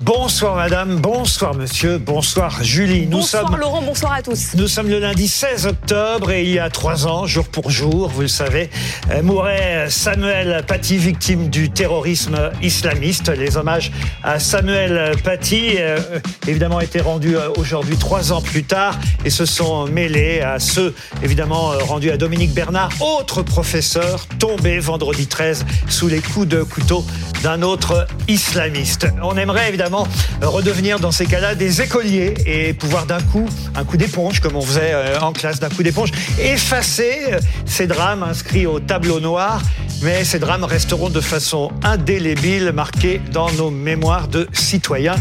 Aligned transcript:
Bonsoir 0.00 0.56
madame, 0.56 0.96
bonsoir 0.96 1.54
monsieur, 1.54 1.98
bonsoir 1.98 2.64
Julie. 2.64 3.06
Nous 3.06 3.18
bonsoir 3.18 3.48
sommes, 3.48 3.60
Laurent, 3.60 3.80
bonsoir 3.80 4.14
à 4.14 4.22
tous. 4.22 4.54
Nous 4.56 4.66
sommes 4.66 4.88
le 4.88 4.98
lundi 4.98 5.28
16 5.28 5.66
octobre 5.66 6.32
et 6.32 6.42
il 6.42 6.50
y 6.50 6.58
a 6.58 6.68
trois 6.68 7.06
ans, 7.06 7.26
jour 7.26 7.46
pour 7.46 7.70
jour, 7.70 8.08
vous 8.08 8.22
le 8.22 8.28
savez, 8.28 8.70
euh, 9.12 9.22
mourait 9.22 9.86
Samuel 9.90 10.64
Paty, 10.66 10.98
victime 10.98 11.48
du 11.48 11.70
terrorisme 11.70 12.50
islamiste. 12.60 13.28
Les 13.28 13.56
hommages 13.56 13.92
à 14.24 14.40
Samuel 14.40 15.12
Paty, 15.22 15.76
euh, 15.78 16.00
évidemment, 16.48 16.80
étaient 16.80 17.00
rendus 17.00 17.36
euh, 17.36 17.50
aujourd'hui 17.56 17.96
trois 17.96 18.32
ans 18.32 18.42
plus 18.42 18.64
tard 18.64 18.98
et 19.24 19.30
se 19.30 19.46
sont 19.46 19.86
mêlés 19.86 20.40
à 20.40 20.58
ceux, 20.58 20.92
évidemment, 21.22 21.70
rendus 21.82 22.10
à 22.10 22.16
Dominique 22.16 22.52
Bernard, 22.52 22.90
autre 23.00 23.42
professeur 23.42 24.26
tombé 24.40 24.80
vendredi 24.80 25.28
13 25.28 25.64
sous 25.88 26.08
les 26.08 26.20
coups 26.20 26.48
de 26.48 26.64
couteau 26.64 27.06
d'un 27.44 27.62
autre 27.62 28.08
islamiste. 28.26 29.06
On 29.22 29.36
aimerait 29.36 29.68
évidemment 29.68 29.83
redevenir 30.42 30.98
dans 30.98 31.10
ces 31.10 31.26
cas-là 31.26 31.54
des 31.54 31.82
écoliers 31.82 32.34
et 32.46 32.72
pouvoir 32.72 33.06
d'un 33.06 33.20
coup, 33.20 33.46
un 33.74 33.84
coup 33.84 33.96
d'éponge, 33.96 34.40
comme 34.40 34.56
on 34.56 34.62
faisait 34.62 34.92
euh, 34.92 35.20
en 35.20 35.32
classe, 35.32 35.60
d'un 35.60 35.68
coup 35.68 35.82
d'éponge, 35.82 36.10
effacer 36.38 37.32
euh, 37.32 37.38
ces 37.66 37.86
drames 37.86 38.22
inscrits 38.22 38.66
au 38.66 38.80
tableau 38.80 39.20
noir. 39.20 39.60
Mais 40.02 40.24
ces 40.24 40.38
drames 40.38 40.64
resteront 40.64 41.08
de 41.08 41.20
façon 41.20 41.70
indélébile 41.82 42.72
marqués 42.72 43.20
dans 43.32 43.50
nos 43.52 43.70
mémoires 43.70 44.28
de 44.28 44.48
citoyens. 44.52 45.16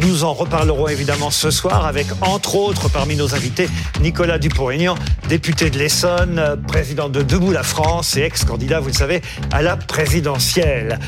Nous 0.00 0.22
en 0.22 0.32
reparlerons 0.32 0.88
évidemment 0.88 1.30
ce 1.30 1.50
soir 1.50 1.84
avec, 1.84 2.06
entre 2.20 2.54
autres, 2.54 2.88
parmi 2.88 3.16
nos 3.16 3.34
invités, 3.34 3.68
Nicolas 4.00 4.38
Dupont-Aignan, 4.38 4.94
député 5.28 5.70
de 5.70 5.78
l'Essonne, 5.78 6.56
président 6.68 7.08
de 7.08 7.22
Debout 7.22 7.50
la 7.50 7.64
France 7.64 8.16
et 8.16 8.20
ex-candidat, 8.20 8.78
vous 8.78 8.88
le 8.88 8.92
savez, 8.92 9.22
à 9.50 9.60
la 9.60 9.76
présidentielle. 9.76 11.00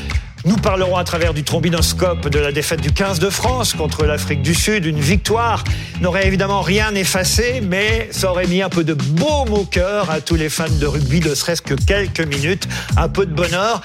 Nous 0.43 0.55
parlerons 0.55 0.97
à 0.97 1.03
travers 1.03 1.35
du 1.35 1.43
trombinoscope 1.43 2.27
de 2.27 2.39
la 2.39 2.51
défaite 2.51 2.81
du 2.81 2.91
15 2.91 3.19
de 3.19 3.29
France 3.29 3.73
contre 3.73 4.05
l'Afrique 4.05 4.41
du 4.41 4.55
Sud. 4.55 4.85
Une 4.87 4.99
victoire 4.99 5.63
n'aurait 6.01 6.25
évidemment 6.25 6.61
rien 6.61 6.95
effacé, 6.95 7.61
mais 7.61 8.09
ça 8.11 8.31
aurait 8.31 8.47
mis 8.47 8.63
un 8.63 8.69
peu 8.69 8.83
de 8.83 8.95
baume 8.95 9.53
au 9.53 9.65
cœur 9.65 10.09
à 10.09 10.19
tous 10.19 10.33
les 10.33 10.49
fans 10.49 10.65
de 10.67 10.87
rugby, 10.87 11.19
ne 11.19 11.35
serait-ce 11.35 11.61
que 11.61 11.75
quelques 11.75 12.25
minutes, 12.25 12.67
un 12.97 13.07
peu 13.07 13.27
de 13.27 13.33
bonheur. 13.33 13.81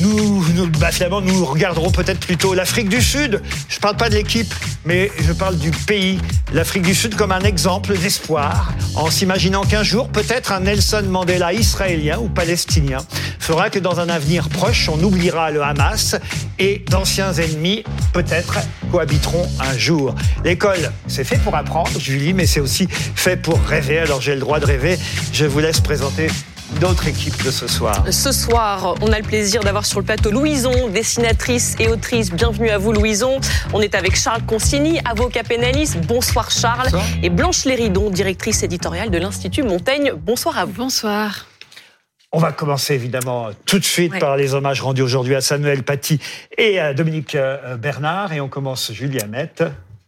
Nous, 0.00 0.44
nous 0.54 0.66
bah 0.78 0.90
finalement, 0.90 1.22
nous 1.22 1.42
regarderons 1.44 1.90
peut-être 1.90 2.20
plutôt 2.20 2.52
l'Afrique 2.52 2.90
du 2.90 3.00
Sud. 3.00 3.40
Je 3.68 3.76
ne 3.76 3.80
parle 3.80 3.96
pas 3.96 4.10
de 4.10 4.14
l'équipe, 4.14 4.52
mais 4.84 5.10
je 5.20 5.32
parle 5.32 5.56
du 5.56 5.70
pays, 5.70 6.18
l'Afrique 6.52 6.82
du 6.82 6.94
Sud, 6.94 7.14
comme 7.14 7.32
un 7.32 7.40
exemple 7.40 7.96
d'espoir, 7.96 8.74
en 8.96 9.10
s'imaginant 9.10 9.62
qu'un 9.62 9.84
jour, 9.84 10.08
peut-être 10.08 10.52
un 10.52 10.60
Nelson 10.60 11.04
Mandela 11.08 11.54
israélien 11.54 12.18
ou 12.18 12.28
palestinien 12.28 12.98
fera 13.38 13.70
que 13.70 13.78
dans 13.78 14.00
un 14.00 14.08
avenir 14.08 14.48
proche, 14.48 14.88
on 14.88 15.00
oubliera 15.02 15.50
le 15.50 15.62
Hamas 15.62 15.93
et 16.58 16.84
d'anciens 16.90 17.32
ennemis, 17.32 17.84
peut-être, 18.12 18.58
cohabiteront 18.90 19.48
un 19.60 19.76
jour. 19.76 20.14
L'école, 20.44 20.92
c'est 21.06 21.24
fait 21.24 21.38
pour 21.38 21.54
apprendre, 21.54 21.98
Julie, 21.98 22.34
mais 22.34 22.46
c'est 22.46 22.60
aussi 22.60 22.86
fait 22.88 23.36
pour 23.36 23.60
rêver. 23.60 23.98
Alors 23.98 24.20
j'ai 24.20 24.34
le 24.34 24.40
droit 24.40 24.60
de 24.60 24.66
rêver. 24.66 24.98
Je 25.32 25.44
vous 25.44 25.60
laisse 25.60 25.80
présenter 25.80 26.28
d'autres 26.80 27.06
équipes 27.08 27.42
de 27.44 27.50
ce 27.50 27.66
soir. 27.66 28.04
Ce 28.10 28.32
soir, 28.32 28.94
on 29.00 29.12
a 29.12 29.18
le 29.18 29.24
plaisir 29.24 29.62
d'avoir 29.62 29.86
sur 29.86 30.00
le 30.00 30.06
plateau 30.06 30.30
Louison, 30.30 30.88
dessinatrice 30.88 31.76
et 31.78 31.88
autrice. 31.88 32.30
Bienvenue 32.30 32.70
à 32.70 32.78
vous, 32.78 32.92
Louison. 32.92 33.40
On 33.72 33.80
est 33.80 33.94
avec 33.94 34.16
Charles 34.16 34.42
Consigny, 34.42 35.00
avocat 35.04 35.42
pénaliste. 35.44 35.98
Bonsoir, 36.06 36.50
Charles. 36.50 36.90
Et 37.22 37.30
Blanche 37.30 37.64
Léridon, 37.64 38.10
directrice 38.10 38.62
éditoriale 38.62 39.10
de 39.10 39.18
l'Institut 39.18 39.62
Montaigne. 39.62 40.12
Bonsoir 40.16 40.58
à 40.58 40.64
vous. 40.64 40.72
Bonsoir. 40.74 41.46
On 42.36 42.38
va 42.38 42.50
commencer 42.50 42.94
évidemment 42.94 43.50
tout 43.64 43.78
de 43.78 43.84
suite 43.84 44.18
par 44.18 44.36
les 44.36 44.54
hommages 44.54 44.80
rendus 44.80 45.02
aujourd'hui 45.02 45.36
à 45.36 45.40
Samuel 45.40 45.84
Paty 45.84 46.18
et 46.58 46.80
à 46.80 46.92
Dominique 46.92 47.36
euh, 47.36 47.76
Bernard. 47.76 48.32
Et 48.32 48.40
on 48.40 48.48
commence, 48.48 48.92
Julie 48.92 49.20
Hamet. 49.20 49.52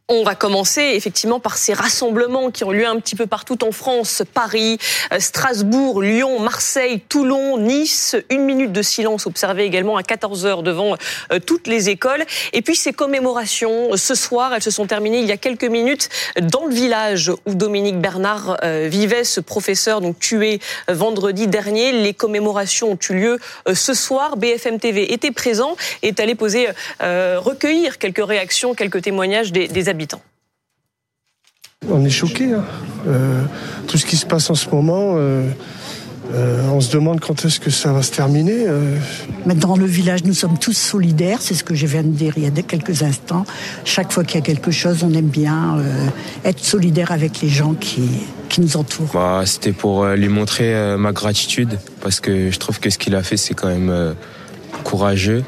On 0.09 0.23
va 0.23 0.37
commencer 0.37 0.93
effectivement 0.95 1.41
par 1.41 1.57
ces 1.59 1.73
rassemblements 1.73 2.53
qui 2.53 2.63
ont 2.63 2.71
lieu 2.71 2.87
un 2.87 3.01
petit 3.01 3.17
peu 3.17 3.27
partout 3.27 3.65
en 3.65 3.73
France, 3.73 4.23
Paris, 4.35 4.79
euh, 5.13 5.19
Strasbourg, 5.19 6.01
Lyon, 6.01 6.39
Marseille, 6.39 7.01
Toulon, 7.09 7.59
Nice. 7.59 8.15
Une 8.31 8.45
minute 8.45 8.71
de 8.71 8.83
silence 8.83 9.27
observée 9.27 9.65
également 9.65 9.97
à 9.97 10.05
14 10.05 10.47
heures 10.47 10.63
devant 10.63 10.95
euh, 11.33 11.41
toutes 11.41 11.67
les 11.67 11.89
écoles. 11.89 12.25
Et 12.53 12.63
puis 12.63 12.77
ces 12.77 12.93
commémorations, 12.93 13.97
ce 13.97 14.15
soir, 14.15 14.55
elles 14.55 14.63
se 14.63 14.71
sont 14.71 14.87
terminées 14.87 15.19
il 15.19 15.27
y 15.27 15.33
a 15.33 15.37
quelques 15.37 15.65
minutes 15.65 16.09
dans 16.41 16.67
le 16.67 16.73
village 16.73 17.33
où 17.45 17.55
Dominique 17.55 17.99
Bernard 17.99 18.59
euh, 18.63 18.87
vivait, 18.89 19.25
ce 19.25 19.41
professeur 19.41 20.01
donc 20.01 20.21
tué 20.21 20.61
vendredi 20.87 21.49
dernier. 21.49 21.91
Les 21.91 22.15
commémorations 22.15 22.93
ont 22.93 22.99
eu 23.11 23.15
lieu 23.15 23.39
ce 23.75 23.93
soir. 23.93 24.37
BFM 24.37 24.79
TV 24.79 25.13
était 25.13 25.33
présent 25.33 25.75
et 26.05 26.09
est 26.09 26.21
allé 26.21 26.37
poser, 26.37 26.69
recueillir 27.01 27.99
quelques 27.99 28.25
réactions, 28.25 28.75
quelques 28.75 29.03
témoignages 29.03 29.51
des, 29.51 29.67
des 29.67 29.89
on 31.89 32.05
est 32.05 32.11
choqué. 32.11 32.53
Hein. 32.53 32.65
Euh, 33.07 33.43
tout 33.87 33.99
ce 33.99 34.07
qui 34.07 34.17
se 34.17 34.27
passe 34.27 34.51
en 34.51 34.55
ce 34.55 34.69
moment, 34.71 35.15
euh, 35.17 35.49
euh, 36.35 36.69
on 36.71 36.81
se 36.81 36.93
demande 36.93 37.21
quand 37.21 37.45
est-ce 37.45 37.61
que 37.61 37.71
ça 37.71 37.93
va 37.93 38.03
se 38.03 38.11
terminer. 38.11 38.67
Dans 39.47 39.77
le 39.77 39.87
village, 39.87 40.25
nous 40.25 40.35
sommes 40.35 40.59
tous 40.59 40.77
solidaires. 40.77 41.39
C'est 41.41 41.55
ce 41.55 41.63
que 41.63 41.75
je 41.75 41.87
viens 41.87 42.03
de 42.03 42.09
dire 42.09 42.35
il 42.37 42.43
y 42.43 42.47
a 42.47 42.63
quelques 42.63 43.03
instants. 43.03 43.45
Chaque 43.85 44.13
fois 44.13 44.25
qu'il 44.25 44.37
y 44.37 44.43
a 44.43 44.45
quelque 44.45 44.71
chose, 44.71 45.05
on 45.05 45.13
aime 45.15 45.29
bien 45.29 45.79
être 46.45 46.65
solidaire 46.65 47.13
avec 47.13 47.41
les 47.43 47.49
gens 47.49 47.75
qui, 47.75 48.03
qui 48.49 48.61
nous 48.61 48.77
entourent. 48.77 49.11
Bah, 49.15 49.43
C'était 49.45 49.73
pour 49.73 50.05
lui 50.05 50.29
montrer 50.29 50.97
ma 50.99 51.13
gratitude 51.13 51.79
parce 52.01 52.19
que 52.19 52.51
je 52.51 52.59
trouve 52.59 52.81
que 52.81 52.91
ce 52.91 52.99
qu'il 52.99 53.15
a 53.15 53.23
fait, 53.23 53.37
c'est 53.37 53.55
quand 53.55 53.69
même 53.69 54.17
courageux. 54.83 55.45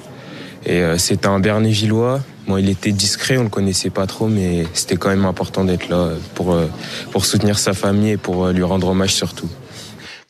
Et 0.65 0.80
c'est 0.97 1.26
un 1.26 1.41
Bernévillois 1.41 2.20
Il 2.56 2.70
était 2.70 2.92
discret, 2.92 3.36
on 3.36 3.42
le 3.42 3.48
connaissait 3.50 3.91
pas 3.91 4.06
trop, 4.06 4.28
mais 4.28 4.64
c'était 4.72 4.97
quand 4.97 5.10
même 5.10 5.26
important 5.26 5.64
d'être 5.64 5.88
là 5.88 6.12
pour, 6.34 6.53
euh, 6.53 6.66
soutenir 7.20 7.59
sa 7.59 7.75
famille 7.75 8.12
et 8.12 8.16
pour 8.16 8.47
euh, 8.47 8.53
lui 8.53 8.62
rendre 8.62 8.88
hommage 8.88 9.12
surtout. 9.12 9.48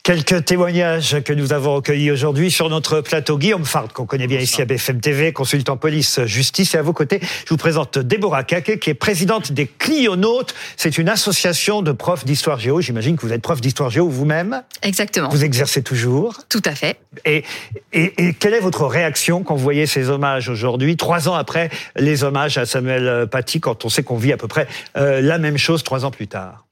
Quelques 0.03 0.45
témoignages 0.45 1.21
que 1.23 1.33
nous 1.33 1.51
avons 1.51 1.75
recueillis 1.75 2.09
aujourd'hui 2.09 2.49
sur 2.49 2.69
notre 2.69 3.01
plateau. 3.01 3.37
Guillaume 3.37 3.65
Fard, 3.65 3.93
qu'on 3.93 4.05
connaît 4.05 4.27
bien 4.27 4.39
ici 4.39 4.61
à 4.61 4.65
BFM 4.65 5.01
TV, 5.01 5.33
consultant 5.33 5.77
police 5.77 6.21
justice. 6.25 6.73
Et 6.73 6.77
à 6.77 6.81
vos 6.81 6.93
côtés, 6.93 7.19
je 7.21 7.49
vous 7.49 7.57
présente 7.57 7.99
Déborah 7.99 8.43
Kake, 8.43 8.79
qui 8.79 8.89
est 8.89 8.95
présidente 8.95 9.51
des 9.51 9.67
Clionautes. 9.67 10.55
C'est 10.77 10.97
une 10.97 11.09
association 11.09 11.81
de 11.81 11.91
profs 11.91 12.23
d'histoire 12.23 12.59
géo. 12.59 12.79
J'imagine 12.81 13.17
que 13.17 13.21
vous 13.21 13.33
êtes 13.33 13.41
prof 13.41 13.59
d'histoire 13.59 13.89
géo 13.89 14.07
vous-même. 14.07 14.63
Exactement. 14.81 15.29
Vous 15.29 15.43
exercez 15.43 15.83
toujours. 15.83 16.39
Tout 16.47 16.63
à 16.65 16.73
fait. 16.73 16.97
Et, 17.25 17.43
et, 17.91 18.33
quelle 18.33 18.53
est 18.53 18.61
votre 18.61 18.85
réaction 18.85 19.43
quand 19.43 19.55
vous 19.55 19.63
voyez 19.63 19.85
ces 19.85 20.09
hommages 20.09 20.47
aujourd'hui, 20.49 20.95
trois 20.95 21.27
ans 21.27 21.35
après 21.35 21.69
les 21.97 22.23
hommages 22.23 22.57
à 22.57 22.65
Samuel 22.65 23.27
Paty, 23.29 23.59
quand 23.59 23.83
on 23.85 23.89
sait 23.89 24.03
qu'on 24.03 24.17
vit 24.17 24.31
à 24.31 24.37
peu 24.37 24.47
près 24.47 24.67
euh, 24.97 25.21
la 25.21 25.37
même 25.37 25.57
chose 25.57 25.83
trois 25.83 26.05
ans 26.05 26.11
plus 26.11 26.27
tard? 26.27 26.65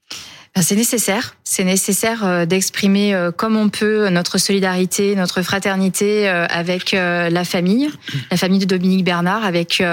C'est 0.62 0.76
nécessaire. 0.76 1.36
C'est 1.44 1.64
nécessaire 1.64 2.26
euh, 2.26 2.46
d'exprimer 2.46 3.14
euh, 3.14 3.32
comme 3.32 3.56
on 3.56 3.70
peut 3.70 4.10
notre 4.10 4.38
solidarité, 4.38 5.16
notre 5.16 5.42
fraternité 5.42 6.28
euh, 6.28 6.46
avec 6.50 6.92
la 6.92 7.44
famille, 7.44 7.90
la 8.32 8.38
famille 8.38 8.60
de 8.60 8.66
Dominique 8.66 9.04
Bernard, 9.04 9.46
avec 9.46 9.84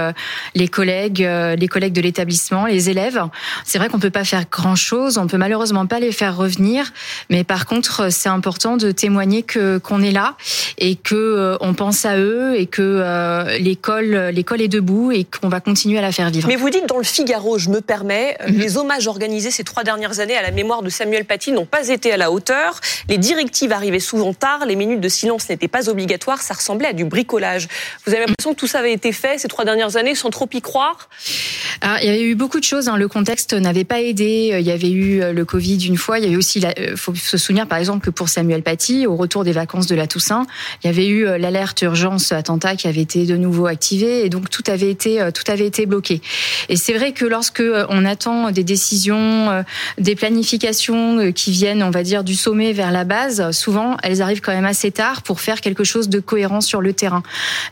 les 0.55 0.69
collègues, 0.69 1.21
les 1.59 1.69
collègues 1.69 1.93
de 1.93 2.01
l'établissement, 2.01 2.67
les 2.67 2.91
élèves. 2.91 3.23
C'est 3.65 3.79
vrai 3.79 3.89
qu'on 3.89 3.99
peut 3.99 4.11
pas 4.11 4.25
faire 4.25 4.45
grand 4.51 4.77
chose, 4.77 5.19
on 5.19 5.27
peut 5.27 5.37
malheureusement 5.37 5.87
pas 5.87 6.01
les 6.01 6.13
faire 6.13 6.37
revenir, 6.37 6.93
mais 7.31 7.45
par 7.45 7.67
contre, 7.67 8.11
c'est 8.11 8.29
important 8.29 8.77
de 8.77 8.91
témoigner 8.91 9.43
que 9.43 9.79
qu'on 9.79 10.03
est 10.03 10.13
là 10.13 10.37
et 10.79 10.97
que 10.97 11.57
on 11.61 11.75
pense 11.75 12.05
à 12.05 12.17
eux 12.17 12.55
et 12.57 12.67
que 12.67 13.59
l'école, 13.59 14.31
l'école 14.33 14.63
est 14.63 14.69
debout 14.69 15.13
et 15.13 15.25
qu'on 15.25 15.49
va 15.49 15.61
continuer 15.61 15.99
à 15.99 16.03
la 16.03 16.13
faire 16.13 16.31
vivre. 16.31 16.49
Mais 16.49 16.57
vous 16.57 16.71
dites 16.71 16.89
dans 16.89 16.99
le 16.99 17.05
Figaro, 17.05 17.59
je 17.59 17.71
me 17.71 17.81
permets, 17.81 18.37
mhm. 18.47 18.59
les 18.59 18.77
hommages 18.77 19.07
organisés 19.07 19.51
ces 19.51 19.65
trois 19.65 19.85
dernières 19.85 20.21
années 20.21 20.37
à 20.37 20.43
la 20.43 20.51
mémoire 20.55 20.83
de 20.83 20.89
Samuel 20.89 21.25
Paty 21.25 21.53
n'ont 21.53 21.67
pas 21.67 21.89
été 21.89 22.13
à 22.13 22.17
la 22.17 22.31
hauteur. 22.31 22.81
Les 23.09 23.19
directives 23.19 23.73
arrivaient 23.73 23.99
souvent 23.99 24.33
tard, 24.33 24.65
les 24.67 24.77
minutes 24.77 25.01
de 25.01 25.09
silence 25.09 25.49
n'étaient 25.49 25.69
pas 25.69 25.89
obligatoires, 25.89 26.41
ça 26.41 26.55
ressemblait 26.55 26.89
à 26.89 26.93
du 26.93 27.05
bricolage. 27.05 27.69
Vous 28.07 28.13
avez 28.13 28.21
l'impression 28.21 28.55
que 28.55 28.61
tout 28.61 28.67
ça 28.67 28.79
avait 28.79 28.93
été 28.93 29.13
fait 29.13 29.39
ces 29.39 29.49
trois 29.49 29.65
dernières 29.65 29.97
années 29.97 30.15
sans 30.15 30.31
trop 30.31 30.49
y 30.53 30.61
croire? 30.61 31.09
Alors, 31.81 31.99
Il 32.01 32.07
y 32.07 32.09
avait 32.09 32.23
eu 32.23 32.35
beaucoup 32.35 32.61
de 32.61 32.65
choses. 32.65 32.89
Hein. 32.89 32.97
Le 32.97 33.09
contexte 33.09 33.53
n'avait 33.53 33.85
pas 33.85 34.01
aidé. 34.01 34.57
Il 34.59 34.67
y 34.67 34.71
avait 34.71 34.91
eu 34.91 35.21
euh, 35.23 35.33
le 35.33 35.45
Covid 35.45 35.87
une 35.87 35.97
fois. 35.97 36.19
Il 36.19 36.25
y 36.25 36.29
avait 36.29 36.37
aussi, 36.37 36.61
il 36.61 36.67
euh, 36.67 36.97
faut 36.97 37.15
se 37.15 37.37
souvenir 37.37 37.67
par 37.67 37.79
exemple 37.79 38.05
que 38.05 38.11
pour 38.11 38.29
Samuel 38.29 38.63
Paty, 38.63 39.07
au 39.07 39.17
retour 39.17 39.45
des 39.45 39.53
vacances 39.53 39.87
de 39.87 39.95
la 39.95 40.07
Toussaint, 40.07 40.47
il 40.83 40.87
y 40.87 40.91
avait 40.91 41.07
eu 41.07 41.27
euh, 41.27 41.37
l'alerte 41.37 41.83
urgence 41.83 42.31
attentat 42.33 42.77
qui 42.77 42.87
avait 42.87 43.01
été 43.01 43.27
de 43.27 43.37
nouveau 43.37 43.67
activée 43.67 44.25
et 44.25 44.29
donc 44.29 44.51
tout 44.51 44.63
avait 44.69 44.91
été 44.91 45.29
tout 45.35 45.51
avait 45.51 45.67
été 45.67 45.87
bloqué. 45.87 46.21
Et 46.69 46.77
c'est 46.77 46.93
vrai 46.93 47.13
que 47.13 47.25
lorsque 47.25 47.63
on 47.89 48.05
attend 48.05 48.51
des 48.51 48.65
décisions, 48.65 49.65
des 49.99 50.15
planifications 50.15 50.44
qui 50.45 51.51
viennent, 51.51 51.83
on 51.83 51.91
va 51.91 52.03
dire, 52.03 52.25
du 52.25 52.35
sommet 52.35 52.73
vers 52.73 52.93
la 52.93 53.05
base, 53.05 53.51
souvent, 53.51 53.97
elles 54.03 54.23
arrivent 54.23 54.41
quand 54.41 54.53
même 54.53 54.65
assez 54.65 54.91
tard 54.91 55.23
pour 55.23 55.41
faire 55.41 55.61
quelque 55.61 55.85
chose 55.85 56.09
de 56.09 56.21
cohérent 56.21 56.61
sur 56.61 56.81
le 56.81 56.93
terrain. 56.93 57.23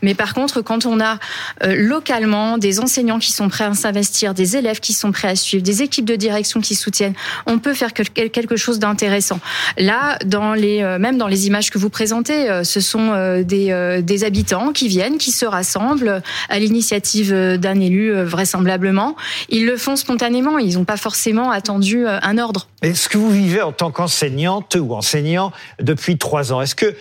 Mais 0.01 0.13
par 0.13 0.33
contre, 0.33 0.61
quand 0.61 0.85
on 0.85 0.99
a 0.99 1.19
euh, 1.63 1.75
localement 1.77 2.57
des 2.57 2.79
enseignants 2.79 3.19
qui 3.19 3.31
sont 3.31 3.49
prêts 3.49 3.63
d'investir, 3.83 4.33
des 4.33 4.57
élèves 4.57 4.79
qui 4.79 4.93
sont 4.93 5.11
prêts 5.11 5.29
à 5.29 5.35
suivre, 5.35 5.63
des 5.63 5.81
équipes 5.81 6.05
de 6.05 6.15
direction 6.15 6.61
qui 6.61 6.75
soutiennent, 6.75 7.13
on 7.45 7.59
peut 7.59 7.73
faire 7.73 7.93
quelque 7.93 8.55
chose 8.55 8.79
d'intéressant. 8.79 9.39
Là, 9.77 10.17
dans 10.25 10.53
les, 10.53 10.81
euh, 10.81 10.99
même 10.99 11.17
dans 11.17 11.27
les 11.27 11.47
images 11.47 11.69
que 11.69 11.77
vous 11.77 11.89
présentez, 11.89 12.49
euh, 12.49 12.63
ce 12.63 12.79
sont 12.79 13.11
euh, 13.13 13.43
des 13.43 14.23
habitants 14.23 14.71
qui 14.71 14.87
viennent, 14.87 15.17
qui 15.17 15.31
se 15.31 15.45
rassemblent 15.45 16.21
à 16.49 16.59
l'initiative 16.59 17.33
d'un 17.57 17.79
élu 17.79 18.13
vraisemblablement. 18.23 19.15
Ils 19.49 19.65
le 19.65 19.77
font 19.77 19.95
spontanément, 19.95 20.57
ils 20.57 20.77
n'ont 20.77 20.85
pas 20.85 20.97
forcément 20.97 21.51
attendu 21.51 22.05
un 22.07 22.37
ordre. 22.37 22.52
Est-ce 22.81 23.09
que 23.09 23.17
vous 23.17 23.31
vivez 23.31 23.61
en 23.61 23.71
tant 23.71 23.91
qu'enseignante 23.91 24.75
ou 24.79 24.93
enseignant 24.93 25.51
depuis 25.79 26.17
trois 26.17 26.53
ans? 26.53 26.61
Est-ce 26.61 26.75
que 26.75 26.95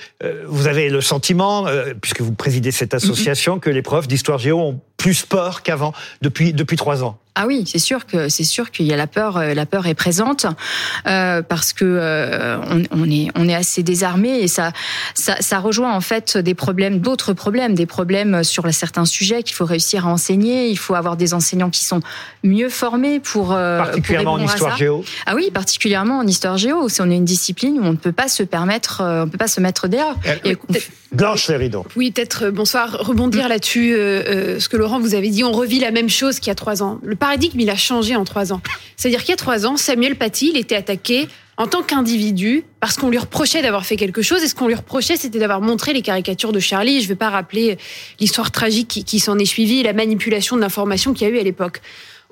vous 0.47 0.67
avez 0.67 0.89
le 0.89 1.01
sentiment, 1.01 1.67
puisque 2.01 2.21
vous 2.21 2.33
présidez 2.33 2.71
cette 2.71 2.95
association, 2.95 3.59
que 3.59 3.71
les 3.71 3.83
profs 3.83 4.09
d'histoire 4.09 4.39
géo 4.39 4.59
ont 4.61 4.81
plus 4.97 5.25
peur 5.25 5.63
qu'avant 5.63 5.93
depuis 6.21 6.53
depuis 6.53 6.77
trois 6.77 7.03
ans? 7.03 7.19
Ah 7.35 7.47
oui, 7.47 7.65
c'est 7.67 7.79
sûr 7.79 8.05
que 8.05 8.29
c'est 8.29 8.45
sûr 8.45 8.71
qu'il 8.71 8.85
y 8.85 8.93
a 8.93 8.97
la 8.97 9.07
peur. 9.07 9.39
Euh, 9.39 9.55
la 9.55 9.65
peur 9.65 9.87
est 9.87 9.95
présente 9.95 10.45
euh, 11.07 11.41
parce 11.41 11.73
que 11.73 11.85
euh, 11.87 12.59
on, 12.71 12.83
on, 12.91 13.11
est 13.11 13.29
on 13.35 13.49
est 13.49 13.55
assez 13.55 13.83
désarmé 13.83 14.41
et 14.41 14.49
ça, 14.49 14.73
ça 15.15 15.37
ça 15.41 15.59
rejoint 15.59 15.95
en 15.95 16.03
fait 16.03 16.37
des 16.37 16.55
problèmes, 16.55 16.99
d'autres 16.99 17.33
problèmes, 17.33 17.75
des 17.75 17.87
problèmes 17.87 18.45
sur 18.45 18.71
certains 18.75 19.07
sujets 19.07 19.43
qu'il 19.43 19.55
faut 19.55 19.65
réussir 19.65 20.07
à 20.07 20.11
enseigner. 20.11 20.69
Il 20.69 20.77
faut 20.77 20.95
avoir 20.95 21.17
des 21.17 21.33
enseignants 21.33 21.71
qui 21.71 21.85
sont 21.85 22.01
mieux 22.45 22.69
formés 22.69 23.19
pour 23.19 23.49
particulièrement 23.49 24.33
en 24.33 24.45
histoire 24.45 24.77
géo. 24.77 25.03
Ah 25.25 25.35
oui, 25.35 25.51
particulièrement 25.51 26.19
en 26.19 26.27
histoire 26.27 26.59
géo. 26.59 26.91
C'est 26.91 27.03
on 27.03 27.11
est 27.11 27.17
une 27.17 27.25
discipline 27.25 27.79
où 27.79 27.85
on 27.85 27.93
ne 27.93 27.97
peut 27.97 28.13
pas 28.13 28.29
se 28.29 28.43
permettre, 28.43 29.03
on 29.03 29.29
peut 29.29 29.39
pas 29.39 29.49
se 29.49 29.61
mettre 29.61 29.89
derrière. 29.89 30.17
Blanche 31.13 31.49
Léridan. 31.49 31.85
Oui, 31.95 32.11
peut-être 32.11 32.51
bonsoir. 32.51 32.97
Rebondir 33.01 33.49
là-dessus, 33.49 33.93
ce 33.93 34.69
que 34.69 34.77
Laurent 34.77 35.01
vous 35.01 35.15
avez 35.15 35.31
dit. 35.31 35.45
On 35.45 35.53
revit 35.53 35.79
la 35.79 35.91
même 35.91 36.09
chose 36.09 36.39
qu'il 36.39 36.49
y 36.49 36.51
a 36.51 36.55
trois 36.55 36.83
ans. 36.83 36.99
Le 37.03 37.17
paradigme, 37.23 37.61
il 37.61 37.71
a 37.71 37.77
changé 37.77 38.17
en 38.17 38.25
trois 38.25 38.53
ans. 38.53 38.61
C'est-à-dire 38.97 39.21
qu'il 39.21 39.31
y 39.31 39.35
a 39.35 39.37
trois 39.37 39.65
ans, 39.65 39.77
Samuel 39.77 40.17
Paty, 40.17 40.51
il 40.53 40.57
était 40.57 40.75
attaqué 40.75 41.29
en 41.57 41.69
tant 41.69 41.85
qu'individu 41.85 42.65
parce 42.81 42.97
qu'on 42.97 43.11
lui 43.11 43.19
reprochait 43.19 43.63
d'avoir 43.63 43.87
fait 43.87 43.95
quelque 43.95 44.23
chose 44.23 44.43
et 44.43 44.49
ce 44.49 44.57
qu'on 44.57 44.67
lui 44.67 44.75
reprochait 44.75 45.17
c'était 45.17 45.39
d'avoir 45.39 45.61
montré 45.61 45.93
les 45.93 46.03
caricatures 46.03 46.51
de 46.51 46.59
Charlie. 46.59 46.99
Je 46.99 47.05
ne 47.05 47.09
vais 47.11 47.15
pas 47.15 47.31
rappeler 47.31 47.79
l'histoire 48.19 48.51
tragique 48.51 48.89
qui, 48.89 49.05
qui 49.05 49.21
s'en 49.21 49.39
est 49.39 49.45
suivie, 49.45 49.85
la 49.85 49.93
manipulation 49.93 50.57
de 50.57 50.63
l'information 50.63 51.13
qu'il 51.13 51.29
y 51.29 51.31
a 51.31 51.35
eu 51.35 51.39
à 51.39 51.45
l'époque. 51.45 51.81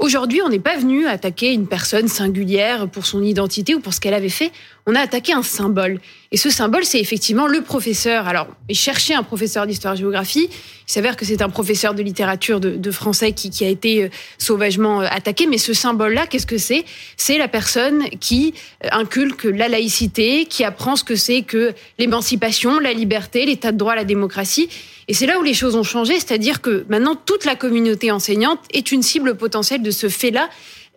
Aujourd'hui, 0.01 0.41
on 0.43 0.49
n'est 0.49 0.59
pas 0.59 0.77
venu 0.77 1.07
attaquer 1.07 1.53
une 1.53 1.69
personne 1.69 2.09
singulière 2.09 2.89
pour 2.89 3.07
son 3.07 3.23
identité 3.23 3.77
ou 3.77 3.81
pour 3.81 3.95
ce 3.95 4.01
qu'elle 4.01 4.15
avait 4.15 4.29
fait. 4.29 4.51
On 4.87 4.95
a 4.95 5.01
attaqué 5.01 5.33
un 5.33 5.43
symbole. 5.43 6.01
Et 6.33 6.37
ce 6.37 6.49
symbole, 6.49 6.85
c'est 6.85 7.01
effectivement 7.01 7.47
le 7.47 7.61
professeur. 7.61 8.27
Alors, 8.27 8.49
et 8.69 8.75
chercher 8.75 9.15
un 9.15 9.23
professeur 9.23 9.67
d'histoire-géographie, 9.67 10.49
il 10.51 10.93
s'avère 10.93 11.17
que 11.17 11.25
c'est 11.25 11.43
un 11.43 11.49
professeur 11.49 11.95
de 11.95 12.03
littérature 12.03 12.61
de, 12.61 12.91
français 12.91 13.33
qui, 13.33 13.51
qui, 13.51 13.65
a 13.65 13.69
été 13.69 14.05
euh, 14.05 14.09
sauvagement 14.39 15.03
euh, 15.03 15.07
attaqué. 15.11 15.47
Mais 15.47 15.59
ce 15.59 15.73
symbole-là, 15.73 16.27
qu'est-ce 16.27 16.47
que 16.47 16.59
c'est? 16.59 16.85
C'est 17.17 17.39
la 17.39 17.49
personne 17.49 18.09
qui 18.21 18.55
euh, 18.85 18.89
inculque 18.93 19.45
la 19.45 19.69
laïcité, 19.69 20.47
qui 20.47 20.65
apprend 20.65 20.97
ce 20.97 21.05
que 21.05 21.17
c'est 21.17 21.43
que 21.43 21.75
l'émancipation, 21.99 22.79
la 22.79 22.93
liberté, 22.93 23.47
l'état 23.47 23.73
de 23.73 23.77
droit, 23.77 23.95
la 23.95 24.05
démocratie. 24.05 24.69
Et 25.09 25.15
c'est 25.15 25.27
là 25.27 25.41
où 25.41 25.43
les 25.43 25.55
choses 25.55 25.75
ont 25.75 25.83
changé, 25.83 26.15
c'est-à-dire 26.15 26.61
que 26.61 26.85
maintenant 26.89 27.17
toute 27.17 27.45
la 27.45 27.57
communauté 27.57 28.13
enseignante 28.13 28.61
est 28.73 28.93
une 28.93 29.03
cible 29.03 29.37
potentielle 29.37 29.83
de 29.83 29.91
ce 29.91 30.09
fait-là 30.09 30.49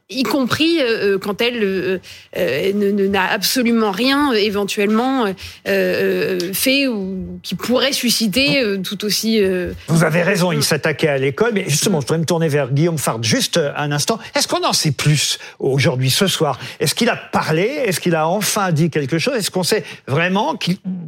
y 0.09 0.23
compris 0.23 0.79
euh, 0.79 1.13
euh, 1.13 1.17
quand 1.17 1.41
elle 1.41 1.99
euh, 2.37 3.07
n'a 3.07 3.25
absolument 3.25 3.91
rien 3.91 4.31
éventuellement 4.33 5.25
fait 5.65 6.87
ou 6.87 7.39
qui 7.41 7.55
pourrait 7.55 7.93
susciter 7.93 8.63
tout 8.83 9.05
aussi. 9.05 9.41
Vous 9.87 10.03
avez 10.03 10.23
raison, 10.23 10.51
il 10.51 10.63
s'attaquait 10.63 11.07
à 11.07 11.17
l'école, 11.17 11.51
mais 11.53 11.65
justement, 11.67 12.01
je 12.01 12.05
voudrais 12.05 12.19
me 12.19 12.25
tourner 12.25 12.47
vers 12.47 12.71
Guillaume 12.71 12.97
Fard 12.97 13.23
juste 13.23 13.59
un 13.75 13.91
instant. 13.91 14.19
Est-ce 14.35 14.47
qu'on 14.47 14.63
en 14.63 14.73
sait 14.73 14.91
plus 14.91 15.39
aujourd'hui, 15.59 16.09
ce 16.09 16.27
soir? 16.27 16.59
Est-ce 16.79 16.95
qu'il 16.95 17.09
a 17.09 17.15
parlé? 17.15 17.63
Est-ce 17.63 17.99
qu'il 17.99 18.15
a 18.15 18.27
enfin 18.27 18.71
dit 18.71 18.89
quelque 18.89 19.17
chose? 19.17 19.35
Est-ce 19.35 19.51
qu'on 19.51 19.63
sait 19.63 19.83
vraiment 20.07 20.57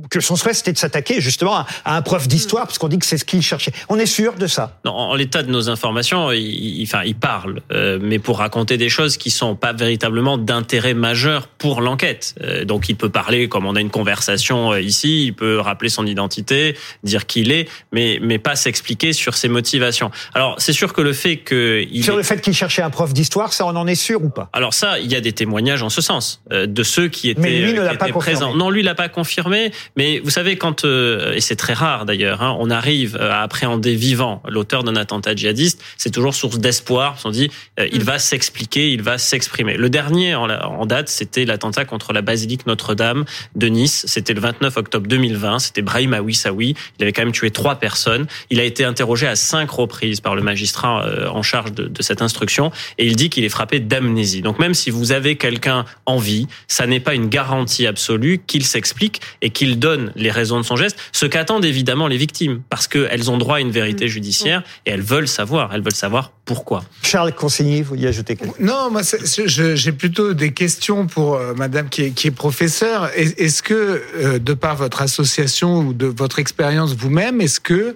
que 0.09 0.19
son 0.19 0.35
souhait 0.35 0.53
c'était 0.53 0.73
de 0.73 0.77
s'attaquer 0.77 1.21
justement 1.21 1.55
à, 1.55 1.97
un 1.97 2.01
prof 2.01 2.27
d'histoire, 2.27 2.65
parce 2.65 2.77
qu'on 2.77 2.87
dit 2.87 2.99
que 2.99 3.05
c'est 3.05 3.17
ce 3.17 3.25
qu'il 3.25 3.41
cherchait? 3.41 3.71
On 3.89 3.97
est 3.99 4.05
sûr 4.05 4.33
de 4.33 4.47
ça? 4.47 4.79
Non, 4.85 4.91
En 4.91 5.15
l'état 5.15 5.43
de 5.43 5.51
nos 5.51 5.69
informations, 5.69 6.31
il, 6.31 6.83
enfin, 6.83 7.03
il 7.05 7.15
parle, 7.15 7.61
mais 8.01 8.19
pour 8.19 8.39
raconter 8.39 8.77
des 8.77 8.84
choses 8.89 9.17
qui 9.17 9.31
sont 9.31 9.55
pas 9.55 9.73
véritablement 9.73 10.37
d'intérêt 10.37 10.93
majeur 10.93 11.47
pour 11.47 11.81
l'enquête. 11.81 12.35
Euh, 12.41 12.65
donc 12.65 12.89
il 12.89 12.95
peut 12.95 13.09
parler 13.09 13.47
comme 13.47 13.65
on 13.65 13.75
a 13.75 13.81
une 13.81 13.89
conversation 13.89 14.71
euh, 14.71 14.81
ici, 14.81 15.25
il 15.25 15.33
peut 15.33 15.59
rappeler 15.59 15.89
son 15.89 16.05
identité, 16.05 16.75
dire 17.03 17.25
qui 17.25 17.41
il 17.41 17.51
est, 17.51 17.67
mais 17.91 18.19
mais 18.21 18.39
pas 18.39 18.55
s'expliquer 18.55 19.13
sur 19.13 19.35
ses 19.35 19.47
motivations. 19.47 20.11
Alors 20.33 20.55
c'est 20.57 20.73
sûr 20.73 20.93
que 20.93 21.01
le 21.01 21.13
fait 21.13 21.37
que 21.37 21.85
il 21.91 22.03
sur 22.03 22.15
le 22.15 22.23
fait 22.23 22.41
qu'il 22.41 22.53
cherchait 22.53 22.81
un 22.81 22.89
prof 22.89 23.13
d'histoire, 23.13 23.53
ça 23.53 23.65
on 23.65 23.75
en 23.75 23.87
est 23.87 23.95
sûr 23.95 24.23
ou 24.23 24.29
pas? 24.29 24.49
Alors 24.53 24.73
ça, 24.73 24.99
il 24.99 25.11
y 25.11 25.15
a 25.15 25.21
des 25.21 25.33
témoignages 25.33 25.83
en 25.83 25.89
ce 25.89 26.01
sens 26.01 26.41
euh, 26.51 26.65
de 26.65 26.83
ceux 26.83 27.07
qui 27.07 27.29
étaient, 27.29 27.41
mais 27.41 27.59
lui 27.59 27.73
ne 27.73 27.81
l'a 27.81 27.95
pas 27.95 28.07
présents. 28.09 28.55
Non, 28.55 28.69
lui 28.69 28.83
l'a 28.83 28.95
pas 28.95 29.09
confirmé, 29.09 29.71
mais 29.95 30.19
vous 30.19 30.29
savez 30.29 30.57
quand 30.57 30.85
et 30.85 31.41
c'est 31.41 31.55
très 31.55 31.73
rare 31.73 32.05
d'ailleurs, 32.05 32.41
hein, 32.41 32.55
on 32.59 32.69
arrive 32.69 33.17
à 33.17 33.41
appréhender 33.41 33.95
vivant 33.95 34.41
l'auteur 34.47 34.83
d'un 34.83 34.95
attentat 34.95 35.35
djihadiste, 35.35 35.81
c'est 35.97 36.11
toujours 36.11 36.35
source 36.35 36.59
d'espoir. 36.59 37.17
On 37.25 37.31
dit 37.31 37.49
il 37.91 38.03
va 38.03 38.19
s'expliquer, 38.19 38.74
il 38.75 39.01
va 39.01 39.17
s'exprimer. 39.17 39.77
Le 39.77 39.89
dernier 39.89 40.35
en 40.35 40.85
date, 40.85 41.09
c'était 41.09 41.45
l'attentat 41.45 41.85
contre 41.85 42.13
la 42.13 42.21
basilique 42.21 42.65
Notre-Dame 42.65 43.25
de 43.55 43.67
Nice. 43.67 44.05
C'était 44.07 44.33
le 44.33 44.41
29 44.41 44.77
octobre 44.77 45.07
2020. 45.07 45.59
C'était 45.59 45.81
Brahim 45.81 46.13
Awissaoui. 46.13 46.75
Il 46.99 47.03
avait 47.03 47.13
quand 47.13 47.23
même 47.23 47.31
tué 47.31 47.51
trois 47.51 47.75
personnes. 47.75 48.27
Il 48.49 48.59
a 48.59 48.63
été 48.63 48.83
interrogé 48.83 49.27
à 49.27 49.35
cinq 49.35 49.71
reprises 49.71 50.19
par 50.21 50.35
le 50.35 50.41
magistrat 50.41 51.05
euh, 51.05 51.27
en 51.29 51.41
charge 51.41 51.71
de, 51.73 51.85
de 51.87 52.01
cette 52.01 52.21
instruction 52.21 52.71
et 52.97 53.05
il 53.05 53.15
dit 53.15 53.29
qu'il 53.29 53.43
est 53.43 53.49
frappé 53.49 53.79
d'amnésie. 53.79 54.41
Donc 54.41 54.59
même 54.59 54.73
si 54.73 54.89
vous 54.89 55.11
avez 55.11 55.35
quelqu'un 55.35 55.85
en 56.05 56.17
vie, 56.17 56.47
ça 56.67 56.87
n'est 56.87 56.99
pas 56.99 57.15
une 57.15 57.29
garantie 57.29 57.87
absolue 57.87 58.39
qu'il 58.45 58.65
s'explique 58.65 59.21
et 59.41 59.49
qu'il 59.49 59.79
donne 59.79 60.11
les 60.15 60.31
raisons 60.31 60.57
de 60.57 60.63
son 60.63 60.75
geste. 60.75 60.97
Ce 61.11 61.25
qu'attendent 61.25 61.65
évidemment 61.65 62.07
les 62.07 62.17
victimes 62.17 62.61
parce 62.69 62.87
qu'elles 62.87 63.31
ont 63.31 63.37
droit 63.37 63.57
à 63.57 63.59
une 63.59 63.71
vérité 63.71 64.07
judiciaire 64.07 64.63
et 64.85 64.91
elles 64.91 65.01
veulent 65.01 65.27
savoir. 65.27 65.73
Elles 65.73 65.81
veulent 65.81 65.93
savoir 65.93 66.31
pourquoi. 66.45 66.83
Charles 67.01 67.33
Consigny, 67.33 67.81
vous 67.81 67.95
y 67.95 68.07
ajoutez 68.07 68.35
quelque 68.35 68.57
chose 68.57 68.64
Non, 68.65 68.89
moi 68.89 69.01
j'ai 69.45 69.91
plutôt 69.91 70.33
des 70.33 70.51
questions 70.51 71.05
pour 71.05 71.35
euh, 71.35 71.53
Madame 71.53 71.87
qui 71.87 72.01
est, 72.01 72.31
professeure. 72.31 73.11
Est-ce 73.15 73.61
que, 73.61 74.01
euh, 74.15 74.39
de 74.39 74.53
par 74.55 74.75
votre 74.75 75.03
association 75.03 75.81
ou 75.81 75.93
de 75.93 76.07
votre 76.07 76.39
expérience 76.39 76.95
vous-même, 76.95 77.41
est-ce 77.41 77.59
que 77.59 77.95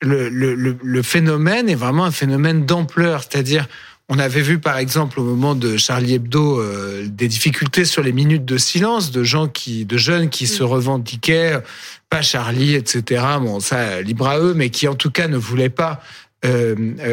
le, 0.00 1.02
phénomène 1.02 1.68
est 1.68 1.74
vraiment 1.74 2.04
un 2.04 2.12
phénomène 2.12 2.64
d'ampleur? 2.64 3.22
C'est-à-dire, 3.22 3.66
on 4.08 4.20
avait 4.20 4.42
vu 4.42 4.60
par 4.60 4.78
exemple 4.78 5.18
au 5.18 5.24
moment 5.24 5.56
de 5.56 5.76
Charlie 5.76 6.14
Hebdo 6.14 6.60
euh, 6.60 7.06
des 7.08 7.26
difficultés 7.26 7.84
sur 7.84 8.02
les 8.02 8.12
minutes 8.12 8.44
de 8.44 8.56
silence 8.56 9.10
de 9.10 9.24
gens 9.24 9.48
qui, 9.48 9.84
de 9.84 9.96
jeunes 9.96 10.28
qui 10.28 10.46
se 10.46 10.62
revendiquaient 10.62 11.60
pas 12.08 12.22
Charlie, 12.22 12.76
etc. 12.76 13.24
Bon, 13.40 13.58
ça 13.58 14.00
libre 14.00 14.28
à 14.28 14.38
eux, 14.38 14.54
mais 14.54 14.70
qui 14.70 14.86
en 14.86 14.94
tout 14.94 15.10
cas 15.10 15.26
ne 15.26 15.38
voulaient 15.38 15.70
pas 15.70 16.00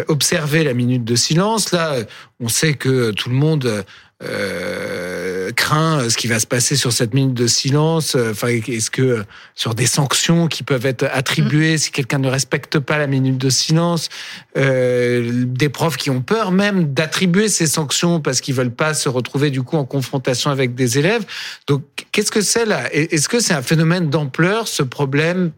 observer 0.08 0.64
la 0.64 0.74
minute 0.74 1.04
de 1.04 1.16
silence. 1.16 1.72
Là, 1.72 1.96
on 2.40 2.50
sait 2.50 2.74
que 2.74 3.12
tout 3.12 3.30
le 3.30 3.36
monde 3.36 3.84
euh, 4.24 5.52
craint 5.52 6.08
ce 6.08 6.16
qui 6.16 6.28
va 6.28 6.40
se 6.40 6.46
passer 6.46 6.76
sur 6.76 6.94
cette 6.94 7.14
minute 7.14 7.34
de 7.34 7.48
silence. 7.48 8.16
Enfin, 8.16 8.50
est-ce 8.50 8.92
que 8.92 9.24
sur 9.56 9.74
des 9.74 9.88
sanctions 9.88 10.48
qui 10.48 10.62
peuvent 10.62 10.86
être 10.86 11.08
attribuées 11.12 11.78
si 11.80 11.92
quelqu'un 11.92 12.20
ne 12.20 12.30
respecte 12.30 12.78
pas 12.78 13.00
la 13.00 13.08
minute 13.08 13.38
de 13.40 13.50
silence, 13.50 14.10
euh, 14.58 15.46
des 15.48 15.70
profs 15.70 15.98
qui 15.98 16.12
ont 16.12 16.22
peur 16.22 16.52
même 16.52 16.94
d'attribuer 16.94 17.50
ces 17.50 17.66
sanctions 17.66 18.22
parce 18.22 18.42
qu'ils 18.42 18.54
veulent 18.54 18.74
pas 18.74 18.94
se 18.94 19.10
retrouver 19.10 19.50
du 19.50 19.64
coup 19.64 19.78
en 19.78 19.86
confrontation 19.86 20.52
avec 20.52 20.76
des 20.76 21.00
élèves. 21.00 21.26
Donc, 21.66 21.84
qu'est-ce 22.12 22.32
que 22.32 22.42
c'est 22.42 22.66
là? 22.66 22.94
Est-ce 22.94 23.28
que 23.28 23.40
c'est 23.40 23.54
un 23.54 23.64
phénomène 23.64 24.10
d'ampleur 24.10 24.68
ce 24.68 24.84
problème? 24.84 25.52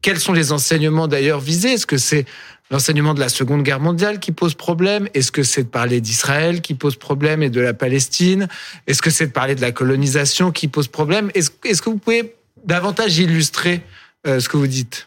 Quels 0.00 0.18
sont 0.18 0.32
les 0.32 0.50
enseignements 0.50 1.06
d'ailleurs 1.06 1.40
visés? 1.40 1.74
Est-ce 1.74 1.86
que 1.86 1.98
c'est 1.98 2.26
l'enseignement 2.72 3.12
de 3.12 3.20
la 3.20 3.28
Seconde 3.28 3.62
Guerre 3.62 3.80
mondiale 3.80 4.18
qui 4.18 4.32
pose 4.32 4.54
problème. 4.54 5.06
Est-ce 5.12 5.30
que 5.30 5.42
c'est 5.42 5.64
de 5.64 5.68
parler 5.68 6.00
d'Israël 6.00 6.62
qui 6.62 6.74
pose 6.74 6.96
problème 6.96 7.42
et 7.42 7.50
de 7.50 7.60
la 7.60 7.74
Palestine? 7.74 8.48
Est-ce 8.86 9.02
que 9.02 9.10
c'est 9.10 9.26
de 9.26 9.32
parler 9.32 9.54
de 9.54 9.60
la 9.60 9.72
colonisation 9.72 10.50
qui 10.50 10.68
pose 10.68 10.88
problème? 10.88 11.30
Est-ce 11.34 11.50
que 11.50 11.90
vous 11.90 11.98
pouvez 11.98 12.34
davantage 12.64 13.18
illustrer 13.18 13.82
euh, 14.26 14.40
ce 14.40 14.48
que 14.48 14.56
vous 14.56 14.66
dites 14.66 15.06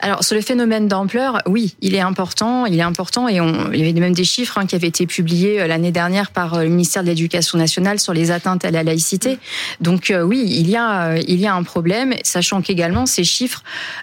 alors 0.00 0.22
sur 0.24 0.34
le 0.34 0.42
phénomène 0.42 0.88
d'ampleur, 0.88 1.40
oui, 1.46 1.74
il 1.80 1.94
est 1.94 2.00
important, 2.00 2.66
il 2.66 2.78
est 2.78 2.82
important 2.82 3.28
et 3.28 3.36
il 3.36 3.78
y 3.78 3.82
avait 3.82 3.92
même 3.98 4.12
des 4.12 4.24
chiffres 4.24 4.58
hein, 4.58 4.66
qui 4.66 4.74
avaient 4.74 4.86
été 4.88 5.06
publiés 5.06 5.60
euh, 5.60 5.66
l'année 5.66 5.90
dernière 5.90 6.30
par 6.30 6.54
euh, 6.54 6.64
le 6.64 6.68
ministère 6.68 7.02
de 7.02 7.08
l'Éducation 7.08 7.56
nationale 7.56 7.98
sur 7.98 8.12
les 8.12 8.30
atteintes 8.30 8.64
à 8.64 8.70
la 8.70 8.82
laïcité. 8.82 9.38
Donc 9.80 10.12
oui, 10.24 10.44
il 10.46 10.68
y 10.68 10.76
a 10.76 11.16
il 11.16 11.40
y 11.40 11.46
a 11.46 11.54
un 11.54 11.62
problème, 11.62 12.14
sachant 12.22 12.60
qu'également 12.60 13.06
ces 13.06 13.24
chiffres 13.24 13.62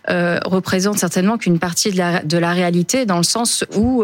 euh, 0.09 0.39
représentent 0.45 0.97
certainement 0.97 1.37
qu'une 1.37 1.59
partie 1.59 1.91
de 1.91 2.37
la, 2.37 2.53
réalité, 2.53 3.05
dans 3.05 3.17
le 3.17 3.23
sens 3.23 3.63
où 3.75 4.03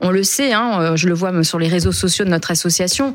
on 0.00 0.10
le 0.10 0.22
sait, 0.22 0.52
hein, 0.52 0.94
je 0.96 1.08
le 1.08 1.14
vois 1.14 1.42
sur 1.42 1.58
les 1.58 1.68
réseaux 1.68 1.92
sociaux 1.92 2.24
de 2.24 2.30
notre 2.30 2.50
association, 2.50 3.14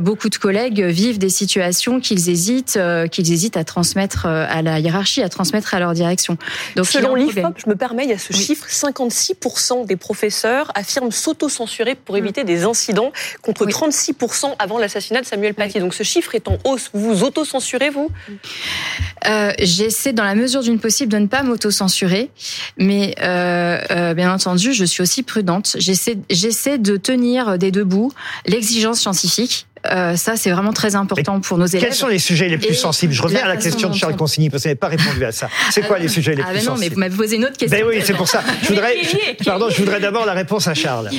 beaucoup 0.00 0.28
de 0.28 0.36
collègues 0.36 0.82
vivent 0.82 1.18
des 1.18 1.28
situations 1.28 2.00
qu'ils 2.00 2.28
hésitent 2.28 2.78
qu'ils 3.10 3.32
hésitent 3.32 3.56
à 3.56 3.64
transmettre 3.64 4.26
à 4.26 4.62
la 4.62 4.78
hiérarchie, 4.78 5.22
à 5.22 5.28
transmettre 5.28 5.74
à 5.74 5.80
leur 5.80 5.92
direction 5.94 6.11
direction. 6.12 6.36
Donc, 6.76 6.86
Selon 6.86 7.14
l'IFOP, 7.14 7.54
je 7.64 7.68
me 7.68 7.76
permets, 7.76 8.04
il 8.04 8.10
y 8.10 8.12
a 8.12 8.18
ce 8.18 8.32
chiffre 8.32 8.66
56% 8.68 9.86
des 9.86 9.96
professeurs 9.96 10.70
affirment 10.74 11.10
s'auto-censurer 11.10 11.94
pour 11.94 12.16
éviter 12.16 12.44
des 12.44 12.64
incidents 12.64 13.12
contre 13.42 13.66
36% 13.66 14.54
avant 14.58 14.78
l'assassinat 14.78 15.20
de 15.20 15.26
Samuel 15.26 15.54
Paty. 15.54 15.80
Donc 15.80 15.94
ce 15.94 16.02
chiffre 16.02 16.34
est 16.34 16.48
en 16.48 16.58
hausse. 16.64 16.90
Vous 16.92 17.14
vous 17.14 17.24
auto-censurez, 17.24 17.90
vous? 17.90 18.10
Euh, 19.26 19.52
J'essaie, 19.58 20.12
dans 20.12 20.24
la 20.24 20.34
mesure 20.34 20.62
d'une 20.62 20.78
possible, 20.78 21.12
de 21.12 21.18
ne 21.18 21.26
pas 21.26 21.42
m'auto-censurer. 21.42 22.30
Mais 22.76 23.14
euh, 23.22 23.78
euh, 23.90 24.14
bien 24.14 24.32
entendu, 24.32 24.72
je 24.72 24.84
suis 24.84 25.02
aussi 25.02 25.22
prudente. 25.22 25.76
J'essaie 25.78 26.78
de 26.78 26.96
tenir 26.96 27.58
des 27.58 27.70
deux 27.70 27.84
bouts 27.84 28.12
l'exigence 28.46 29.00
scientifique 29.00 29.66
euh, 29.90 30.16
ça, 30.16 30.36
c'est 30.36 30.50
vraiment 30.50 30.72
très 30.72 30.94
important 30.94 31.40
pour 31.40 31.58
nos 31.58 31.66
élèves. 31.66 31.82
Quels 31.82 31.94
sont 31.94 32.08
les 32.08 32.18
sujets 32.18 32.48
les 32.48 32.58
plus 32.58 32.74
sensibles? 32.74 33.12
Je 33.12 33.22
reviens 33.22 33.44
à 33.44 33.48
la 33.48 33.56
question 33.56 33.90
de 33.90 33.94
Charles 33.94 34.16
Consigny 34.16 34.50
parce 34.50 34.62
que 34.62 34.68
vous 34.68 34.70
n'avez 34.70 34.78
pas 34.78 34.88
répondu 34.88 35.24
à 35.24 35.32
ça. 35.32 35.48
C'est 35.70 35.82
quoi 35.82 35.98
les 35.98 36.08
sujets 36.08 36.34
les 36.34 36.42
ah 36.42 36.50
plus 36.50 36.58
ben 36.58 36.64
non, 36.64 36.76
sensibles 36.76 36.94
mais 36.96 37.08
vous 37.08 37.14
m'avez 37.14 37.16
posé 37.16 37.36
une 37.36 37.44
autre 37.44 37.56
question. 37.56 37.78
Ben 37.78 37.86
oui, 37.86 38.02
c'est 38.04 38.14
pour 38.14 38.28
ça. 38.28 38.42
Je 38.62 38.68
voudrais, 38.68 38.94
pardon, 39.44 39.68
je 39.70 39.78
voudrais 39.78 40.00
d'abord 40.00 40.24
la 40.26 40.32
réponse 40.32 40.68
à 40.68 40.74
Charles. 40.74 41.10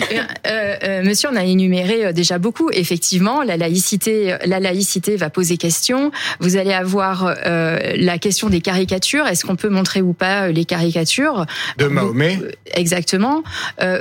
Euh, 0.47 0.75
euh, 0.83 1.03
monsieur, 1.03 1.29
on 1.31 1.35
a 1.35 1.43
énuméré 1.43 2.05
euh, 2.05 2.11
déjà 2.11 2.37
beaucoup. 2.37 2.69
Effectivement, 2.71 3.43
la 3.43 3.57
laïcité, 3.57 4.37
la 4.45 4.59
laïcité 4.59 5.15
va 5.15 5.29
poser 5.29 5.57
question. 5.57 6.11
Vous 6.39 6.57
allez 6.57 6.73
avoir 6.73 7.35
euh, 7.45 7.93
la 7.95 8.17
question 8.17 8.49
des 8.49 8.61
caricatures. 8.61 9.27
Est-ce 9.27 9.45
qu'on 9.45 9.55
peut 9.55 9.69
montrer 9.69 10.01
ou 10.01 10.13
pas 10.13 10.47
les 10.47 10.65
caricatures 10.65 11.45
de 11.77 11.85
Mahomet 11.85 12.39
Exactement. 12.75 13.43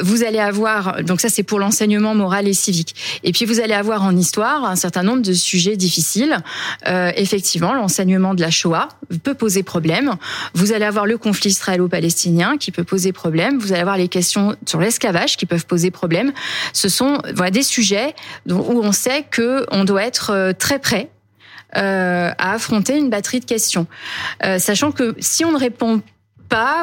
vous 0.00 0.24
allez 0.24 0.38
avoir, 0.38 1.02
donc 1.02 1.20
ça 1.20 1.28
c'est 1.28 1.42
pour 1.42 1.58
l'enseignement 1.58 2.14
moral 2.14 2.48
et 2.48 2.54
civique. 2.54 2.94
Et 3.24 3.32
puis 3.32 3.44
vous 3.44 3.60
allez 3.60 3.74
avoir 3.74 4.02
en 4.02 4.16
histoire 4.16 4.51
un 4.60 4.76
certain 4.76 5.02
nombre 5.02 5.22
de 5.22 5.32
sujets 5.32 5.76
difficiles. 5.76 6.36
Euh, 6.86 7.12
effectivement, 7.16 7.74
l'enseignement 7.74 8.34
de 8.34 8.40
la 8.40 8.50
Shoah 8.50 8.88
peut 9.22 9.34
poser 9.34 9.62
problème. 9.62 10.14
Vous 10.54 10.72
allez 10.72 10.84
avoir 10.84 11.06
le 11.06 11.18
conflit 11.18 11.50
israélo-palestinien 11.50 12.56
qui 12.58 12.70
peut 12.70 12.84
poser 12.84 13.12
problème. 13.12 13.58
Vous 13.58 13.72
allez 13.72 13.80
avoir 13.80 13.96
les 13.96 14.08
questions 14.08 14.56
sur 14.66 14.80
l'esclavage 14.80 15.36
qui 15.36 15.46
peuvent 15.46 15.66
poser 15.66 15.90
problème. 15.90 16.32
Ce 16.72 16.88
sont 16.88 17.18
des 17.52 17.62
sujets 17.62 18.14
où 18.48 18.80
on 18.82 18.92
sait 18.92 19.24
que 19.30 19.66
on 19.70 19.84
doit 19.84 20.04
être 20.04 20.30
euh, 20.30 20.52
très 20.52 20.78
prêt 20.78 21.10
euh, 21.76 22.30
à 22.38 22.52
affronter 22.52 22.96
une 22.96 23.10
batterie 23.10 23.40
de 23.40 23.46
questions, 23.46 23.86
sachant 24.58 24.92
que 24.92 25.14
si 25.20 25.44
on 25.44 25.52
ne 25.52 25.58
répond 25.58 26.02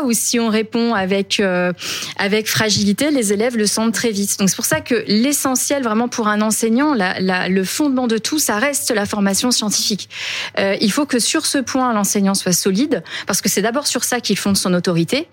ou 0.03 0.13
si 0.13 0.39
on 0.39 0.49
répond 0.49 0.93
avec 0.93 1.39
euh, 1.39 1.73
avec 2.17 2.47
fragilité, 2.47 3.11
les 3.11 3.33
élèves 3.33 3.57
le 3.57 3.65
sentent 3.65 3.93
très 3.93 4.11
vite. 4.11 4.37
Donc 4.39 4.49
c'est 4.49 4.55
pour 4.55 4.65
ça 4.65 4.81
que 4.81 5.03
l'essentiel 5.07 5.83
vraiment 5.83 6.07
pour 6.07 6.27
un 6.27 6.41
enseignant, 6.41 6.93
le 6.95 7.63
fondement 7.63 8.07
de 8.07 8.17
tout, 8.17 8.39
ça 8.39 8.57
reste 8.57 8.91
la 8.91 9.05
formation 9.05 9.51
scientifique. 9.51 10.09
Euh, 10.57 10.75
il 10.81 10.91
faut 10.91 11.05
que 11.05 11.19
sur 11.19 11.45
ce 11.45 11.59
point 11.59 11.93
l'enseignant 11.93 12.33
soit 12.33 12.53
solide 12.53 13.03
parce 13.27 13.41
que 13.41 13.49
c'est 13.49 13.61
d'abord 13.61 13.87
sur 13.87 14.03
ça 14.03 14.19
qu'il 14.19 14.37
fonde 14.37 14.57
son 14.57 14.73
autorité 14.73 15.27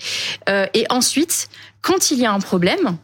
euh, 0.49 0.67
et 0.75 0.87
ensuite 0.91 1.49
quand 1.81 2.11
il 2.11 2.19
y 2.19 2.27
a 2.27 2.33
un 2.33 2.41
problème, 2.41 2.97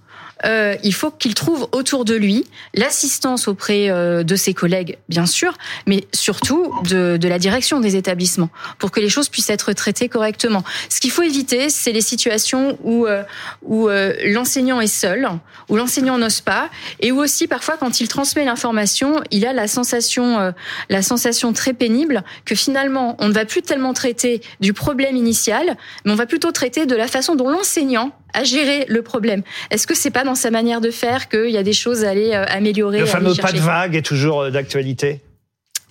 euh, 0.44 0.76
il 0.82 0.94
faut 0.94 1.10
qu'il 1.10 1.34
trouve 1.34 1.68
autour 1.72 2.04
de 2.04 2.14
lui 2.14 2.44
l'assistance 2.74 3.48
auprès 3.48 3.90
euh, 3.90 4.22
de 4.22 4.36
ses 4.36 4.54
collègues, 4.54 4.98
bien 5.08 5.26
sûr, 5.26 5.56
mais 5.86 6.06
surtout 6.12 6.72
de, 6.84 7.16
de, 7.16 7.28
la 7.28 7.38
direction 7.38 7.80
des 7.80 7.96
établissements, 7.96 8.50
pour 8.78 8.90
que 8.90 9.00
les 9.00 9.08
choses 9.08 9.28
puissent 9.28 9.50
être 9.50 9.72
traitées 9.72 10.08
correctement. 10.08 10.64
Ce 10.88 11.00
qu'il 11.00 11.10
faut 11.10 11.22
éviter, 11.22 11.68
c'est 11.70 11.92
les 11.92 12.00
situations 12.00 12.78
où, 12.82 13.06
euh, 13.06 13.22
où 13.62 13.88
l'enseignant 14.24 14.80
est 14.80 14.86
seul, 14.86 15.28
où 15.68 15.76
l'enseignant 15.76 16.18
n'ose 16.18 16.40
pas, 16.40 16.70
et 17.00 17.12
où 17.12 17.20
aussi 17.20 17.46
parfois 17.46 17.76
quand 17.76 18.00
il 18.00 18.08
transmet 18.08 18.44
l'information, 18.44 19.22
il 19.30 19.46
a 19.46 19.52
la 19.52 19.68
sensation, 19.68 20.52
la 20.88 21.02
sensation 21.02 21.52
très 21.52 21.72
pénible 21.72 22.22
que 22.44 22.54
finalement 22.54 23.16
on 23.18 23.28
ne 23.28 23.32
va 23.32 23.44
plus 23.44 23.62
tellement 23.62 23.92
traiter 23.92 24.40
du 24.60 24.72
problème 24.72 25.16
initial, 25.16 25.76
mais 26.04 26.12
on 26.12 26.16
va 26.16 26.26
plutôt 26.26 26.52
traiter 26.52 26.86
de 26.86 26.96
la 26.96 27.06
façon 27.06 27.34
dont 27.34 27.48
l'enseignant 27.48 28.12
a 28.34 28.44
géré 28.44 28.84
le 28.88 29.02
problème. 29.02 29.42
Est-ce 29.70 29.86
que 29.86 29.94
c'est 29.94 30.10
pas 30.10 30.24
dans 30.24 30.34
sa 30.34 30.50
manière 30.50 30.80
de 30.80 30.90
faire 30.90 31.28
qu'il 31.28 31.50
y 31.50 31.58
a 31.58 31.62
des 31.62 31.72
choses 31.72 32.04
à 32.04 32.10
aller 32.10 32.32
euh, 32.32 32.44
améliorer 32.48 33.00
Le 33.00 33.06
fameux 33.06 33.34
pas 33.34 33.52
de 33.52 33.58
vague 33.58 33.96
est 33.96 34.02
toujours 34.02 34.42
euh, 34.42 34.50
d'actualité? 34.50 35.20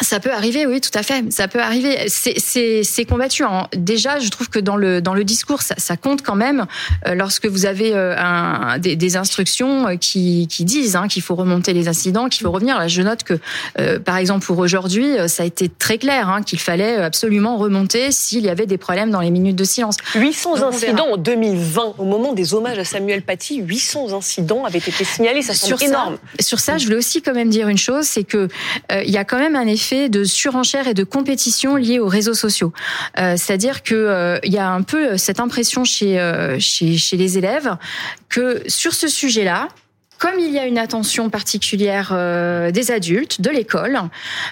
Ça 0.02 0.20
peut 0.20 0.32
arriver, 0.32 0.66
oui, 0.66 0.82
tout 0.82 0.98
à 0.98 1.04
fait. 1.04 1.32
Ça 1.32 1.48
peut 1.48 1.62
arriver. 1.62 2.08
C'est 2.08 3.06
combattu. 3.06 3.44
Hein. 3.44 3.68
Déjà, 3.76 4.20
je 4.20 4.30
trouve 4.30 4.50
que 4.50 4.60
dans 4.60 4.76
le 4.76 5.02
dans 5.02 5.14
le 5.14 5.24
discours, 5.24 5.62
ça, 5.62 5.76
ça 5.78 5.98
compte 5.98 6.22
quand 6.22 6.36
même 6.36 6.66
euh, 7.08 7.16
lorsque 7.16 7.46
vous 7.46 7.66
avez 7.66 7.94
euh, 7.94 8.16
un, 8.18 8.78
des, 8.80 8.96
des, 8.96 9.18
instructions 9.18 9.88
euh, 9.88 9.96
qui, 9.96 10.48
qui 10.48 10.66
disent 10.66 10.96
hein, 10.96 11.08
qu'il 11.08 11.22
faut 11.22 11.36
remonter 11.36 11.74
les 11.74 11.88
incidents, 11.88 12.30
qu'il 12.30 12.44
faut 12.44 12.52
revenir. 12.52 12.78
Là, 12.78 12.88
je 12.88 13.02
note 13.02 13.24
que, 13.24 13.40
par 13.98 14.18
exemple, 14.18 14.46
pour 14.46 14.58
aujourd'hui, 14.58 15.16
ça 15.28 15.44
a 15.44 15.46
été 15.46 15.70
très 15.70 15.98
clair 15.98 16.30
hein, 16.30 16.42
qu'il 16.42 16.60
fallait 16.60 16.96
absolument 16.98 17.58
remonter 17.58 18.12
s'il 18.12 18.44
y 18.44 18.50
avait 18.50 18.66
des 18.66 18.78
problèmes 18.78 19.12
dans 19.12 19.22
les 19.22 19.32
minutes 19.32 19.56
de 19.56 19.64
silence. 19.64 19.98
800 20.16 20.64
incidents 20.64 21.08
en 21.14 21.18
2020, 21.18 21.96
au 21.98 22.06
moment 22.06 22.34
des 22.34 22.54
hommages 22.54 22.80
à 22.80 22.86
Samuel 22.86 23.22
Paty, 23.22 23.58
800 23.62 24.14
incidents 24.14 24.66
avaient 24.66 24.80
été 24.80 25.04
signalés. 25.04 25.42
Ça 25.42 25.54
semble 25.54 25.78
sur 25.78 25.88
énorme. 25.88 26.18
Ça, 26.40 26.46
sur 26.46 26.60
ça, 26.60 26.78
je 26.78 26.86
voulais 26.86 26.98
aussi 26.98 27.22
quand 27.22 27.34
même 27.34 27.50
dire 27.50 27.68
une 27.68 27.78
chose, 27.78 28.06
c'est 28.06 28.24
que 28.24 28.48
il 28.92 29.12
y 29.12 29.18
a 29.18 29.24
quand 29.24 29.40
même 29.40 29.56
un 29.56 29.68
effet 29.68 29.91
de 30.10 30.24
surenchère 30.24 30.88
et 30.88 30.94
de 30.94 31.04
compétition 31.04 31.76
liée 31.76 32.00
aux 32.00 32.08
réseaux 32.08 32.34
sociaux. 32.34 32.74
Euh, 33.18 33.36
C'est-à-dire 33.38 33.84
que 33.84 33.96
euh, 33.96 34.40
il 34.44 34.54
y 34.54 34.58
a 34.58 34.70
un 34.70 34.82
peu 34.82 35.18
cette 35.18 35.40
impression 35.40 35.84
chez, 35.84 36.20
euh, 36.20 36.60
chez, 36.60 36.98
chez 36.98 37.18
les 37.18 37.38
élèves 37.38 37.76
que 38.30 38.64
sur 38.68 38.94
ce 38.94 39.08
sujet-là, 39.08 39.68
comme 40.22 40.40
il 40.40 40.52
y 40.52 40.60
a 40.60 40.68
une 40.68 40.78
attention 40.78 41.32
particulière 41.32 42.12
euh, 42.14 42.70
des 42.70 42.92
adultes, 42.92 43.42
de 43.42 43.50
l'école, 43.50 44.00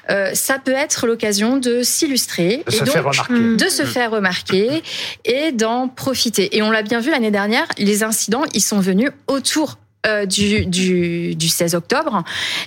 euh, 0.10 0.32
ça 0.34 0.58
peut 0.58 0.72
être 0.72 1.06
l'occasion 1.06 1.58
de 1.58 1.84
s'illustrer 1.84 2.64
et 2.72 2.80
donc 2.80 3.56
de 3.56 3.70
se 3.70 3.84
faire 3.84 4.10
remarquer 4.10 4.82
et 5.26 5.52
d'en 5.52 5.88
profiter. 5.88 6.58
Et 6.58 6.64
on 6.64 6.72
l'a 6.72 6.82
bien 6.82 7.00
vu 7.00 7.12
l'année 7.12 7.30
dernière, 7.30 7.68
les 7.78 8.02
incidents, 8.02 8.46
ils 8.56 8.64
sont 8.64 8.80
venus 8.80 9.12
autour 9.28 9.78
euh, 10.06 10.26
du, 10.26 10.66
du, 10.66 11.36
du, 11.36 11.50
16 11.50 11.76
octobre. 11.76 12.24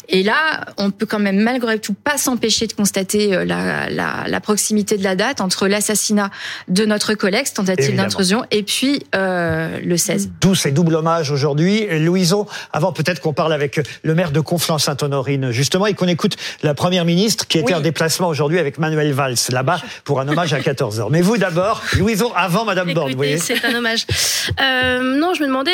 Et 0.08 0.22
là, 0.22 0.66
on 0.76 0.90
peut 0.90 1.06
quand 1.06 1.18
même 1.18 1.40
malgré 1.40 1.78
tout 1.78 1.94
pas 1.94 2.18
s'empêcher 2.18 2.66
de 2.66 2.74
constater 2.74 3.34
euh, 3.34 3.44
la, 3.44 3.88
la, 3.88 4.24
la, 4.26 4.40
proximité 4.40 4.98
de 4.98 5.04
la 5.04 5.16
date 5.16 5.40
entre 5.40 5.66
l'assassinat 5.66 6.30
de 6.68 6.84
notre 6.84 7.14
collègue, 7.14 7.46
tentative 7.52 7.96
d'intrusion, 7.96 8.44
et 8.50 8.62
puis 8.62 9.02
euh, 9.14 9.78
le 9.82 9.96
16. 9.96 10.30
D'où 10.40 10.54
ces 10.54 10.72
doubles 10.72 10.94
hommages 10.94 11.30
aujourd'hui. 11.30 11.86
Louison, 12.00 12.46
avant 12.72 12.92
peut-être 12.92 13.20
qu'on 13.20 13.32
parle 13.32 13.52
avec 13.52 13.80
le 14.02 14.14
maire 14.14 14.30
de 14.30 14.40
Conflans-Sainte-Honorine, 14.40 15.52
justement, 15.52 15.86
et 15.86 15.94
qu'on 15.94 16.08
écoute 16.08 16.36
la 16.62 16.74
première 16.74 17.04
ministre 17.04 17.46
qui 17.46 17.58
était 17.58 17.74
en 17.74 17.80
déplacement 17.80 18.28
aujourd'hui 18.28 18.58
avec 18.58 18.78
Manuel 18.78 19.12
Valls, 19.12 19.36
là-bas, 19.50 19.80
pour 20.04 20.20
un 20.20 20.28
hommage 20.28 20.52
à 20.52 20.60
14h. 20.60 21.08
Mais 21.10 21.22
vous 21.22 21.38
d'abord, 21.38 21.82
Louison, 21.98 22.32
avant 22.34 22.64
Madame 22.64 22.92
Borne, 22.92 23.12
vous 23.12 23.16
voyez 23.16 23.38
C'est 23.38 23.64
un 23.64 23.74
hommage. 23.74 24.06
Euh, 24.60 25.18
non, 25.18 25.34
je 25.34 25.42
me 25.42 25.46
demandais, 25.46 25.72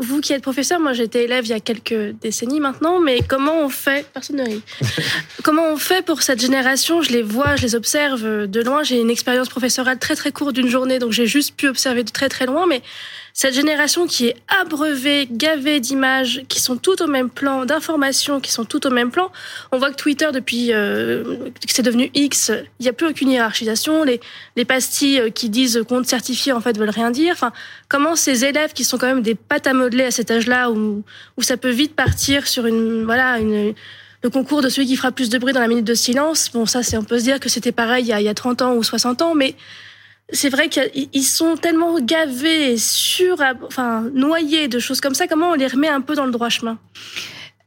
vous 0.00 0.20
qui 0.20 0.32
êtes 0.32 0.42
professeur, 0.42 0.80
moi 0.80 0.92
j'étais 0.92 1.24
élève 1.24 1.44
il 1.44 1.50
y 1.50 1.54
a 1.54 1.60
quelques 1.60 2.14
décennies 2.20 2.60
maintenant, 2.60 3.00
mais 3.00 3.20
comment 3.26 3.60
on 3.60 3.68
fait 3.68 4.06
Personne 4.12 4.36
ne 4.36 4.44
rit. 4.44 4.62
comment 5.42 5.70
on 5.72 5.76
fait 5.76 6.04
pour 6.04 6.22
cette 6.22 6.40
génération 6.40 7.02
Je 7.02 7.12
les 7.12 7.22
vois, 7.22 7.56
je 7.56 7.62
les 7.62 7.74
observe 7.74 8.46
de 8.46 8.60
loin. 8.62 8.82
J'ai 8.82 9.00
une 9.00 9.10
expérience 9.10 9.48
professorale 9.48 9.98
très 9.98 10.16
très 10.16 10.32
courte 10.32 10.54
d'une 10.54 10.68
journée, 10.68 10.98
donc 10.98 11.12
j'ai 11.12 11.26
juste 11.26 11.54
pu 11.54 11.68
observer 11.68 12.02
de 12.02 12.10
très 12.10 12.28
très 12.28 12.46
loin, 12.46 12.66
mais 12.66 12.82
cette 13.32 13.54
génération 13.54 14.06
qui 14.06 14.26
est 14.26 14.36
abreuvée, 14.48 15.28
gavée 15.30 15.80
d'images, 15.80 16.42
qui 16.48 16.60
sont 16.60 16.76
toutes 16.76 17.00
au 17.00 17.06
même 17.06 17.30
plan, 17.30 17.64
d'informations 17.64 18.40
qui 18.40 18.52
sont 18.52 18.64
toutes 18.64 18.86
au 18.86 18.90
même 18.90 19.10
plan. 19.10 19.30
On 19.72 19.78
voit 19.78 19.90
que 19.90 19.96
Twitter, 19.96 20.28
depuis 20.32 20.72
euh, 20.72 21.50
que 21.50 21.72
c'est 21.72 21.82
devenu 21.82 22.10
X, 22.14 22.52
il 22.78 22.82
n'y 22.82 22.88
a 22.88 22.92
plus 22.92 23.06
aucune 23.06 23.30
hiérarchisation. 23.30 24.04
Les, 24.04 24.20
les 24.56 24.64
pastilles 24.64 25.20
euh, 25.20 25.30
qui 25.30 25.48
disent 25.48 25.84
compte 25.88 26.06
certifié, 26.06 26.52
en 26.52 26.60
fait, 26.60 26.76
veulent 26.78 26.90
rien 26.90 27.10
dire. 27.10 27.32
Enfin, 27.32 27.52
comment 27.88 28.16
ces 28.16 28.44
élèves 28.44 28.72
qui 28.72 28.84
sont 28.84 28.98
quand 28.98 29.06
même 29.06 29.22
des 29.22 29.34
pâtes 29.34 29.66
à 29.66 29.72
modeler 29.72 30.04
à 30.04 30.10
cet 30.10 30.30
âge-là, 30.30 30.70
où, 30.70 31.02
où 31.36 31.42
ça 31.42 31.56
peut 31.56 31.70
vite 31.70 31.94
partir 31.94 32.46
sur 32.46 32.66
une, 32.66 33.04
voilà, 33.04 33.38
une, 33.38 33.74
le 34.22 34.30
concours 34.30 34.62
de 34.62 34.68
celui 34.68 34.86
qui 34.86 34.96
fera 34.96 35.12
plus 35.12 35.30
de 35.30 35.38
bruit 35.38 35.52
dans 35.52 35.60
la 35.60 35.68
minute 35.68 35.84
de 35.84 35.94
silence. 35.94 36.50
Bon, 36.52 36.66
ça, 36.66 36.82
c'est, 36.82 36.96
on 36.96 37.04
peut 37.04 37.18
se 37.18 37.24
dire 37.24 37.40
que 37.40 37.48
c'était 37.48 37.72
pareil 37.72 38.04
il 38.04 38.08
y, 38.08 38.12
a, 38.12 38.20
il 38.20 38.24
y 38.24 38.28
a 38.28 38.34
30 38.34 38.62
ans 38.62 38.74
ou 38.74 38.82
60 38.82 39.22
ans, 39.22 39.34
mais 39.34 39.54
c'est 40.32 40.48
vrai 40.48 40.68
qu'ils 40.68 41.24
sont 41.24 41.56
tellement 41.56 41.98
gavés, 42.00 42.76
sur, 42.76 43.36
enfin, 43.66 44.10
noyés 44.14 44.68
de 44.68 44.78
choses 44.78 45.00
comme 45.00 45.14
ça. 45.14 45.26
Comment 45.26 45.50
on 45.50 45.54
les 45.54 45.66
remet 45.66 45.88
un 45.88 46.00
peu 46.00 46.14
dans 46.14 46.24
le 46.24 46.32
droit 46.32 46.48
chemin? 46.48 46.78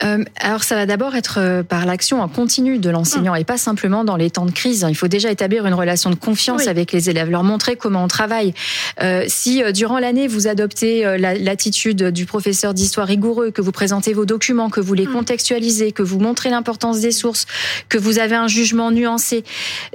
Euh, 0.04 0.24
alors 0.38 0.64
ça 0.64 0.76
va 0.76 0.86
d'abord 0.86 1.16
être 1.16 1.38
euh, 1.40 1.64
par 1.64 1.86
l'action 1.86 2.22
en 2.22 2.28
continu 2.28 2.78
de 2.78 2.90
l'enseignant 2.90 3.36
et 3.36 3.44
pas 3.44 3.58
simplement 3.58 4.04
dans 4.04 4.16
les 4.16 4.30
temps 4.30 4.46
de 4.46 4.52
crise. 4.52 4.86
Il 4.90 4.96
faut 4.96 5.08
déjà 5.08 5.32
établir 5.32 5.66
une 5.66 5.74
relation 5.74 6.10
de 6.10 6.16
confiance 6.16 6.68
avec 6.68 6.92
les 6.92 7.10
élèves, 7.10 7.30
leur 7.30 7.44
montrer 7.44 7.76
comment 7.76 8.04
on 8.04 8.08
travaille. 8.08 8.54
Euh, 9.02 9.26
si 9.28 9.62
durant 9.74 10.00
l'année 10.00 10.28
vous 10.28 10.48
adoptez 10.48 11.04
l'attitude 11.18 12.10
du 12.10 12.26
professeur 12.26 12.74
d'histoire 12.74 13.08
rigoureux, 13.08 13.52
que 13.52 13.62
vous 13.62 13.72
présentez 13.72 14.14
vos 14.14 14.26
documents, 14.26 14.70
que 14.70 14.82
vous 14.82 14.94
les 14.94 15.08
mm. 15.08 15.14
contextualisez, 15.14 15.92
que 15.92 16.04
vous 16.04 16.20
montrez 16.20 16.50
l'importance 16.50 17.00
des 17.00 17.12
sources, 17.12 17.46
que 17.90 17.98
vous 17.98 18.20
avez 18.20 18.36
un 18.36 18.48
jugement 18.48 18.92
nuancé, 18.92 19.44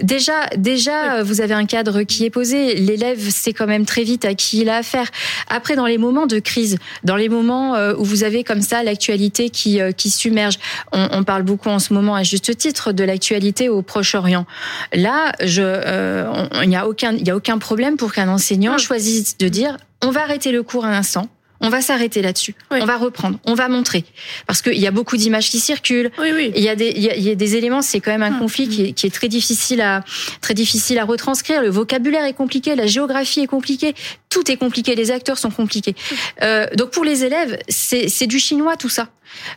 déjà 0.02 0.46
déjà 0.56 1.22
vous 1.22 1.40
avez 1.40 1.54
un 1.54 1.66
cadre 1.66 2.02
qui 2.02 2.24
est 2.24 2.30
posé. 2.30 2.74
L'élève 2.74 3.30
sait 3.30 3.52
quand 3.52 3.66
même 3.66 3.84
très 3.84 4.04
vite 4.04 4.24
à 4.24 4.34
qui 4.34 4.60
il 4.60 4.68
a 4.68 4.76
affaire. 4.76 5.08
Après 5.48 5.76
dans 5.76 5.86
les 5.86 5.98
moments 5.98 6.26
de 6.26 6.38
crise, 6.38 6.78
dans 7.04 7.16
les 7.16 7.28
moments 7.28 7.76
où 7.98 8.04
vous 8.04 8.24
avez 8.24 8.44
comme 8.44 8.62
ça 8.62 8.82
l'actualité 8.82 9.50
qui 9.50 9.80
qui 9.98 10.08
submerge. 10.08 10.58
On, 10.92 11.08
on, 11.12 11.24
parle 11.24 11.42
beaucoup 11.42 11.68
en 11.68 11.78
ce 11.78 11.92
moment, 11.92 12.14
à 12.14 12.22
juste 12.22 12.56
titre, 12.56 12.92
de 12.92 13.04
l'actualité 13.04 13.68
au 13.68 13.82
Proche-Orient. 13.82 14.46
Là, 14.94 15.32
je, 15.44 16.62
il 16.62 16.68
n'y 16.68 16.76
a 16.76 16.88
aucun, 16.88 17.12
il 17.12 17.30
a 17.30 17.36
aucun 17.36 17.58
problème 17.58 17.96
pour 17.96 18.12
qu'un 18.12 18.28
enseignant 18.28 18.74
ah. 18.76 18.78
choisisse 18.78 19.36
de 19.36 19.48
dire 19.48 19.76
on 20.02 20.10
va 20.10 20.22
arrêter 20.22 20.52
le 20.52 20.62
cours 20.62 20.84
un 20.84 20.92
instant 20.92 21.28
on 21.60 21.68
va 21.68 21.80
s'arrêter 21.80 22.22
là-dessus. 22.22 22.54
On 22.70 22.84
va 22.84 22.96
reprendre. 22.96 23.38
On 23.44 23.54
va 23.54 23.68
montrer. 23.68 24.04
Parce 24.46 24.62
qu'il 24.62 24.78
y 24.78 24.86
a 24.86 24.90
beaucoup 24.90 25.16
d'images 25.16 25.50
qui 25.50 25.58
circulent. 25.58 26.10
Oui, 26.18 26.30
oui. 26.34 26.52
Il 26.54 26.62
y 26.62 26.68
a 26.68 26.76
des, 26.76 26.92
il 26.94 27.02
y 27.02 27.30
a, 27.30 27.34
des 27.34 27.56
éléments. 27.56 27.82
C'est 27.82 28.00
quand 28.00 28.12
même 28.12 28.22
un 28.22 28.32
hum. 28.32 28.38
conflit 28.38 28.68
qui 28.68 28.84
est, 28.86 28.92
qui 28.92 29.06
est, 29.06 29.10
très 29.10 29.28
difficile 29.28 29.80
à, 29.80 30.04
très 30.40 30.54
difficile 30.54 30.98
à 30.98 31.04
retranscrire. 31.04 31.62
Le 31.62 31.70
vocabulaire 31.70 32.24
est 32.24 32.34
compliqué. 32.34 32.76
La 32.76 32.86
géographie 32.86 33.40
est 33.40 33.46
compliquée. 33.46 33.94
Tout 34.30 34.50
est 34.50 34.56
compliqué. 34.56 34.94
Les 34.94 35.10
acteurs 35.10 35.38
sont 35.38 35.50
compliqués. 35.50 35.94
Euh, 36.42 36.66
donc 36.76 36.90
pour 36.90 37.04
les 37.04 37.24
élèves, 37.24 37.58
c'est 37.68 38.26
du 38.26 38.38
chinois 38.38 38.76
tout 38.76 38.88
ça. 38.88 39.08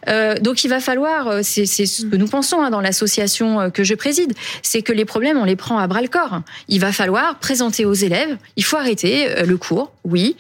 Euh, 0.08 0.36
donc 0.36 0.63
il 0.63 0.67
va 0.67 0.79
falloir, 0.79 1.27
euh, 1.27 1.39
c'est 1.43 1.65
ce 1.65 2.05
que 2.05 2.15
nous 2.15 2.27
pensons 2.27 2.62
hein, 2.62 2.70
dans 2.70 2.81
l'association 2.81 3.62
euh, 3.62 3.70
que 3.70 3.84
je 3.84 3.96
préside, 3.96 4.34
c'est 4.62 4.81
que 4.81 4.93
les 4.93 5.05
problèmes 5.05 5.38
on 5.38 5.46
les 5.46 5.55
prend 5.55 5.77
à 5.77 5.88
bras 5.88 6.01
le 6.01 6.08
corps. 6.08 6.41
Il 6.67 6.79
va 6.79 6.91
falloir 6.91 7.39
présenter 7.39 7.86
aux 7.86 7.93
élèves. 7.93 8.38
Il 8.55 8.63
faut 8.63 8.77
arrêter 8.77 9.29
euh, 9.29 9.46
le 9.46 9.58
cours, 9.58 9.91
oui 10.03 10.36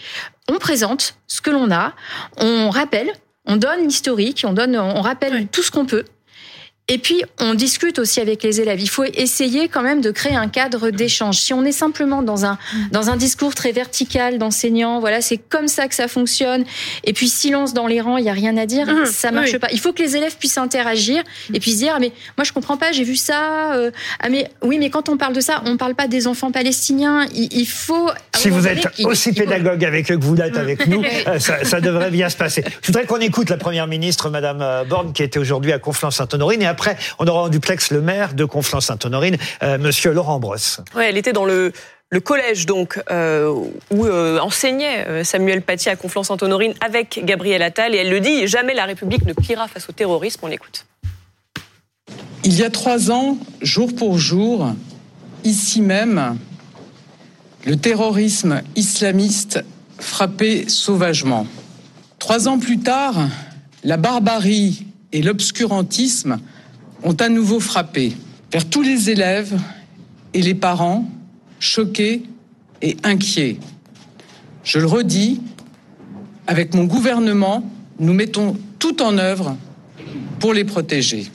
on 0.51 0.59
présente 0.59 1.15
ce 1.27 1.41
que 1.41 1.49
l'on 1.49 1.71
a, 1.71 1.93
on 2.37 2.69
rappelle, 2.69 3.11
on 3.45 3.55
donne 3.55 3.85
l'historique, 3.85 4.43
on 4.47 4.53
donne, 4.53 4.75
on 4.75 5.01
rappelle 5.01 5.47
tout 5.47 5.63
ce 5.63 5.71
qu'on 5.71 5.85
peut. 5.85 6.05
Et 6.91 6.97
puis, 6.97 7.23
on 7.39 7.53
discute 7.53 7.99
aussi 7.99 8.19
avec 8.19 8.43
les 8.43 8.59
élèves. 8.59 8.81
Il 8.81 8.89
faut 8.89 9.05
essayer 9.05 9.69
quand 9.69 9.81
même 9.81 10.01
de 10.01 10.11
créer 10.11 10.35
un 10.35 10.49
cadre 10.49 10.89
d'échange. 10.89 11.37
Si 11.37 11.53
on 11.53 11.63
est 11.63 11.71
simplement 11.71 12.21
dans 12.21 12.43
un, 12.43 12.57
dans 12.91 13.09
un 13.09 13.15
discours 13.15 13.55
très 13.55 13.71
vertical 13.71 14.37
d'enseignant, 14.37 14.99
voilà, 14.99 15.21
c'est 15.21 15.37
comme 15.37 15.69
ça 15.69 15.87
que 15.87 15.95
ça 15.95 16.09
fonctionne. 16.09 16.65
Et 17.05 17.13
puis, 17.13 17.29
silence 17.29 17.73
dans 17.73 17.87
les 17.87 18.01
rangs, 18.01 18.17
il 18.17 18.25
y 18.25 18.29
a 18.29 18.33
rien 18.33 18.57
à 18.57 18.65
dire, 18.65 18.87
mmh, 18.87 19.05
ça 19.05 19.31
marche 19.31 19.57
pas. 19.57 19.69
Il 19.71 19.79
faut 19.79 19.93
que 19.93 20.03
les 20.03 20.17
élèves 20.17 20.35
puissent 20.35 20.57
interagir 20.57 21.23
et 21.53 21.61
puis 21.61 21.71
se 21.71 21.77
dire, 21.77 21.93
ah, 21.95 21.99
mais 22.01 22.11
moi, 22.37 22.43
je 22.43 22.51
comprends 22.51 22.75
pas, 22.75 22.91
j'ai 22.91 23.05
vu 23.05 23.15
ça. 23.15 23.73
Euh, 23.75 23.91
ah, 24.19 24.27
mais 24.27 24.51
oui, 24.61 24.77
mais 24.77 24.89
quand 24.89 25.07
on 25.07 25.15
parle 25.15 25.33
de 25.33 25.39
ça, 25.39 25.63
on 25.65 25.77
parle 25.77 25.95
pas 25.95 26.09
des 26.09 26.27
enfants 26.27 26.51
palestiniens. 26.51 27.25
Il, 27.33 27.67
faut. 27.67 28.09
Si 28.35 28.49
vous 28.49 28.67
êtes 28.67 28.85
aussi 29.05 29.31
pédagogue 29.31 29.85
avec 29.85 30.11
eux 30.11 30.17
que 30.17 30.25
vous 30.25 30.35
l'êtes 30.35 30.57
avec 30.57 30.87
nous, 30.87 31.01
euh, 31.27 31.39
ça, 31.39 31.63
ça, 31.63 31.79
devrait 31.79 32.11
bien 32.11 32.27
se 32.27 32.35
passer. 32.35 32.65
Je 32.81 32.87
voudrais 32.87 33.05
qu'on 33.05 33.21
écoute 33.21 33.49
la 33.49 33.55
première 33.55 33.87
ministre, 33.87 34.29
Madame 34.29 34.61
euh, 34.61 34.83
Borne, 34.83 35.13
qui 35.13 35.23
était 35.23 35.39
aujourd'hui 35.39 35.71
à 35.71 35.79
Conflans-Sainte-Honorine. 35.79 36.61
Et 36.61 36.65
après, 36.65 36.80
après, 36.81 36.97
on 37.19 37.27
aura 37.27 37.43
en 37.43 37.49
duplex 37.49 37.91
le 37.91 38.01
maire 38.01 38.33
de 38.33 38.43
Conflans-Sainte-Honorine, 38.43 39.37
euh, 39.61 39.77
Monsieur 39.77 40.13
Laurent 40.13 40.39
Brosse. 40.39 40.81
Ouais, 40.95 41.09
elle 41.09 41.17
était 41.17 41.31
dans 41.31 41.45
le 41.45 41.71
le 42.13 42.19
collège 42.19 42.65
donc 42.65 42.99
euh, 43.09 43.53
où 43.91 44.05
euh, 44.05 44.39
enseignait 44.39 45.23
Samuel 45.23 45.61
Paty 45.61 45.89
à 45.89 45.95
Conflans-Sainte-Honorine 45.95 46.73
avec 46.81 47.21
Gabriel 47.23 47.61
Attal 47.61 47.93
et 47.93 47.99
elle 47.99 48.09
le 48.09 48.19
dit 48.19 48.47
jamais 48.47 48.73
la 48.73 48.85
République 48.85 49.23
ne 49.25 49.31
pliera 49.33 49.67
face 49.67 49.87
au 49.87 49.93
terrorisme. 49.93 50.39
On 50.41 50.47
l'écoute. 50.47 50.87
Il 52.43 52.53
y 52.53 52.63
a 52.63 52.71
trois 52.71 53.11
ans, 53.11 53.37
jour 53.61 53.95
pour 53.95 54.17
jour, 54.17 54.73
ici 55.43 55.81
même, 55.81 56.37
le 57.65 57.77
terrorisme 57.77 58.61
islamiste 58.75 59.63
frappait 59.99 60.65
sauvagement. 60.67 61.45
Trois 62.17 62.49
ans 62.49 62.57
plus 62.57 62.79
tard, 62.79 63.15
la 63.83 63.97
barbarie 63.97 64.87
et 65.13 65.21
l'obscurantisme 65.21 66.39
ont 67.03 67.13
à 67.13 67.29
nouveau 67.29 67.59
frappé 67.59 68.15
vers 68.51 68.69
tous 68.69 68.81
les 68.81 69.09
élèves 69.09 69.59
et 70.33 70.41
les 70.41 70.55
parents 70.55 71.07
choqués 71.59 72.23
et 72.81 72.97
inquiets. 73.03 73.57
Je 74.63 74.79
le 74.79 74.85
redis, 74.85 75.41
avec 76.47 76.73
mon 76.73 76.85
gouvernement, 76.85 77.63
nous 77.99 78.13
mettons 78.13 78.57
tout 78.79 79.01
en 79.01 79.17
œuvre 79.17 79.55
pour 80.39 80.53
les 80.53 80.63
protéger. 80.63 81.27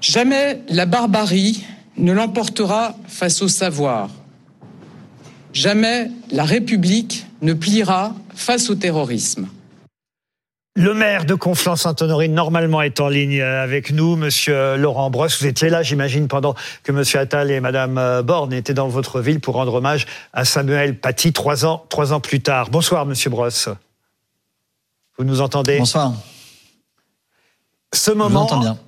Jamais 0.00 0.60
la 0.68 0.86
barbarie 0.86 1.64
ne 1.96 2.12
l'emportera 2.12 2.96
face 3.06 3.42
au 3.42 3.48
savoir. 3.48 4.10
Jamais 5.52 6.10
la 6.30 6.44
République 6.44 7.26
ne 7.42 7.52
pliera 7.52 8.14
face 8.34 8.70
au 8.70 8.74
terrorisme. 8.74 9.48
Le 10.80 10.94
maire 10.94 11.26
de 11.26 11.34
Conflans-Sainte-Honorine, 11.34 12.32
normalement, 12.32 12.80
est 12.80 13.00
en 13.00 13.10
ligne 13.10 13.42
avec 13.42 13.92
nous, 13.92 14.16
Monsieur 14.16 14.78
Laurent 14.78 15.10
Brosse. 15.10 15.38
Vous 15.38 15.46
étiez 15.46 15.68
là, 15.68 15.82
j'imagine, 15.82 16.26
pendant 16.26 16.54
que 16.84 16.90
Monsieur 16.90 17.18
Attal 17.18 17.50
et 17.50 17.60
Madame 17.60 17.98
euh, 17.98 18.22
Borne 18.22 18.54
étaient 18.54 18.72
dans 18.72 18.88
votre 18.88 19.20
ville 19.20 19.40
pour 19.40 19.56
rendre 19.56 19.74
hommage 19.74 20.06
à 20.32 20.46
Samuel 20.46 20.98
Paty 20.98 21.34
trois 21.34 21.66
ans, 21.66 21.84
trois 21.90 22.14
ans 22.14 22.20
plus 22.20 22.40
tard. 22.40 22.70
Bonsoir, 22.70 23.04
Monsieur 23.04 23.28
Brosse. 23.28 23.68
Vous 25.18 25.24
nous 25.24 25.42
entendez? 25.42 25.76
Bonsoir. 25.76 26.14
Ce 27.92 28.10
moment, 28.10 28.48
Je 28.48 28.54
vous 28.54 28.60
bien. 28.62 28.78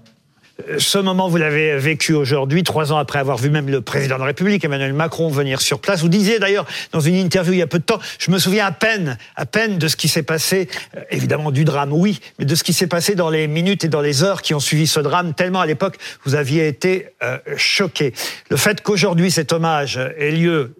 Euh, 0.69 0.79
ce 0.79 0.99
moment, 0.99 1.29
vous 1.29 1.37
l'avez 1.37 1.77
vécu 1.77 2.15
aujourd'hui, 2.15 2.63
trois 2.63 2.93
ans 2.93 2.99
après 2.99 3.19
avoir 3.19 3.37
vu 3.37 3.51
même 3.51 3.69
le 3.69 3.81
président 3.81 4.17
de 4.17 4.21
la 4.21 4.27
République, 4.27 4.65
Emmanuel 4.65 4.93
Macron, 4.93 5.29
venir 5.29 5.61
sur 5.61 5.81
place. 5.81 6.01
Vous 6.01 6.09
disiez 6.09 6.39
d'ailleurs 6.39 6.67
dans 6.93 7.01
une 7.01 7.15
interview 7.15 7.53
il 7.53 7.59
y 7.59 7.63
a 7.63 7.67
peu 7.67 7.79
de 7.79 7.85
temps, 7.85 7.99
je 8.19 8.31
me 8.31 8.39
souviens 8.39 8.67
à 8.67 8.73
peine, 8.73 9.19
à 9.37 9.47
peine 9.47 9.79
de 9.79 9.89
ce 9.89 9.97
qui 9.97 10.09
s'est 10.09 10.23
passé, 10.23 10.69
euh, 10.97 11.01
évidemment 11.11 11.51
du 11.51 11.65
drame, 11.65 11.93
oui, 11.93 12.21
mais 12.39 12.45
de 12.45 12.55
ce 12.55 12.65
qui 12.65 12.73
s'est 12.73 12.87
passé 12.87 13.15
dans 13.15 13.31
les 13.31 13.47
minutes 13.47 13.85
et 13.85 13.89
dans 13.89 14.01
les 14.01 14.23
heures 14.23 14.43
qui 14.43 14.55
ont 14.55 14.61
suivi 14.61 14.87
ce 14.87 15.01
drame, 15.01 15.35
tellement 15.35 15.61
à 15.61 15.67
l'époque 15.67 15.97
vous 16.25 16.35
aviez 16.35 16.69
été 16.69 17.09
euh, 17.23 17.39
choqué. 17.57 18.13
Le 18.51 18.57
fait 18.57 18.83
qu'aujourd'hui 18.83 19.31
cet 19.31 19.53
hommage 19.53 19.99
ait 20.17 20.31
lieu 20.31 20.75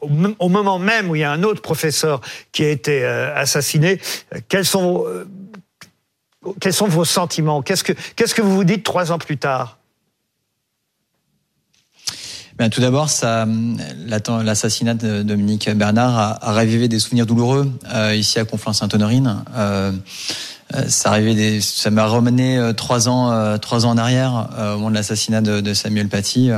au, 0.00 0.48
moment 0.48 0.78
même 0.78 1.10
où 1.10 1.14
il 1.14 1.18
y 1.18 1.24
a 1.24 1.30
un 1.30 1.42
autre 1.42 1.60
professeur 1.60 2.22
qui 2.52 2.64
a 2.64 2.70
été 2.70 3.04
assassiné, 3.04 4.00
quels 4.48 4.64
sont 4.64 5.04
quels 6.60 6.72
sont 6.72 6.88
vos 6.88 7.04
sentiments 7.04 7.62
Qu'est-ce 7.62 7.84
que 7.84 7.92
que 7.92 8.42
vous 8.42 8.54
vous 8.54 8.64
dites 8.64 8.84
trois 8.84 9.12
ans 9.12 9.18
plus 9.18 9.38
tard 9.38 9.78
ben, 12.58 12.68
tout 12.68 12.82
d'abord, 12.82 13.08
l'assassinat 14.44 14.94
de 14.94 15.22
Dominique 15.22 15.70
Bernard 15.70 16.18
a, 16.18 16.48
a, 16.48 16.52
ravivé 16.52 16.86
des 16.86 16.98
souvenirs 16.98 17.24
douloureux 17.24 17.72
euh, 17.94 18.14
ici 18.14 18.38
à 18.38 18.44
Conflans-Sainte-Honorine. 18.44 19.42
Euh, 19.56 19.90
euh 20.74 20.88
ça, 20.88 21.16
ça 21.60 21.90
m'a 21.90 22.06
ramené 22.06 22.72
trois 22.76 23.08
ans, 23.08 23.58
trois 23.58 23.86
ans 23.86 23.90
en 23.90 23.98
arrière 23.98 24.48
au 24.58 24.78
moment 24.78 24.90
de 24.90 24.94
l'assassinat 24.94 25.40
de, 25.40 25.74
Samuel 25.74 26.08
Paty 26.08 26.50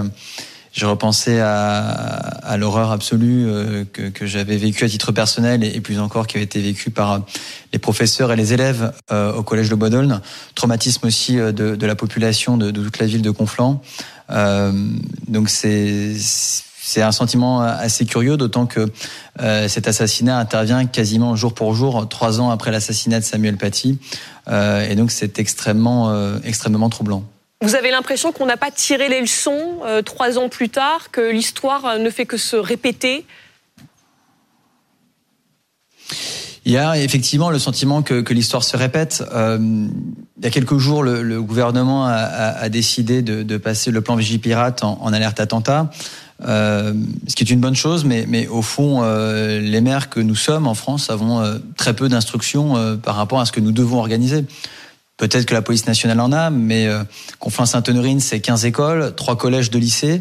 je 0.75 0.87
repensais 0.87 1.39
à, 1.41 1.77
à 1.77 2.57
l'horreur 2.57 2.91
absolue 2.91 3.47
euh, 3.47 3.85
que, 3.91 4.09
que 4.09 4.27
j'avais 4.27 4.57
vécue 4.57 4.85
à 4.85 4.89
titre 4.89 5.13
personnel 5.13 5.63
et, 5.63 5.81
plus 5.81 6.01
encore 6.01 6.27
qui 6.27 6.37
avait 6.37 6.45
été 6.45 6.61
vécue 6.61 6.91
par 6.91 7.23
les 7.73 7.79
professeurs 7.79 8.33
et 8.33 8.37
les 8.37 8.53
élèves 8.53 8.93
euh, 9.13 9.33
au 9.33 9.45
collège 9.45 9.71
de 9.71 9.77
Bodolne. 9.77 10.21
Traumatisme 10.57 11.07
aussi 11.07 11.39
euh, 11.39 11.53
de, 11.53 11.77
de 11.77 11.87
la 11.87 11.95
population 11.95 12.57
de, 12.57 12.73
de, 12.73 12.83
toute 12.83 12.99
la 12.99 13.07
ville 13.07 13.23
de 13.23 13.31
Conflans. 13.31 13.81
Euh, 14.31 14.73
donc 15.29 15.49
c'est 15.49 16.17
c'est 16.17 17.01
un 17.01 17.13
sentiment 17.13 17.63
assez 17.63 18.05
curieux, 18.05 18.37
d'autant 18.37 18.67
que 18.67 18.91
euh, 19.41 19.69
cet 19.69 19.89
assassinat 19.89 20.39
intervient 20.39 20.85
quasiment 20.85 21.35
jour 21.35 21.55
pour 21.55 21.75
jour, 21.75 22.07
trois 22.11 22.41
ans 22.41 22.51
après 22.51 22.71
l'assassinat 22.71 23.21
de 23.21 23.25
Samuel 23.25 23.57
Paty, 23.57 23.99
euh, 24.49 24.87
et 24.87 24.95
donc 24.95 25.11
c'est 25.11 25.39
extrêmement, 25.39 26.15
extrêmement 26.45 26.91
troublant. 26.91 27.25
Vous 27.65 27.77
avez 27.77 27.91
l'impression 27.91 28.31
qu'on 28.31 28.45
n'a 28.45 28.59
pas 28.59 28.71
tiré 28.71 29.09
les 29.09 29.23
leçons 29.23 29.79
euh, 29.87 30.03
trois 30.03 30.39
ans 30.39 30.51
plus 30.51 30.69
tard, 30.69 31.11
que 31.11 31.33
l'histoire 31.33 31.87
euh, 31.87 31.99
ne 31.99 32.11
fait 32.11 32.27
que 32.27 32.37
se 32.37 32.57
répéter? 32.57 33.25
Il 36.67 36.73
y 36.73 36.77
a 36.77 36.99
effectivement 36.99 37.49
le 37.49 37.59
sentiment 37.59 38.03
que, 38.03 38.31
l'histoire 38.35 38.63
se 38.63 38.77
répète. 38.77 39.25
Euh, 39.33 39.57
il 39.59 40.45
y 40.45 40.47
a 40.47 40.51
quelques 40.51 40.77
jours, 40.77 41.03
le, 41.03 41.41
gouvernement 41.41 42.05
a, 42.07 42.69
décidé 42.69 43.23
de, 43.23 43.57
passer 43.57 43.91
le 43.91 44.03
plan 44.03 44.15
Vigipirate 44.17 44.85
en, 44.85 44.99
en 45.01 45.13
alerte 45.15 45.41
attentat, 45.41 45.91
ce 46.43 47.35
qui 47.35 47.45
est 47.45 47.51
une 47.51 47.61
bonne 47.61 47.77
chose, 47.77 48.05
mais, 48.05 48.47
au 48.49 48.63
fond, 48.63 49.03
les 49.03 49.81
maires 49.81 50.11
que 50.11 50.21
nous 50.21 50.35
sommes 50.35 50.67
en 50.67 50.75
France 50.75 51.11
avons 51.11 51.61
très 51.77 51.95
peu 51.95 52.09
d'instructions 52.09 52.99
par 52.99 53.17
rapport 53.17 53.41
à 53.41 53.47
ce 53.47 53.53
que 53.53 53.61
nous 53.61 53.73
devons 53.73 53.99
organiser. 53.99 54.45
Peut-être 55.17 55.47
que 55.47 55.55
la 55.55 55.63
police 55.63 55.87
nationale 55.87 56.19
en 56.21 56.33
a, 56.33 56.51
mais 56.51 56.89
euh, 56.89 57.05
Conflans-Sainte-Honorine, 57.39 58.19
c'est 58.19 58.41
15 58.41 58.65
écoles, 58.65 59.15
trois 59.15 59.37
collèges 59.37 59.71
de 59.71 59.79
lycées. 59.79 60.21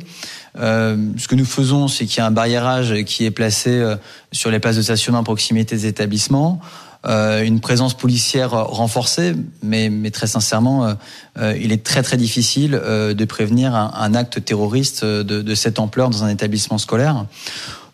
Euh, 0.60 0.96
ce 1.18 1.28
que 1.28 1.34
nous 1.34 1.46
faisons, 1.46 1.88
c'est 1.88 2.06
qu'il 2.06 2.20
y 2.20 2.22
a 2.22 2.28
un 2.28 2.32
barriérage 2.32 3.04
qui 3.06 3.26
est 3.26 3.32
placé 3.32 3.72
euh, 3.72 3.96
sur 4.32 4.52
les 4.52 4.60
places 4.60 4.76
de 4.76 4.84
stationnement 4.84 5.22
à 5.22 5.24
proximité 5.24 5.76
des 5.76 5.88
établissements. 5.88 6.60
Euh, 7.06 7.42
une 7.42 7.60
présence 7.60 7.96
policière 7.96 8.52
renforcée, 8.52 9.34
mais, 9.64 9.90
mais 9.90 10.12
très 10.12 10.28
sincèrement, 10.28 10.96
euh, 11.40 11.58
il 11.60 11.72
est 11.72 11.84
très 11.84 12.04
très 12.04 12.16
difficile 12.16 12.72
de 12.72 13.26
prévenir 13.26 13.76
un, 13.76 13.92
un 13.96 14.14
acte 14.14 14.46
terroriste 14.46 15.04
de, 15.04 15.42
de, 15.42 15.56
cette 15.56 15.80
ampleur 15.80 16.12
dans 16.12 16.24
un 16.24 16.30
établissement 16.30 16.78
scolaire. 16.78 17.26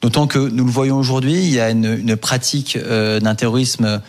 D'autant 0.02 0.28
que 0.28 0.38
nous 0.38 0.66
le 0.66 0.72
voyons 0.72 0.98
aujourd'hui, 0.98 1.34
il 1.34 1.50
y 1.50 1.60
a 1.60 1.72
une, 1.72 1.86
une 1.86 2.16
pratique 2.18 2.78
d'un 2.78 3.36
terrorisme 3.36 3.86
euh, 3.86 4.00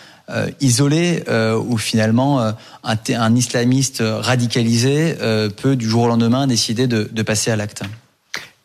isolé 0.60 1.24
euh, 1.28 1.56
où 1.56 1.78
finalement 1.78 2.40
euh, 2.40 2.52
un, 2.84 3.34
islamiste 3.34 4.02
radicalisé 4.02 5.14
peut 5.56 5.76
du 5.76 5.88
jour 5.88 6.04
au 6.04 6.08
lendemain 6.08 6.46
décider 6.46 6.86
de, 6.86 7.22
passer 7.22 7.50
à 7.50 7.56
l'acte. 7.56 7.82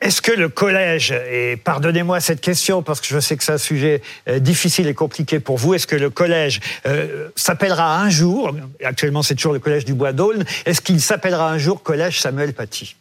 Est-ce 0.02 0.22
que 0.22 0.32
le 0.32 0.50
collège, 0.50 1.12
et 1.32 1.58
pardonnez-moi 1.58 2.20
cette 2.20 2.42
question 2.42 2.84
parce 2.84 3.00
que 3.00 3.08
je 3.08 3.20
sais 3.20 3.38
que 3.38 3.44
c'est 3.44 3.54
un 3.54 3.58
sujet 3.58 4.02
euh, 4.28 4.40
difficile 4.40 4.88
et 4.88 4.94
compliqué 4.94 5.40
pour 5.40 5.58
vous, 5.58 5.74
est-ce 5.74 5.88
que 5.88 5.96
le 5.96 6.10
collège 6.10 6.60
euh, 6.86 7.30
s'appellera 7.36 8.02
un 8.02 8.10
jour, 8.10 8.56
actuellement 8.84 9.24
c'est 9.24 9.36
toujours 9.36 9.54
le 9.54 9.60
collège 9.60 9.86
du 9.86 9.94
Bois 9.94 10.12
d'Aulne, 10.12 10.44
est-ce 10.66 10.82
qu'il 10.82 11.00
s'appellera 11.00 11.50
un 11.50 11.58
jour 11.58 11.82
collège 11.82 12.20
Samuel 12.20 12.54
Paty? 12.54 12.96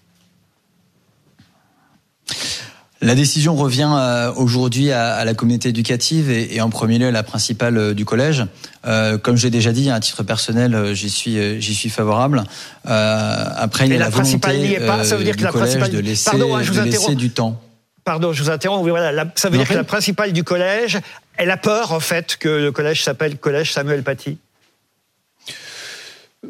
La 3.05 3.15
décision 3.15 3.55
revient 3.55 3.91
euh, 3.93 4.33
aujourd'hui 4.35 4.91
à, 4.91 5.23
la 5.27 5.35
communauté 5.35 5.69
éducative 5.69 6.31
et, 6.31 6.59
en 6.63 6.71
premier 6.71 6.99
lieu 6.99 7.09
à 7.09 7.11
la 7.11 7.23
principale 7.23 7.77
euh, 7.77 7.95
du 7.95 8.07
collège. 8.07 8.47
Euh, 8.87 9.19
comme 9.19 9.37
j'ai 9.37 9.51
déjà 9.51 9.73
dit, 9.73 9.91
à 9.91 10.01
titre 10.01 10.23
personnel, 10.23 10.95
j'y 10.95 11.11
suis, 11.11 11.61
j'y 11.61 11.75
suis 11.75 11.91
favorable. 11.91 12.45
après, 12.85 13.87
il 13.87 13.93
y 13.93 13.97
a 13.97 13.99
la, 13.99 14.11
principale 14.11 14.57
n'y 14.57 14.73
est 14.73 14.87
pas. 14.87 15.05
Ça 15.05 15.17
veut 15.17 15.25
dire 15.25 15.37
que 15.37 15.43
la 15.43 15.53
principale. 15.53 15.91
De 15.91 15.99
laisser, 15.99 16.31
Pardon, 16.31 16.57
hein, 16.57 16.63
je 16.63 16.73
vous 16.73 16.79
interromps. 16.79 17.17
du 17.17 17.29
temps. 17.29 17.61
Pardon, 18.05 18.33
je 18.33 18.43
vous 18.43 18.51
interromps. 18.51 18.89
voilà, 18.89 19.27
ça 19.35 19.51
veut 19.51 19.59
dire 19.59 19.69
que 19.69 19.75
la 19.75 19.85
principale 19.85 20.33
du 20.33 20.43
collège, 20.43 20.99
elle 21.37 21.51
a 21.51 21.59
peur 21.59 21.93
en 21.93 22.01
fait 22.01 22.37
que 22.37 22.49
le 22.49 22.73
collège 22.73 23.05
s'appelle 23.05 23.37
collège 23.37 23.73
Samuel 23.73 24.03
Paty 24.03 24.39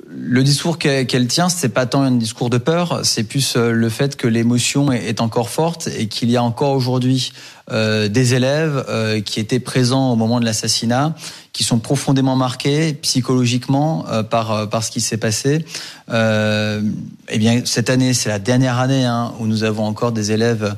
le 0.09 0.43
discours 0.43 0.79
qu'elle 0.79 1.27
tient, 1.27 1.49
c'est 1.49 1.69
pas 1.69 1.87
tant 1.87 2.03
un 2.03 2.13
discours 2.13 2.51
de 2.51 2.59
peur, 2.59 3.01
c'est 3.05 3.25
plus 3.25 3.57
euh, 3.57 3.73
le 3.73 3.89
fait 3.89 4.17
que 4.17 4.27
l'émotion 4.27 4.93
est 4.93 5.21
encore 5.21 5.51
forte 5.51 5.89
et 5.99 6.09
qu'il 6.09 6.31
y 6.31 6.37
a 6.37 6.43
encore 6.43 6.73
aujourd'hui 6.73 7.33
euh, 7.71 8.09
des 8.09 8.35
élèves 8.35 8.85
euh, 8.89 9.21
qui 9.21 9.41
étaient 9.41 9.61
présents 9.61 10.13
au 10.13 10.17
moment 10.17 10.41
de 10.41 10.45
l'assassinat, 10.45 11.15
qui 11.53 11.65
sont 11.65 11.79
profondément 11.79 12.37
marqués 12.37 12.95
psychologiquement 12.95 14.05
par 14.29 14.69
par 14.69 14.83
ce 14.83 14.91
qui 14.91 15.01
s'est 15.01 15.19
passé. 15.19 15.65
eh 16.11 17.39
bien, 17.39 17.63
cette 17.65 17.91
année, 17.91 18.13
c'est 18.13 18.29
la 18.29 18.41
dernière 18.41 18.81
année 18.81 19.05
hein, 19.05 19.33
où 19.39 19.47
nous 19.47 19.63
avons 19.63 19.85
encore 19.85 20.11
des 20.11 20.33
élèves 20.33 20.75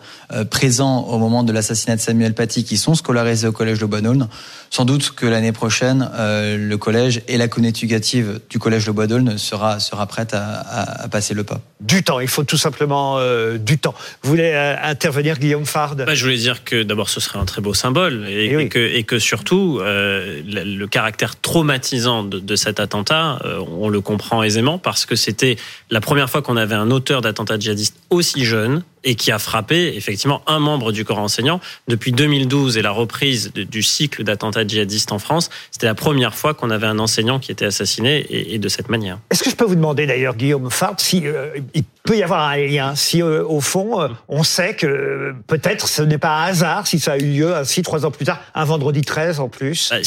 présents 0.51 1.05
au 1.05 1.18
moment 1.18 1.44
de 1.44 1.53
l'assassinat 1.53 1.96
de 1.96 2.03
Samuel 2.03 2.35
Paty 2.35 2.62
qui 2.62 2.77
sont 2.77 2.94
scolarisés 2.94 3.46
au 3.46 3.53
collège 3.53 3.79
de 3.79 3.87
Bonne 3.87 4.29
sans 4.70 4.85
doute 4.85 5.12
que 5.12 5.27
l'année 5.27 5.53
prochaine, 5.53 6.11
euh, 6.14 6.57
le 6.57 6.77
collège 6.77 7.22
et 7.29 7.37
la 7.38 7.49
communauté 7.49 7.79
éducative 7.79 8.40
du 8.51 8.59
collège 8.59 8.87
de 8.87 8.90
Bois 8.90 9.07
d'Aulne 9.07 9.38
sera, 9.38 9.81
sera 9.81 10.07
prête 10.07 10.35
à, 10.35 11.03
à, 11.03 11.09
passer 11.09 11.35
le 11.35 11.44
pas. 11.44 11.61
Du 11.81 12.03
temps, 12.03 12.20
il 12.20 12.29
faut 12.29 12.44
tout 12.44 12.57
simplement 12.57 13.18
euh, 13.18 13.59
du 13.59 13.79
temps. 13.79 13.94
Vous 14.22 14.31
voulez 14.31 14.53
euh, 14.55 14.77
intervenir, 14.83 15.38
Guillaume 15.38 15.66
Fard? 15.66 15.96
Bah, 15.96 16.14
Je 16.14 16.25
voulais 16.25 16.37
dire 16.37 16.64
que 16.64 16.75
d'abord 16.82 17.08
ce 17.08 17.20
serait 17.20 17.38
un 17.38 17.44
très 17.44 17.60
beau 17.60 17.74
symbole 17.74 18.26
et, 18.28 18.46
eh 18.46 18.62
et, 18.62 18.68
que, 18.68 18.78
et 18.78 19.04
que, 19.04 19.18
surtout 19.18 19.80
le, 19.82 20.86
caractère 20.86 21.38
traumatisant 21.40 22.22
de, 22.22 22.38
de 22.38 22.56
cet 22.56 22.80
attentat, 22.80 23.38
on 23.78 23.88
le 23.88 24.00
comprend 24.00 24.42
aisément 24.42 24.78
parce 24.78 25.06
que 25.06 25.16
c'était 25.16 25.56
la 25.90 26.00
première 26.00 26.30
fois 26.30 26.42
qu'on 26.42 26.56
avait 26.56 26.74
un 26.74 26.90
auteur 26.90 27.20
d'attentat 27.20 27.58
djihadiste 27.58 27.96
aussi 28.10 28.44
jeune 28.44 28.82
et 29.06 29.14
qui 29.14 29.30
a 29.30 29.38
frappé 29.38 29.94
effectivement 29.96 30.42
un 30.46 30.58
membre 30.58 30.92
du 30.92 31.04
corps 31.04 31.20
enseignant. 31.20 31.60
Depuis 31.88 32.12
2012 32.12 32.76
et 32.76 32.82
la 32.82 32.90
reprise 32.90 33.52
du 33.54 33.82
cycle 33.82 34.24
d'attentats 34.24 34.66
djihadistes 34.66 35.12
en 35.12 35.18
France, 35.18 35.48
c'était 35.70 35.86
la 35.86 35.94
première 35.94 36.34
fois 36.34 36.52
qu'on 36.52 36.70
avait 36.70 36.88
un 36.88 36.98
enseignant 36.98 37.38
qui 37.38 37.52
était 37.52 37.64
assassiné 37.64 38.26
et, 38.28 38.58
de 38.58 38.68
cette 38.68 38.88
manière. 38.88 39.18
Est-ce 39.30 39.44
que 39.44 39.50
je 39.50 39.54
peux 39.54 39.64
vous 39.64 39.76
demander 39.76 40.06
d'ailleurs, 40.06 40.34
Guillaume 40.34 40.70
Fart, 40.70 40.96
si 40.98 41.22
euh, 41.24 41.50
il 41.74 41.84
peut 42.02 42.16
y 42.16 42.22
avoir 42.22 42.48
un 42.48 42.56
lien, 42.56 42.94
si 42.96 43.22
euh, 43.22 43.44
au 43.44 43.60
fond 43.60 44.00
euh, 44.00 44.08
on 44.28 44.42
sait 44.42 44.74
que 44.74 45.34
peut-être 45.46 45.88
ce 45.88 46.02
n'est 46.02 46.18
pas 46.18 46.40
un 46.40 46.46
hasard 46.46 46.86
si 46.86 46.98
ça 46.98 47.12
a 47.12 47.16
eu 47.16 47.32
lieu 47.32 47.54
ainsi 47.54 47.82
trois 47.82 48.04
ans 48.06 48.10
plus 48.10 48.24
tard, 48.24 48.40
un 48.54 48.64
vendredi 48.64 49.02
13 49.02 49.38
en 49.38 49.48
plus. 49.48 49.90
Bah, 49.90 49.98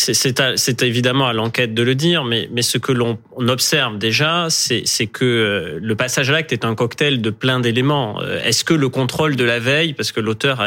c'est 0.56 0.84
évidemment 0.84 1.28
à 1.28 1.34
l'enquête 1.34 1.74
de 1.74 1.84
le 1.84 1.96
dire, 1.96 2.26
mais, 2.26 2.50
mais 2.52 2.62
ce 2.62 2.78
que 2.78 2.92
l'on 2.92 3.18
observe 3.38 3.98
déjà, 3.98 4.48
c'est 4.50 5.08
que 5.08 5.80
le 5.82 5.96
passage 5.96 6.30
à 6.30 6.34
l'acte 6.34 6.52
est 6.52 6.66
un 6.66 6.76
cocktail 6.76 7.22
de 7.22 7.30
plein 7.30 7.62
d'éléments. 7.62 8.22
Est-ce 8.44 8.64
que 8.64 8.74
le 8.74 8.89
contrôle 8.90 9.36
de 9.36 9.44
la 9.44 9.60
veille, 9.60 9.94
parce 9.94 10.12
que 10.12 10.20
l'auteur 10.20 10.64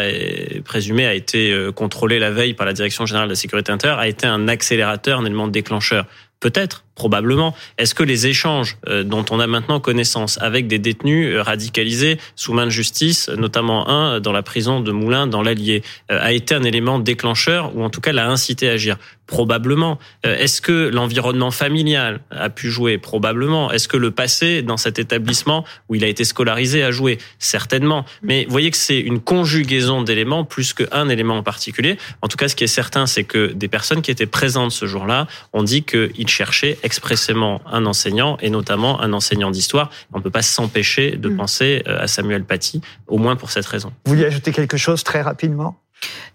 présumé 0.64 1.06
a 1.06 1.14
été 1.14 1.52
euh, 1.52 1.72
contrôlé 1.72 2.18
la 2.18 2.30
veille 2.30 2.54
par 2.54 2.66
la 2.66 2.72
Direction 2.72 3.06
générale 3.06 3.28
de 3.28 3.32
la 3.32 3.36
sécurité 3.36 3.72
intérieure, 3.72 3.98
a 3.98 4.08
été 4.08 4.26
un 4.26 4.48
accélérateur, 4.48 5.20
un 5.20 5.24
élément 5.24 5.48
déclencheur. 5.48 6.06
Peut-être, 6.40 6.84
probablement. 6.96 7.54
Est-ce 7.78 7.94
que 7.94 8.02
les 8.02 8.26
échanges 8.26 8.76
euh, 8.88 9.04
dont 9.04 9.24
on 9.30 9.38
a 9.38 9.46
maintenant 9.46 9.78
connaissance 9.78 10.38
avec 10.42 10.66
des 10.66 10.80
détenus 10.80 11.34
euh, 11.34 11.42
radicalisés 11.42 12.18
sous 12.34 12.52
main 12.52 12.64
de 12.64 12.70
justice, 12.70 13.28
notamment 13.28 13.88
un 13.88 14.18
dans 14.18 14.32
la 14.32 14.42
prison 14.42 14.80
de 14.80 14.90
Moulins 14.90 15.28
dans 15.28 15.42
l'Allier, 15.42 15.82
a 16.08 16.32
été 16.32 16.54
un 16.54 16.64
élément 16.64 16.98
déclencheur 16.98 17.76
ou 17.76 17.84
en 17.84 17.90
tout 17.90 18.00
cas 18.00 18.12
l'a 18.12 18.28
incité 18.28 18.68
à 18.68 18.72
agir? 18.72 18.98
Probablement. 19.26 19.98
Est-ce 20.24 20.60
que 20.60 20.88
l'environnement 20.88 21.50
familial 21.50 22.20
a 22.30 22.50
pu 22.50 22.70
jouer? 22.70 22.98
Probablement. 22.98 23.70
Est-ce 23.70 23.88
que 23.88 23.96
le 23.96 24.10
passé 24.10 24.62
dans 24.62 24.76
cet 24.76 24.98
établissement 24.98 25.64
où 25.88 25.94
il 25.94 26.04
a 26.04 26.08
été 26.08 26.24
scolarisé 26.24 26.82
a 26.82 26.90
joué? 26.90 27.18
Certainement. 27.38 28.04
Mais 28.22 28.44
vous 28.44 28.50
voyez 28.50 28.70
que 28.70 28.76
c'est 28.76 29.00
une 29.00 29.20
conjugaison 29.20 30.02
d'éléments 30.02 30.44
plus 30.44 30.74
qu'un 30.74 31.08
élément 31.08 31.36
en 31.36 31.42
particulier. 31.42 31.96
En 32.20 32.28
tout 32.28 32.36
cas, 32.36 32.48
ce 32.48 32.56
qui 32.56 32.64
est 32.64 32.68
certain, 32.68 33.06
c'est 33.06 33.24
que 33.24 33.52
des 33.52 33.68
personnes 33.68 34.02
qui 34.02 34.10
étaient 34.10 34.26
présentes 34.26 34.72
ce 34.72 34.86
jour-là 34.86 35.26
ont 35.52 35.62
dit 35.62 35.82
qu'ils 35.82 36.28
cherchaient 36.28 36.78
expressément 36.82 37.62
un 37.66 37.86
enseignant 37.86 38.36
et 38.40 38.50
notamment 38.50 39.00
un 39.00 39.12
enseignant 39.12 39.50
d'histoire. 39.50 39.90
On 40.12 40.18
ne 40.18 40.22
peut 40.22 40.30
pas 40.30 40.42
s'empêcher 40.42 41.12
de 41.16 41.28
mm. 41.28 41.36
penser 41.36 41.82
euh, 41.86 42.00
à 42.00 42.06
Samuel 42.06 42.44
Paty, 42.44 42.80
au 43.06 43.18
moins 43.18 43.36
pour 43.36 43.50
cette 43.50 43.66
raison. 43.66 43.92
Vous 44.04 44.14
voulez 44.14 44.26
ajouter 44.26 44.52
quelque 44.52 44.76
chose 44.76 45.02
très 45.04 45.22
rapidement? 45.22 45.81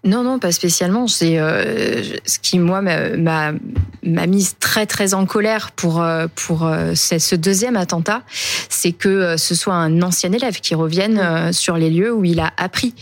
Non, 0.04 0.22
non, 0.22 0.38
pas 0.38 0.52
spécialement. 0.52 1.08
C'est 1.08 1.38
euh, 1.38 2.02
ce 2.24 2.38
qui 2.38 2.58
moi 2.58 2.80
m'a 2.80 3.52
m'a 4.04 4.26
mise 4.26 4.56
très 4.60 4.86
très 4.86 5.12
en 5.12 5.26
colère 5.26 5.72
pour 5.72 6.00
euh, 6.00 6.28
pour 6.34 6.66
euh, 6.66 6.94
ce 6.94 7.34
deuxième 7.34 7.76
attentat, 7.76 8.22
c'est 8.68 8.92
que 8.92 9.36
ce 9.36 9.54
soit 9.54 9.74
un 9.74 10.00
ancien 10.02 10.32
élève 10.32 10.60
qui 10.60 10.74
revienne 10.74 11.52
sur 11.52 11.76
les 11.76 11.90
lieux 11.90 12.12
où 12.12 12.24
il 12.24 12.38
a 12.38 12.52
appris. 12.56 12.94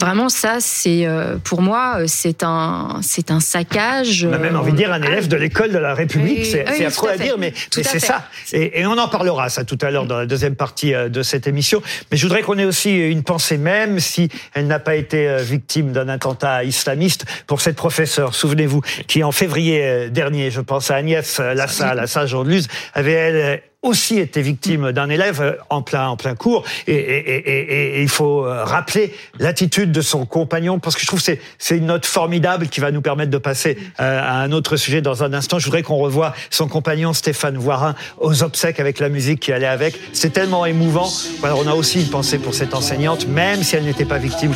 Vraiment, 0.00 0.28
ça, 0.28 0.58
c'est 0.60 1.06
pour 1.42 1.62
moi, 1.62 1.98
c'est 2.06 2.42
un 2.42 3.00
c'est 3.02 3.30
un 3.30 3.40
saccage. 3.40 4.26
On 4.30 4.32
a 4.32 4.38
même 4.38 4.56
envie 4.56 4.72
de 4.72 4.76
dire 4.76 4.92
un 4.92 5.02
élève 5.02 5.28
de 5.28 5.36
l'école 5.36 5.72
de 5.72 5.78
la 5.78 5.94
République. 5.94 6.46
C'est 6.46 6.84
affreux 6.84 7.10
à, 7.10 7.16
dire, 7.16 7.36
mais, 7.38 7.52
mais 7.76 7.82
c'est 7.82 7.98
ça. 7.98 8.28
Et, 8.52 8.80
et, 8.80 8.86
on 8.86 8.96
en 8.96 9.08
parlera 9.08 9.48
ça 9.48 9.64
tout 9.64 9.78
à 9.82 9.90
l'heure 9.90 10.06
dans 10.06 10.18
la 10.18 10.26
deuxième 10.26 10.54
partie 10.54 10.92
de 10.92 11.22
cette 11.22 11.46
émission. 11.46 11.82
Mais 12.10 12.16
je 12.16 12.22
voudrais 12.22 12.42
qu'on 12.42 12.58
ait 12.58 12.64
aussi 12.64 12.96
une 12.96 13.24
pensée, 13.24 13.58
même 13.58 13.98
si 13.98 14.28
elle 14.54 14.68
n'a 14.68 14.78
pas 14.78 14.94
été 14.94 15.36
victime 15.42 15.92
d'un 15.92 16.05
attentat 16.08 16.64
islamiste 16.64 17.24
pour 17.46 17.60
cette 17.60 17.76
professeure, 17.76 18.34
souvenez-vous, 18.34 18.80
qui 19.06 19.22
en 19.22 19.32
février 19.32 19.84
euh, 19.84 20.08
dernier, 20.08 20.50
je 20.50 20.60
pense 20.60 20.90
à 20.90 20.96
Agnès 20.96 21.38
Lassalle, 21.38 21.98
à 21.98 22.06
Saint-Jean-de-Luz, 22.06 22.68
avait 22.94 23.12
elle 23.12 23.62
aussi 23.86 24.18
été 24.18 24.42
victime 24.42 24.92
d'un 24.92 25.08
élève 25.08 25.40
euh, 25.40 25.52
en 25.70 25.82
plein, 25.82 26.08
en 26.08 26.16
plein 26.16 26.34
cours. 26.34 26.64
Et, 26.86 26.94
et, 26.94 27.36
et, 27.36 27.98
et 27.98 28.02
il 28.02 28.08
faut 28.08 28.44
euh, 28.44 28.64
rappeler 28.64 29.14
l'attitude 29.38 29.92
de 29.92 30.00
son 30.00 30.26
compagnon, 30.26 30.78
parce 30.78 30.94
que 30.94 31.02
je 31.02 31.06
trouve 31.06 31.22
que 31.22 31.32
c'est 31.58 31.76
une 31.76 31.86
note 31.86 32.06
formidable 32.06 32.68
qui 32.68 32.80
va 32.80 32.90
nous 32.90 33.00
permettre 33.00 33.30
de 33.30 33.38
passer 33.38 33.78
euh, 34.00 34.20
à 34.20 34.40
un 34.40 34.52
autre 34.52 34.76
sujet 34.76 35.00
dans 35.00 35.22
un 35.22 35.32
instant. 35.32 35.58
Je 35.58 35.64
voudrais 35.64 35.82
qu'on 35.82 35.96
revoie 35.96 36.34
son 36.50 36.68
compagnon 36.68 37.12
Stéphane 37.12 37.56
Voirin 37.56 37.94
aux 38.18 38.42
obsèques 38.42 38.80
avec 38.80 38.98
la 38.98 39.08
musique 39.08 39.40
qui 39.40 39.52
allait 39.52 39.66
avec. 39.66 39.94
C'est 40.12 40.32
tellement 40.32 40.66
émouvant. 40.66 41.08
Voilà, 41.40 41.56
on 41.56 41.66
a 41.66 41.74
aussi 41.74 42.00
une 42.00 42.10
pensée 42.10 42.38
pour 42.38 42.54
cette 42.54 42.74
enseignante, 42.74 43.26
même 43.28 43.62
si 43.62 43.76
elle 43.76 43.84
n'était 43.84 44.04
pas 44.04 44.18
victime, 44.18 44.54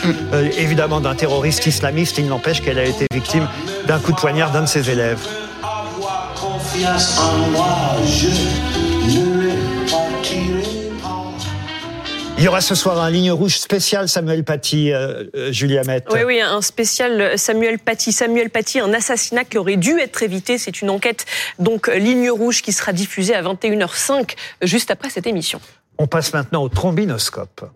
évidemment, 0.59 1.01
d'un 1.01 1.15
terroriste 1.15 1.67
islamiste. 1.67 2.19
Il 2.19 2.27
n'empêche 2.27 2.61
qu'elle 2.61 2.79
a 2.79 2.85
été 2.85 3.07
victime 3.13 3.49
d'un 3.87 3.99
coup 3.99 4.13
de 4.13 4.17
poignard 4.17 4.51
d'un 4.51 4.63
de 4.63 4.67
ses 4.67 4.91
élèves. 4.91 5.21
Il 12.41 12.45
y 12.45 12.49
aura 12.49 12.63
ce 12.63 12.75
soir 12.75 12.99
un 13.03 13.11
ligne 13.11 13.31
rouge 13.33 13.59
spécial 13.59 14.09
Samuel 14.09 14.45
Paty, 14.45 14.95
euh, 14.95 15.25
euh, 15.37 15.53
Julia 15.53 15.85
Met. 15.85 16.05
Oui, 16.11 16.21
oui, 16.25 16.41
un 16.41 16.63
spécial 16.63 17.39
Samuel 17.39 17.79
Paty. 17.79 18.13
Samuel 18.13 18.49
Paty, 18.49 18.81
un 18.81 18.95
assassinat 18.95 19.45
qui 19.45 19.59
aurait 19.59 19.77
dû 19.77 19.99
être 20.01 20.23
évité. 20.23 20.57
C'est 20.57 20.81
une 20.81 20.89
enquête, 20.89 21.27
donc 21.59 21.89
ligne 21.89 22.31
rouge, 22.31 22.63
qui 22.63 22.73
sera 22.73 22.95
diffusée 22.95 23.35
à 23.35 23.43
21h05, 23.43 24.37
juste 24.63 24.91
après 24.91 25.11
cette 25.11 25.27
émission. 25.27 25.61
On 25.99 26.07
passe 26.07 26.33
maintenant 26.33 26.63
au 26.63 26.71
trombinoscope. 26.71 27.71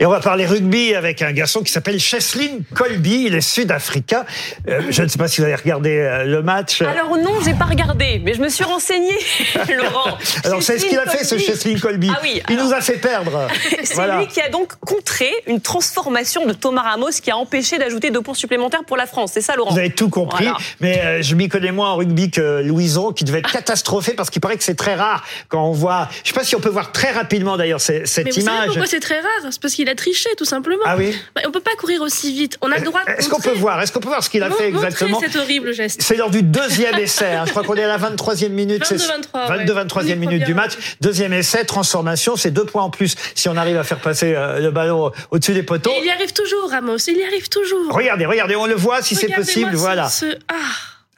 Et 0.00 0.06
on 0.06 0.10
va 0.10 0.20
parler 0.20 0.46
rugby 0.46 0.94
avec 0.94 1.22
un 1.22 1.32
garçon 1.32 1.62
qui 1.62 1.72
s'appelle 1.72 1.98
Cheslin 1.98 2.60
Colby. 2.72 3.24
Il 3.26 3.34
est 3.34 3.40
sud-africain. 3.40 4.24
Euh, 4.68 4.82
je 4.90 5.02
ne 5.02 5.08
sais 5.08 5.18
pas 5.18 5.26
si 5.26 5.40
vous 5.40 5.46
avez 5.46 5.56
regardé 5.56 5.90
euh, 5.90 6.24
le 6.24 6.40
match. 6.40 6.82
Alors 6.82 7.16
non, 7.16 7.40
j'ai 7.44 7.54
pas 7.54 7.64
regardé, 7.64 8.20
mais 8.24 8.34
je 8.34 8.40
me 8.40 8.48
suis 8.48 8.62
renseigné, 8.62 9.12
Laurent. 9.76 10.16
alors 10.44 10.62
c'est 10.62 10.78
ce 10.78 10.86
qu'il 10.86 10.98
a 10.98 11.06
fait, 11.06 11.24
ce 11.24 11.36
Cheslin 11.36 11.78
Colby. 11.78 12.10
Ah 12.14 12.20
oui, 12.22 12.40
il 12.48 12.56
nous 12.56 12.72
a 12.72 12.80
fait 12.80 12.98
perdre. 12.98 13.48
c'est 13.82 14.16
lui 14.18 14.28
qui 14.28 14.40
a 14.40 14.48
donc 14.50 14.74
contré 14.78 15.30
une 15.48 15.60
transformation 15.60 16.46
de 16.46 16.52
Thomas 16.52 16.82
Ramos 16.82 17.10
qui 17.20 17.32
a 17.32 17.36
empêché 17.36 17.78
d'ajouter 17.78 18.12
deux 18.12 18.22
points 18.22 18.34
supplémentaires 18.34 18.84
pour 18.84 18.96
la 18.96 19.06
France. 19.06 19.32
C'est 19.34 19.40
ça, 19.40 19.56
Laurent 19.56 19.72
Vous 19.72 19.78
avez 19.78 19.90
tout 19.90 20.10
compris. 20.10 20.46
Mais 20.80 21.00
euh, 21.00 21.22
je 21.22 21.34
m'y 21.34 21.48
connais 21.48 21.72
moins 21.72 21.90
en 21.90 21.96
rugby 21.96 22.30
que 22.30 22.62
Louison, 22.62 23.12
qui 23.12 23.24
devait 23.24 23.40
être 23.40 23.50
catastrophé 23.50 24.12
parce 24.12 24.30
qu'il 24.30 24.40
paraît 24.40 24.56
que 24.56 24.64
c'est 24.64 24.76
très 24.76 24.94
rare 24.94 25.24
quand 25.48 25.64
on 25.64 25.72
voit. 25.72 26.08
Je 26.22 26.30
ne 26.30 26.34
sais 26.34 26.40
pas 26.40 26.44
si 26.44 26.54
on 26.54 26.60
peut 26.60 26.68
voir 26.68 26.92
très 26.92 27.10
rapidement 27.10 27.56
d'ailleurs 27.56 27.80
cette 27.80 28.24
mais 28.24 28.30
vous 28.30 28.40
image. 28.40 28.54
Savez 28.54 28.66
pourquoi 28.68 28.86
c'est 28.86 29.00
très 29.00 29.18
rare? 29.20 29.50
C'est 29.50 29.60
parce 29.60 29.74
qu'il 29.74 29.87
qu'il 29.88 29.92
a 29.92 29.94
triché, 29.94 30.28
tout 30.36 30.44
simplement. 30.44 30.82
Ah 30.84 30.96
oui 30.96 31.14
Bah, 31.34 31.42
On 31.46 31.50
peut 31.50 31.60
pas 31.60 31.74
courir 31.78 32.02
aussi 32.02 32.32
vite. 32.32 32.56
On 32.60 32.70
a 32.70 32.78
le 32.78 32.84
droit 32.84 33.00
Est-ce 33.06 33.28
qu'on 33.28 33.40
peut 33.40 33.52
voir 33.52 33.80
Est-ce 33.80 33.92
qu'on 33.92 34.00
peut 34.00 34.08
voir 34.08 34.22
ce 34.22 34.30
qu'il 34.30 34.42
a 34.42 34.50
fait 34.50 34.68
exactement 34.68 35.20
cet 35.20 35.36
horrible 35.36 35.72
geste. 35.72 36.02
C'est 36.02 36.16
lors 36.16 36.30
du 36.30 36.42
deuxième 36.42 36.98
essai. 36.98 37.32
hein. 37.32 37.44
Je 37.46 37.50
crois 37.50 37.62
qu'on 37.64 37.74
est 37.74 37.82
à 37.84 37.88
la 37.88 37.98
23e 37.98 38.50
minute. 38.50 38.82
22, 38.82 38.98
c'est- 38.98 39.06
23, 39.08 39.48
ouais. 39.50 39.64
22-23e 39.64 40.04
Oui, 40.04 40.16
minute 40.16 40.44
du 40.44 40.54
match. 40.54 40.72
Deuxième 41.00 41.32
essai, 41.32 41.64
transformation. 41.64 42.36
C'est 42.36 42.50
deux 42.50 42.64
points 42.64 42.82
en 42.84 42.90
plus 42.90 43.14
si 43.34 43.48
on 43.48 43.56
arrive 43.56 43.76
à 43.76 43.84
faire 43.84 44.00
passer 44.00 44.34
euh, 44.34 44.60
le 44.60 44.70
ballon 44.70 45.10
au-dessus 45.30 45.54
des 45.54 45.62
poteaux. 45.62 45.90
Et 45.90 45.98
il 46.00 46.06
y 46.06 46.10
arrive 46.10 46.32
toujours, 46.32 46.70
Ramos. 46.70 46.96
Il 47.08 47.16
y 47.16 47.24
arrive 47.24 47.48
toujours. 47.48 47.92
Regardez, 47.94 48.26
regardez, 48.26 48.56
on 48.56 48.66
le 48.66 48.74
voit 48.74 49.02
si 49.02 49.14
c'est 49.14 49.28
possible. 49.34 49.74
Voilà. 49.74 50.08
ce- 50.08 50.36
Ah. 50.48 50.54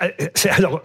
Euh, 0.03 0.09
c'est- 0.35 0.49
Alors, 0.51 0.83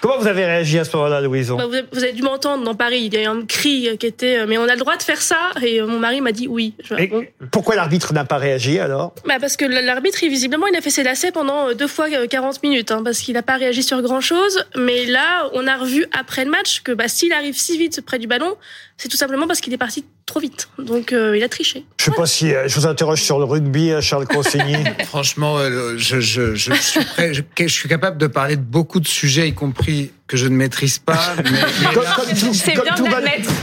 comment 0.00 0.18
vous 0.18 0.26
avez 0.26 0.44
réagi 0.44 0.78
à 0.78 0.84
ce 0.84 0.94
moment-là, 0.96 1.20
Louison 1.20 1.56
Bah, 1.56 1.64
vous, 1.66 2.02
avez, 2.02 2.12
dû 2.12 2.22
m'entendre 2.22 2.64
dans 2.64 2.74
Paris. 2.74 3.00
Il 3.06 3.14
y 3.14 3.16
a 3.16 3.22
eu 3.22 3.26
un 3.26 3.44
cri 3.46 3.96
qui 3.98 4.06
était. 4.06 4.38
euh, 4.38 4.46
Mais 4.46 4.58
on 4.58 4.64
a 4.68 4.72
le 4.72 4.78
droit 4.78 4.96
de 4.96 5.02
faire 5.02 5.20
ça. 5.22 5.38
Et 5.62 5.80
euh, 5.80 5.86
mon 5.86 5.98
mari 5.98 6.20
m'a 6.20 6.32
dit 6.32 6.48
oui. 6.48 6.74
Et 6.98 7.10
pourquoi 7.50 7.76
l'arbitre 7.76 8.12
n'a 8.12 8.24
pas 8.24 8.36
réagi 8.36 8.78
alors? 8.78 9.14
Bah, 9.26 9.36
parce 9.40 9.56
que 9.56 9.64
l'arbitre, 9.64 10.18
visiblement, 10.20 10.66
il 10.66 10.76
a 10.76 10.80
fait 10.80 10.90
ses 10.90 11.02
lacets 11.02 11.32
pendant 11.32 11.68
euh, 11.68 11.74
deux 11.74 11.88
fois 11.88 12.06
euh, 12.12 12.26
40 12.26 12.62
minutes, 12.62 12.90
hein, 12.90 13.02
parce 13.02 13.20
qu'il 13.20 13.34
n'a 13.34 13.42
pas 13.42 13.56
réagi 13.56 13.82
sur 13.82 14.00
grand 14.02 14.20
chose. 14.20 14.64
Mais 14.76 15.06
là, 15.06 15.48
on 15.54 15.66
a 15.66 15.76
revu 15.76 16.06
après 16.18 16.44
le 16.44 16.50
match 16.50 16.82
que 16.82 16.92
bah, 16.92 17.08
s'il 17.08 17.32
arrive 17.32 17.56
si 17.56 17.78
vite 17.78 18.00
près 18.04 18.18
du 18.18 18.26
ballon, 18.26 18.56
c'est 18.98 19.08
tout 19.08 19.16
simplement 19.16 19.46
parce 19.46 19.60
qu'il 19.60 19.72
est 19.72 19.78
parti 19.78 20.04
trop 20.26 20.40
vite. 20.40 20.68
Donc, 20.76 21.12
euh, 21.12 21.36
il 21.36 21.42
a 21.44 21.48
triché. 21.48 21.84
Je 21.98 22.04
sais 22.04 22.10
pas 22.10 22.26
si 22.26 22.52
euh, 22.52 22.68
je 22.68 22.74
vous 22.74 22.86
interroge 22.86 23.22
sur 23.22 23.38
le 23.38 23.44
rugby, 23.44 23.92
euh, 23.92 24.00
Charles 24.00 24.26
Consigny. 24.26 24.84
Franchement, 25.06 25.56
euh, 25.58 25.96
je, 25.96 26.18
je, 26.18 26.56
je, 26.56 26.72
suis 26.74 27.04
prêt, 27.04 27.32
je, 27.32 27.42
je 27.56 27.66
suis 27.68 27.88
capable 27.88 28.18
de 28.18 28.26
parler 28.26 28.56
de 28.56 28.62
beaucoup 28.62 28.98
de 28.98 29.06
sujets, 29.06 29.48
y 29.48 29.54
compris 29.54 30.10
que 30.28 30.36
je 30.36 30.46
ne 30.46 30.54
maîtrise 30.54 30.98
pas. 30.98 31.18
Mais, 31.38 31.50
mais 31.50 31.94
Comme- 31.94 32.02
là- 32.04 32.12
comme 32.14 32.28
tout- 32.38 32.54
C'est 32.54 32.74
comme 32.74 32.84
bien 32.84 32.94
tout 32.94 33.04
bon- 33.06 33.16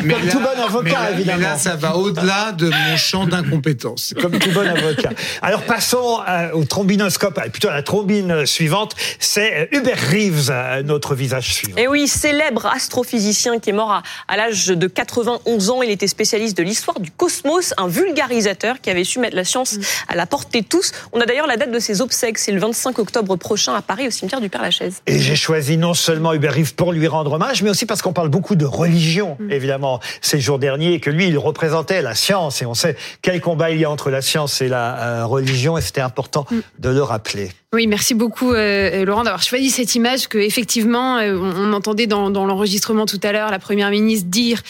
mais 0.03 0.13
comme 0.13 0.25
là- 0.25 0.31
tout 0.31 0.39
bon 0.39 0.63
avocat, 0.65 0.83
mais 0.83 0.91
là- 0.91 1.11
évidemment. 1.11 1.37
Mais 1.37 1.43
là, 1.45 1.57
ça 1.57 1.75
va 1.75 1.95
au-delà 1.95 2.51
de 2.53 2.69
mon 2.69 2.97
champ 2.97 3.25
d'incompétence. 3.27 4.13
Comme 4.19 4.37
tout 4.39 4.51
bon 4.51 4.67
avocat. 4.67 5.11
Alors 5.41 5.61
passons 5.63 6.19
euh, 6.27 6.51
au 6.53 6.65
trombinoscope, 6.65 7.37
euh, 7.37 7.49
plutôt 7.49 7.69
à 7.69 7.73
la 7.73 7.83
trombine 7.83 8.45
suivante. 8.45 8.95
C'est 9.19 9.69
euh, 9.71 9.77
Hubert 9.77 9.99
Reeves, 10.11 10.49
euh, 10.51 10.81
notre 10.83 11.13
visage 11.15 11.53
suivant. 11.53 11.77
Et 11.77 11.87
oui, 11.87 12.07
célèbre 12.07 12.65
astrophysicien 12.65 13.59
qui 13.59 13.69
est 13.69 13.73
mort 13.73 13.91
à, 13.91 14.03
à 14.27 14.37
l'âge 14.37 14.67
de 14.67 14.87
91 14.87 15.69
ans. 15.69 15.81
Il 15.83 15.91
était 15.91 16.07
spécialiste 16.07 16.57
de 16.57 16.63
l'histoire 16.63 16.99
du 16.99 17.11
cosmos, 17.11 17.73
un 17.77 17.87
vulgarisateur 17.87 18.81
qui 18.81 18.89
avait 18.89 19.03
su 19.03 19.19
mettre 19.19 19.35
la 19.35 19.43
science 19.45 19.75
à 20.07 20.15
la 20.15 20.25
portée 20.25 20.61
de 20.61 20.67
tous. 20.67 20.91
On 21.13 21.21
a 21.21 21.25
d'ailleurs 21.25 21.47
la 21.47 21.57
date 21.57 21.71
de 21.71 21.79
ses 21.79 22.01
obsèques, 22.01 22.39
c'est 22.39 22.51
le 22.51 22.59
25 22.59 22.97
octobre 22.99 23.35
prochain 23.35 23.75
à 23.75 23.81
Paris 23.83 24.07
au 24.07 24.11
cimetière 24.11 24.41
du 24.41 24.49
Père-Lachaise. 24.49 24.95
Et 25.05 25.19
j'ai 25.19 25.35
choisi 25.35 25.77
non 25.77 25.93
seulement 25.93 26.33
Hubert 26.33 26.54
Reeves 26.55 26.75
pour 26.75 26.93
lui 26.93 27.07
rendre 27.07 27.33
hommage, 27.33 27.61
mais 27.63 27.69
aussi 27.69 27.85
parce 27.85 28.01
qu'on 28.01 28.13
parle 28.13 28.29
beaucoup 28.29 28.55
de 28.55 28.65
religion, 28.65 29.37
évidemment, 29.49 29.99
ces 30.21 30.39
jours 30.39 30.59
derniers, 30.59 30.93
et 30.93 30.99
que 30.99 31.09
lui, 31.09 31.27
il 31.27 31.37
représentait 31.37 32.01
la 32.01 32.15
science. 32.15 32.61
Et 32.61 32.65
on 32.65 32.73
sait 32.73 32.95
quel 33.21 33.41
combat 33.41 33.71
il 33.71 33.79
y 33.79 33.85
a 33.85 33.89
entre 33.89 34.09
la 34.09 34.21
science 34.21 34.61
et 34.61 34.67
la 34.67 34.97
euh, 34.97 35.25
religion, 35.25 35.77
et 35.77 35.81
c'était 35.81 36.01
important 36.01 36.45
de 36.79 36.89
le 36.89 37.03
rappeler. 37.03 37.51
Oui, 37.75 37.87
merci 37.87 38.13
beaucoup 38.13 38.53
euh, 38.53 39.03
Laurent 39.03 39.23
d'avoir 39.23 39.43
choisi 39.43 39.69
cette 39.69 39.95
image 39.95 40.29
que 40.29 40.37
effectivement 40.37 41.17
euh, 41.17 41.37
on, 41.37 41.71
on 41.71 41.73
entendait 41.73 42.07
dans, 42.07 42.29
dans 42.29 42.45
l'enregistrement 42.45 43.05
tout 43.05 43.19
à 43.21 43.33
l'heure 43.33 43.51
la 43.51 43.59
première 43.59 43.89
ministre 43.89 44.29
dire 44.29 44.61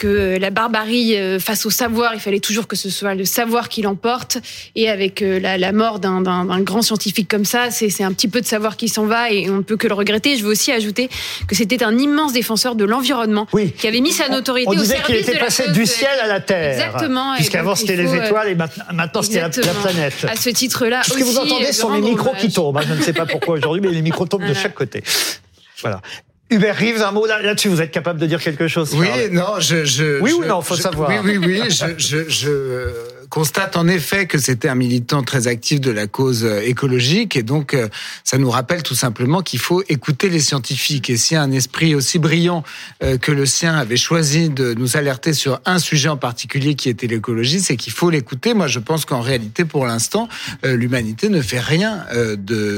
que 0.00 0.06
euh, 0.06 0.38
la 0.38 0.48
barbarie 0.48 1.14
euh, 1.16 1.38
face 1.38 1.66
au 1.66 1.70
savoir, 1.70 2.14
il 2.14 2.20
fallait 2.20 2.40
toujours 2.40 2.66
que 2.66 2.74
ce 2.74 2.88
soit 2.88 3.14
le 3.14 3.26
savoir 3.26 3.68
qui 3.68 3.82
l'emporte. 3.82 4.38
Et 4.74 4.88
avec 4.88 5.20
euh, 5.20 5.38
la, 5.38 5.58
la 5.58 5.72
mort 5.72 6.00
d'un 6.00 6.60
grand 6.62 6.80
scientifique 6.80 7.28
comme 7.28 7.44
ça, 7.44 7.70
c'est 7.70 8.02
un 8.02 8.12
petit 8.12 8.26
peu 8.26 8.40
de 8.40 8.46
savoir 8.46 8.78
qui 8.78 8.88
s'en 8.88 9.04
va 9.04 9.30
et 9.30 9.50
on 9.50 9.58
ne 9.58 9.62
peut 9.62 9.76
que 9.76 9.86
le 9.86 9.92
regretter. 9.94 10.36
Je 10.36 10.42
veux 10.44 10.50
aussi 10.50 10.72
ajouter 10.72 11.10
que 11.46 11.54
c'était 11.54 11.84
un 11.84 11.98
immense 11.98 12.32
défenseur 12.32 12.76
de 12.76 12.84
l'environnement 12.86 13.46
Oui. 13.52 13.72
qui 13.72 13.86
avait 13.86 14.00
mis 14.00 14.12
sa 14.12 14.30
notoriété 14.30 14.70
On 14.70 14.78
au 14.78 14.80
disait 14.80 14.96
qu'il 15.04 15.16
était 15.16 15.38
passé 15.38 15.70
du 15.72 15.84
ciel 15.84 16.18
à 16.22 16.26
la 16.26 16.40
terre. 16.40 16.86
Exactement. 16.86 17.34
Puisqu'avant 17.34 17.74
c'était 17.74 17.96
les 17.96 18.14
étoiles 18.14 18.48
et 18.48 18.54
maintenant, 18.54 18.84
maintenant 18.94 19.22
c'était 19.22 19.40
la, 19.40 19.50
planète. 19.50 20.26
À 20.26 20.36
ce 20.36 20.48
titre-là 20.48 21.02
ce 21.04 21.12
que 21.12 21.22
vous 21.22 21.36
entendez 21.38 21.72
sont 21.74 21.92
les 21.92 22.00
micros 22.00 22.32
qui 22.40 22.50
tombent? 22.50 22.78
hein. 22.78 22.84
Je 22.88 22.94
ne 22.94 23.02
sais 23.02 23.12
pas 23.12 23.26
pourquoi 23.26 23.56
aujourd'hui, 23.56 23.82
mais 23.82 23.90
les 23.94 24.02
micros 24.02 24.24
tombent 24.26 24.48
de 24.48 24.54
chaque 24.54 24.74
côté. 24.74 25.02
Voilà. 25.82 26.00
Hubert 26.50 26.76
Reeves, 26.76 27.02
un 27.02 27.12
mot 27.12 27.26
là- 27.26 27.40
là-dessus, 27.42 27.68
vous 27.68 27.80
êtes 27.80 27.90
capable 27.92 28.18
de 28.18 28.26
dire 28.26 28.42
quelque 28.42 28.66
chose 28.68 28.92
Oui, 28.94 29.08
non, 29.30 29.60
je, 29.60 29.84
je 29.84 30.20
Oui 30.20 30.30
je- 30.30 30.34
ou 30.36 30.44
non, 30.44 30.60
faut 30.62 30.74
je- 30.76 30.82
savoir. 30.82 31.10
Oui, 31.10 31.36
oui, 31.38 31.38
oui. 31.38 31.62
je, 31.70 31.86
je, 31.96 32.28
je 32.28 32.90
constate 33.30 33.76
en 33.76 33.86
effet 33.86 34.26
que 34.26 34.38
c'était 34.38 34.68
un 34.68 34.74
militant 34.74 35.22
très 35.22 35.46
actif 35.46 35.80
de 35.80 35.90
la 35.90 36.06
cause 36.08 36.44
euh, 36.44 36.60
écologique 36.62 37.36
et 37.36 37.44
donc 37.44 37.74
euh, 37.74 37.88
ça 38.24 38.38
nous 38.38 38.50
rappelle 38.50 38.82
tout 38.82 38.96
simplement 38.96 39.40
qu'il 39.40 39.60
faut 39.60 39.82
écouter 39.88 40.28
les 40.28 40.40
scientifiques. 40.40 41.08
Et 41.08 41.16
si 41.16 41.36
un 41.36 41.52
esprit 41.52 41.94
aussi 41.94 42.18
brillant 42.18 42.64
euh, 43.02 43.16
que 43.16 43.30
le 43.30 43.46
sien 43.46 43.74
avait 43.74 43.96
choisi 43.96 44.50
de 44.50 44.74
nous 44.74 44.96
alerter 44.96 45.32
sur 45.32 45.60
un 45.64 45.78
sujet 45.78 46.08
en 46.08 46.16
particulier 46.16 46.74
qui 46.74 46.88
était 46.88 47.06
l'écologie, 47.06 47.60
c'est 47.60 47.76
qu'il 47.76 47.92
faut 47.92 48.10
l'écouter. 48.10 48.52
Moi, 48.52 48.66
je 48.66 48.80
pense 48.80 49.04
qu'en 49.04 49.20
réalité, 49.20 49.64
pour 49.64 49.86
l'instant, 49.86 50.28
l'humanité 50.64 51.28
ne 51.28 51.40
fait 51.40 51.60
rien 51.60 52.04
de, 52.12 52.36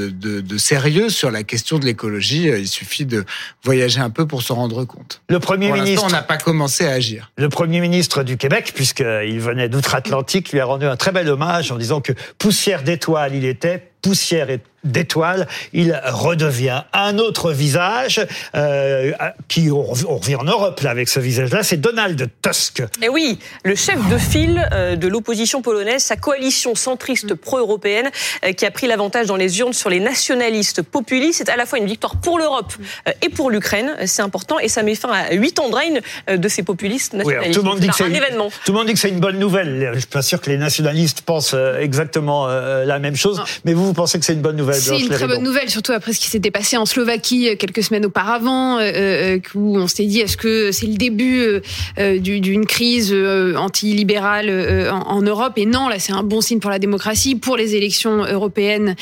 de, 0.09 0.41
de 0.41 0.57
sérieux 0.57 1.09
sur 1.09 1.31
la 1.31 1.43
question 1.43 1.79
de 1.79 1.85
l'écologie. 1.85 2.43
Il 2.47 2.67
suffit 2.67 3.05
de 3.05 3.25
voyager 3.63 3.99
un 3.99 4.09
peu 4.09 4.27
pour 4.27 4.43
s'en 4.43 4.55
rendre 4.55 4.85
compte. 4.85 5.21
Le 5.29 5.39
Premier 5.39 5.69
Pour 5.69 5.77
ministre 5.77 6.05
on 6.05 6.09
n'a 6.09 6.21
pas 6.21 6.37
commencé 6.37 6.85
à 6.85 6.91
agir. 6.91 7.31
Le 7.37 7.49
Premier 7.49 7.79
ministre 7.79 8.23
du 8.23 8.37
Québec, 8.37 8.73
puisqu'il 8.75 9.39
venait 9.39 9.69
d'outre-Atlantique, 9.69 10.42
lui 10.51 10.59
a 10.59 10.65
rendu 10.65 10.85
un 10.85 10.95
très 10.97 11.11
bel 11.11 11.29
hommage 11.29 11.71
en 11.71 11.77
disant 11.77 12.01
que 12.01 12.13
poussière 12.37 12.83
d'étoiles 12.83 13.35
il 13.35 13.45
était, 13.45 13.91
poussière 14.01 14.49
et- 14.49 14.59
d'étoiles, 14.83 15.47
il 15.73 15.99
redevient 16.05 16.81
un 16.93 17.17
autre 17.17 17.51
visage 17.51 18.25
euh, 18.55 19.11
qui 19.47 19.69
on 19.71 19.81
rev- 19.83 20.05
on 20.07 20.17
revient 20.17 20.35
en 20.35 20.43
Europe 20.43 20.79
là 20.81 20.89
avec 20.91 21.07
ce 21.09 21.19
visage-là, 21.19 21.63
c'est 21.63 21.77
Donald 21.77 22.29
Tusk. 22.41 22.83
Et 23.01 23.09
oui, 23.09 23.39
le 23.63 23.75
chef 23.75 23.97
de 24.09 24.17
file 24.17 24.67
euh, 24.73 24.95
de 24.95 25.07
l'opposition 25.07 25.61
polonaise, 25.61 26.03
sa 26.03 26.15
coalition 26.15 26.75
centriste 26.75 27.33
pro-européenne, 27.35 28.09
euh, 28.45 28.51
qui 28.53 28.65
a 28.65 28.71
pris 28.71 28.87
l'avantage 28.87 29.27
dans 29.27 29.35
les 29.35 29.59
urnes 29.59 29.73
sur 29.73 29.89
les 29.89 29.99
nationalistes 29.99 30.81
populistes, 30.81 31.39
c'est 31.39 31.49
à 31.49 31.55
la 31.55 31.65
fois 31.65 31.79
une 31.79 31.85
victoire 31.87 32.17
pour 32.17 32.37
l'Europe 32.39 32.73
et 33.21 33.29
pour 33.29 33.49
l'Ukraine. 33.49 33.95
C'est 34.05 34.21
important 34.21 34.59
et 34.59 34.67
ça 34.67 34.83
met 34.83 34.95
fin 34.95 35.11
à 35.11 35.33
huit 35.33 35.59
ans 35.59 35.69
de 35.69 35.75
règne 35.75 36.01
de 36.27 36.47
ces 36.47 36.63
populistes 36.63 37.13
Oui, 37.13 37.19
nationalistes. 37.19 37.53
tout 37.59 37.63
le 37.65 37.69
monde 37.69 37.79
dit 37.79 37.87
que 37.87 38.03
un 38.03 38.13
événement. 38.13 38.49
Tout 38.65 38.71
le 38.71 38.77
monde 38.77 38.87
dit 38.87 38.93
que 38.93 38.99
c'est 38.99 39.09
une 39.09 39.19
bonne 39.19 39.39
nouvelle. 39.39 39.91
Je 39.93 39.99
suis 39.99 40.07
pas 40.07 40.21
sûr 40.21 40.41
que 40.41 40.49
les 40.49 40.57
nationalistes 40.57 41.21
pensent 41.21 41.55
exactement 41.79 42.47
la 42.47 42.99
même 42.99 43.15
chose, 43.15 43.41
mais 43.65 43.73
vous, 43.73 43.85
vous 43.85 43.93
pensez 43.93 44.19
que 44.19 44.25
c'est 44.25 44.33
une 44.33 44.41
bonne 44.41 44.55
nouvelle? 44.57 44.72
C'est 44.73 44.99
une 44.99 45.09
très 45.09 45.27
bonne 45.27 45.43
nouvelle, 45.43 45.69
surtout 45.69 45.91
après 45.91 46.13
ce 46.13 46.19
qui 46.19 46.27
s'était 46.27 46.51
passé 46.51 46.77
en 46.77 46.85
Slovaquie 46.85 47.49
euh, 47.49 47.55
quelques 47.55 47.83
semaines 47.83 48.05
auparavant, 48.05 48.77
euh, 48.79 48.81
euh, 48.95 49.39
où 49.55 49.77
on 49.77 49.87
s'était 49.87 50.05
dit 50.05 50.19
est-ce 50.19 50.37
que 50.37 50.71
c'est 50.71 50.87
le 50.87 50.95
début 50.95 51.61
euh, 51.99 52.19
du- 52.19 52.39
d'une 52.39 52.65
crise 52.65 53.13
antilibérale 53.57 54.89
en, 54.91 55.01
en 55.17 55.21
Europe? 55.21 55.53
Et 55.57 55.65
non, 55.65 55.87
là 55.89 55.99
c'est 55.99 56.13
un 56.13 56.23
bon 56.23 56.41
signe 56.41 56.59
pour 56.59 56.69
la 56.71 56.79
démocratie, 56.79 57.35
pour 57.35 57.57
les 57.57 57.75
élections 57.75 58.23
européennes 58.25 58.95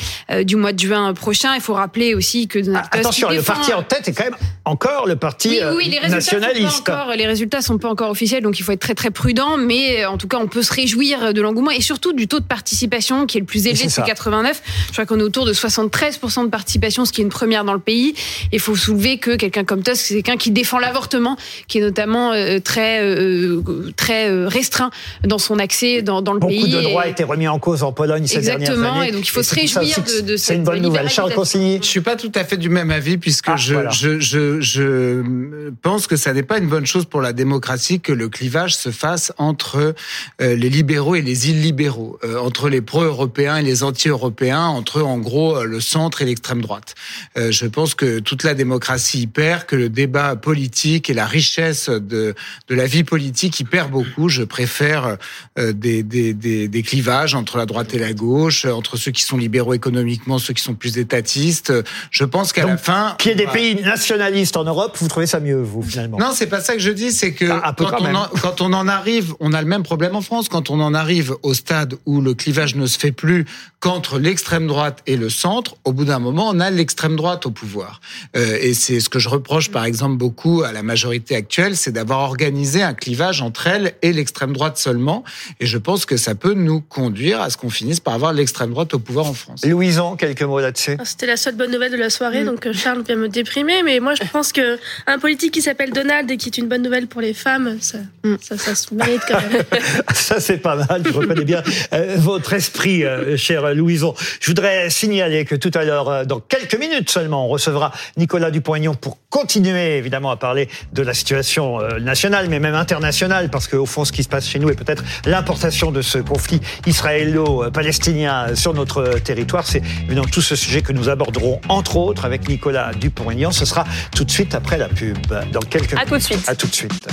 du 0.44 0.56
mois 0.56 0.72
de 0.72 0.78
juin 0.80 1.12
prochain. 1.14 1.50
Il 1.54 1.60
faut 1.60 1.74
rappeler 1.74 2.14
aussi 2.14 2.48
que 2.48 2.58
Donald 2.58 2.84
Tusk 2.90 2.96
Attention, 3.00 3.28
le 3.30 3.36
défend- 3.36 3.54
parti 3.54 3.72
en 3.74 3.82
tête 3.82 4.08
est 4.08 4.12
quand 4.12 4.24
même 4.24 4.36
encore 4.64 5.06
le 5.06 5.16
parti 5.16 5.48
oui, 5.50 5.58
oui, 5.76 5.84
les 5.90 5.98
résultats 5.98 6.14
nationaliste. 6.16 6.76
Sont 6.76 6.82
pas 6.84 7.02
encore, 7.02 7.14
les 7.16 7.26
résultats 7.26 7.60
sont 7.62 7.78
pas 7.78 7.88
encore 7.88 8.10
officiels, 8.10 8.42
donc 8.42 8.58
il 8.58 8.62
faut 8.62 8.72
être 8.72 8.80
très 8.80 8.94
très 8.94 9.10
prudent. 9.10 9.56
Mais 9.58 10.04
en 10.06 10.18
tout 10.18 10.28
cas, 10.28 10.38
on 10.40 10.46
peut 10.46 10.62
se 10.62 10.72
réjouir 10.72 11.34
de 11.34 11.40
l'engouement 11.42 11.70
et 11.70 11.80
surtout 11.80 12.12
du 12.12 12.28
taux 12.28 12.40
de 12.40 12.44
participation 12.44 13.26
qui 13.26 13.38
est 13.38 13.40
le 13.40 13.46
plus 13.46 13.66
élevé 13.66 13.76
C'est 13.76 13.84
depuis 13.86 13.94
ça. 13.96 14.02
89. 14.02 14.62
Je 14.88 14.92
crois 14.92 15.06
qu'on 15.06 15.18
est 15.18 15.22
autour 15.22 15.44
de 15.44 15.52
73% 15.68 16.44
de 16.44 16.50
participation, 16.50 17.04
ce 17.04 17.12
qui 17.12 17.20
est 17.20 17.24
une 17.24 17.30
première 17.30 17.64
dans 17.64 17.72
le 17.74 17.78
pays. 17.78 18.14
Il 18.52 18.60
faut 18.60 18.76
soulever 18.76 19.18
que 19.18 19.36
quelqu'un 19.36 19.64
comme 19.64 19.82
Tusk, 19.82 19.96
c'est 19.96 20.14
quelqu'un 20.16 20.36
qui 20.36 20.50
défend 20.50 20.78
l'avortement, 20.78 21.36
qui 21.68 21.78
est 21.78 21.80
notamment 21.82 22.32
euh, 22.32 22.58
très 22.60 23.00
euh, 23.02 23.62
très 23.96 24.30
euh, 24.30 24.48
restreint 24.48 24.90
dans 25.24 25.38
son 25.38 25.58
accès 25.58 26.02
dans, 26.02 26.22
dans 26.22 26.32
le 26.32 26.40
Beaucoup 26.40 26.52
pays. 26.52 26.72
de 26.72 26.80
droits 26.80 27.06
Et- 27.06 27.10
étaient 27.10 27.24
remis 27.24 27.48
en 27.48 27.58
cause 27.58 27.82
en 27.82 27.92
Pologne 27.92 28.26
ces 28.26 28.40
dernières 28.40 28.70
Exactement, 28.70 29.00
années. 29.00 29.08
et 29.08 29.12
donc 29.12 29.26
il 29.26 29.30
faut 29.30 29.42
se 29.42 29.54
c'est 29.54 29.60
réjouir 29.62 29.96
de- 30.02 30.20
de 30.22 30.36
C'est 30.36 30.46
cette 30.46 30.56
une 30.58 30.64
bonne 30.64 30.80
nouvelle. 30.82 31.08
Charles. 31.08 31.32
Consigny 31.34 31.78
Je 31.82 31.86
suis 31.86 32.00
pas 32.00 32.16
tout 32.16 32.32
à 32.34 32.44
fait 32.44 32.56
du 32.56 32.68
même 32.68 32.90
avis 32.90 33.18
puisque 33.18 33.48
Ah, 33.48 33.56
je, 33.56 33.74
voilà. 33.74 33.90
je, 33.90 34.18
je, 34.20 34.60
je 34.60 35.70
pense 35.82 36.06
que 36.06 36.16
ça 36.16 36.32
n'est 36.32 36.42
pas 36.42 36.58
une 36.58 36.68
bonne 36.68 36.86
chose 36.86 37.04
pour 37.04 37.20
la 37.20 37.32
démocratie 37.32 38.00
que 38.00 38.12
le 38.12 38.28
clivage 38.28 38.74
se 38.76 38.90
fasse 38.90 39.32
entre 39.38 39.94
les 40.40 40.56
libéraux 40.70 41.14
et 41.14 41.22
les 41.22 41.50
illibéraux, 41.50 42.18
entre 42.40 42.68
les 42.68 42.80
pro-européens 42.80 43.56
et 43.58 43.62
les 43.62 43.82
anti-européens, 43.82 44.64
entre 44.66 45.02
en 45.02 45.18
gros 45.18 45.51
euh, 45.56 45.64
le 45.64 45.80
centre 45.80 46.22
et 46.22 46.24
l'extrême 46.24 46.60
droite. 46.60 46.94
Euh, 47.36 47.50
je 47.50 47.66
pense 47.66 47.94
que 47.94 48.18
toute 48.20 48.42
la 48.42 48.54
démocratie 48.54 49.22
y 49.22 49.26
perd, 49.26 49.64
que 49.66 49.76
le 49.76 49.88
débat 49.88 50.36
politique 50.36 51.08
et 51.10 51.14
la 51.14 51.26
richesse 51.26 51.88
de, 51.88 52.34
de 52.68 52.74
la 52.74 52.86
vie 52.86 53.04
politique 53.04 53.58
y 53.60 53.64
perd 53.64 53.90
beaucoup. 53.90 54.28
Je 54.28 54.42
préfère 54.42 55.16
euh, 55.58 55.72
des, 55.72 56.02
des, 56.02 56.34
des, 56.34 56.68
des 56.68 56.82
clivages 56.82 57.34
entre 57.34 57.58
la 57.58 57.66
droite 57.66 57.94
et 57.94 57.98
la 57.98 58.12
gauche, 58.12 58.64
entre 58.64 58.96
ceux 58.96 59.10
qui 59.10 59.22
sont 59.22 59.36
libéraux 59.36 59.74
économiquement, 59.74 60.38
ceux 60.38 60.54
qui 60.54 60.62
sont 60.62 60.74
plus 60.74 60.98
étatistes. 60.98 61.72
Je 62.10 62.24
pense 62.24 62.52
qu'à 62.52 62.66
la 62.66 62.76
fin, 62.76 63.16
Qu'il 63.18 63.30
y 63.30 63.34
ait 63.34 63.36
des 63.36 63.44
va- 63.46 63.52
pays 63.52 63.74
nationalistes 63.82 64.56
en 64.56 64.64
Europe, 64.64 64.96
vous 65.00 65.08
trouvez 65.08 65.26
ça 65.26 65.40
mieux, 65.40 65.60
vous, 65.62 65.82
finalement? 65.82 66.18
Non, 66.18 66.32
c'est 66.34 66.46
pas 66.46 66.60
ça 66.60 66.74
que 66.74 66.80
je 66.80 66.90
dis, 66.90 67.12
c'est 67.12 67.32
que 67.32 67.46
Ah, 67.50 67.74
quand, 67.76 67.86
quand 67.86 68.00
on 68.00 68.14
en, 68.14 68.28
quand 68.40 68.60
on 68.60 68.72
en 68.72 68.88
arrive, 68.88 69.34
on 69.40 69.52
a 69.52 69.60
le 69.60 69.68
même 69.68 69.82
problème 69.82 70.16
en 70.16 70.22
France, 70.22 70.48
quand 70.48 70.70
on 70.70 70.80
en 70.80 70.94
arrive 70.94 71.34
au 71.42 71.54
stade 71.54 71.94
où 72.06 72.20
le 72.20 72.34
clivage 72.34 72.74
ne 72.74 72.86
se 72.86 72.98
fait 72.98 73.12
plus 73.12 73.44
qu'entre 73.80 74.18
l'extrême 74.18 74.66
droite 74.66 75.00
et 75.06 75.16
le 75.16 75.28
centre, 75.42 75.74
au 75.84 75.92
bout 75.92 76.04
d'un 76.04 76.20
moment, 76.20 76.48
on 76.48 76.60
a 76.60 76.70
l'extrême 76.70 77.16
droite 77.16 77.46
au 77.46 77.50
pouvoir. 77.50 78.00
Euh, 78.36 78.58
et 78.60 78.74
c'est 78.74 79.00
ce 79.00 79.08
que 79.08 79.18
je 79.18 79.28
reproche, 79.28 79.70
par 79.70 79.84
exemple, 79.84 80.16
beaucoup 80.16 80.62
à 80.62 80.70
la 80.70 80.84
majorité 80.84 81.34
actuelle, 81.34 81.76
c'est 81.76 81.90
d'avoir 81.90 82.20
organisé 82.20 82.82
un 82.82 82.94
clivage 82.94 83.42
entre 83.42 83.66
elle 83.66 83.94
et 84.02 84.12
l'extrême 84.12 84.52
droite 84.52 84.78
seulement. 84.78 85.24
Et 85.58 85.66
je 85.66 85.78
pense 85.78 86.06
que 86.06 86.16
ça 86.16 86.36
peut 86.36 86.54
nous 86.54 86.80
conduire 86.80 87.40
à 87.40 87.50
ce 87.50 87.56
qu'on 87.56 87.70
finisse 87.70 87.98
par 87.98 88.14
avoir 88.14 88.32
l'extrême 88.32 88.70
droite 88.70 88.94
au 88.94 89.00
pouvoir 89.00 89.26
en 89.26 89.34
France. 89.34 89.64
Louison, 89.66 90.14
quelques 90.14 90.42
mots 90.42 90.60
là-dessus. 90.60 90.96
Ah, 91.00 91.04
C'était 91.04 91.26
la 91.26 91.36
seule 91.36 91.56
bonne 91.56 91.72
nouvelle 91.72 91.92
de 91.92 91.96
la 91.96 92.10
soirée, 92.10 92.44
donc 92.44 92.66
euh, 92.66 92.72
Charles 92.72 93.02
vient 93.02 93.16
me 93.16 93.28
déprimer. 93.28 93.82
Mais 93.82 93.98
moi, 93.98 94.14
je 94.14 94.22
pense 94.30 94.52
que 94.52 94.78
un 95.08 95.18
politique 95.18 95.52
qui 95.52 95.62
s'appelle 95.62 95.90
Donald 95.90 96.30
et 96.30 96.36
qui 96.36 96.50
est 96.50 96.58
une 96.58 96.68
bonne 96.68 96.82
nouvelle 96.82 97.08
pour 97.08 97.20
les 97.20 97.34
femmes, 97.34 97.78
ça, 97.80 97.98
ça, 98.40 98.56
ça 98.56 98.74
se 98.76 98.94
mérite 98.94 99.22
quand 99.26 99.40
même. 99.40 99.62
Ça, 100.14 100.40
c'est 100.40 100.58
pas 100.58 100.76
mal. 100.76 101.02
Je 101.04 101.12
reconnais 101.12 101.44
bien 101.44 101.62
euh, 101.92 102.14
votre 102.18 102.52
esprit, 102.52 103.04
euh, 103.04 103.36
cher 103.36 103.74
Louison. 103.74 104.14
Je 104.40 104.46
voudrais 104.48 104.88
signaler 104.88 105.21
que 105.44 105.54
tout 105.54 105.70
à 105.74 105.84
l'heure, 105.84 106.08
euh, 106.08 106.24
dans 106.24 106.40
quelques 106.40 106.78
minutes 106.78 107.10
seulement, 107.10 107.46
on 107.46 107.48
recevra 107.48 107.92
Nicolas 108.16 108.50
Dupont-Aignan 108.50 108.94
pour 108.94 109.18
continuer, 109.30 109.96
évidemment, 109.96 110.30
à 110.30 110.36
parler 110.36 110.68
de 110.92 111.02
la 111.02 111.14
situation 111.14 111.80
euh, 111.80 111.98
nationale, 111.98 112.48
mais 112.48 112.58
même 112.58 112.74
internationale, 112.74 113.50
parce 113.50 113.68
qu'au 113.68 113.86
fond, 113.86 114.04
ce 114.04 114.12
qui 114.12 114.22
se 114.22 114.28
passe 114.28 114.46
chez 114.48 114.58
nous 114.58 114.70
est 114.70 114.74
peut-être 114.74 115.04
l'importation 115.24 115.92
de 115.92 116.02
ce 116.02 116.18
conflit 116.18 116.60
israélo-palestinien 116.86 118.54
sur 118.54 118.74
notre 118.74 119.18
territoire. 119.20 119.66
C'est 119.66 119.82
évidemment 120.04 120.26
tout 120.26 120.42
ce 120.42 120.56
sujet 120.56 120.82
que 120.82 120.92
nous 120.92 121.08
aborderons, 121.08 121.60
entre 121.68 121.96
autres, 121.96 122.24
avec 122.24 122.48
Nicolas 122.48 122.92
Dupont-Aignan. 122.94 123.52
Ce 123.52 123.64
sera 123.64 123.84
tout 124.14 124.24
de 124.24 124.30
suite 124.30 124.54
après 124.54 124.78
la 124.78 124.88
pub, 124.88 125.18
dans 125.52 125.60
quelques 125.60 125.94
À 125.94 126.04
tout 126.04 126.16
de 126.16 126.22
suite. 126.22 126.48
À 126.48 126.54
tout 126.54 126.66
de 126.66 126.74
suite. 126.74 127.08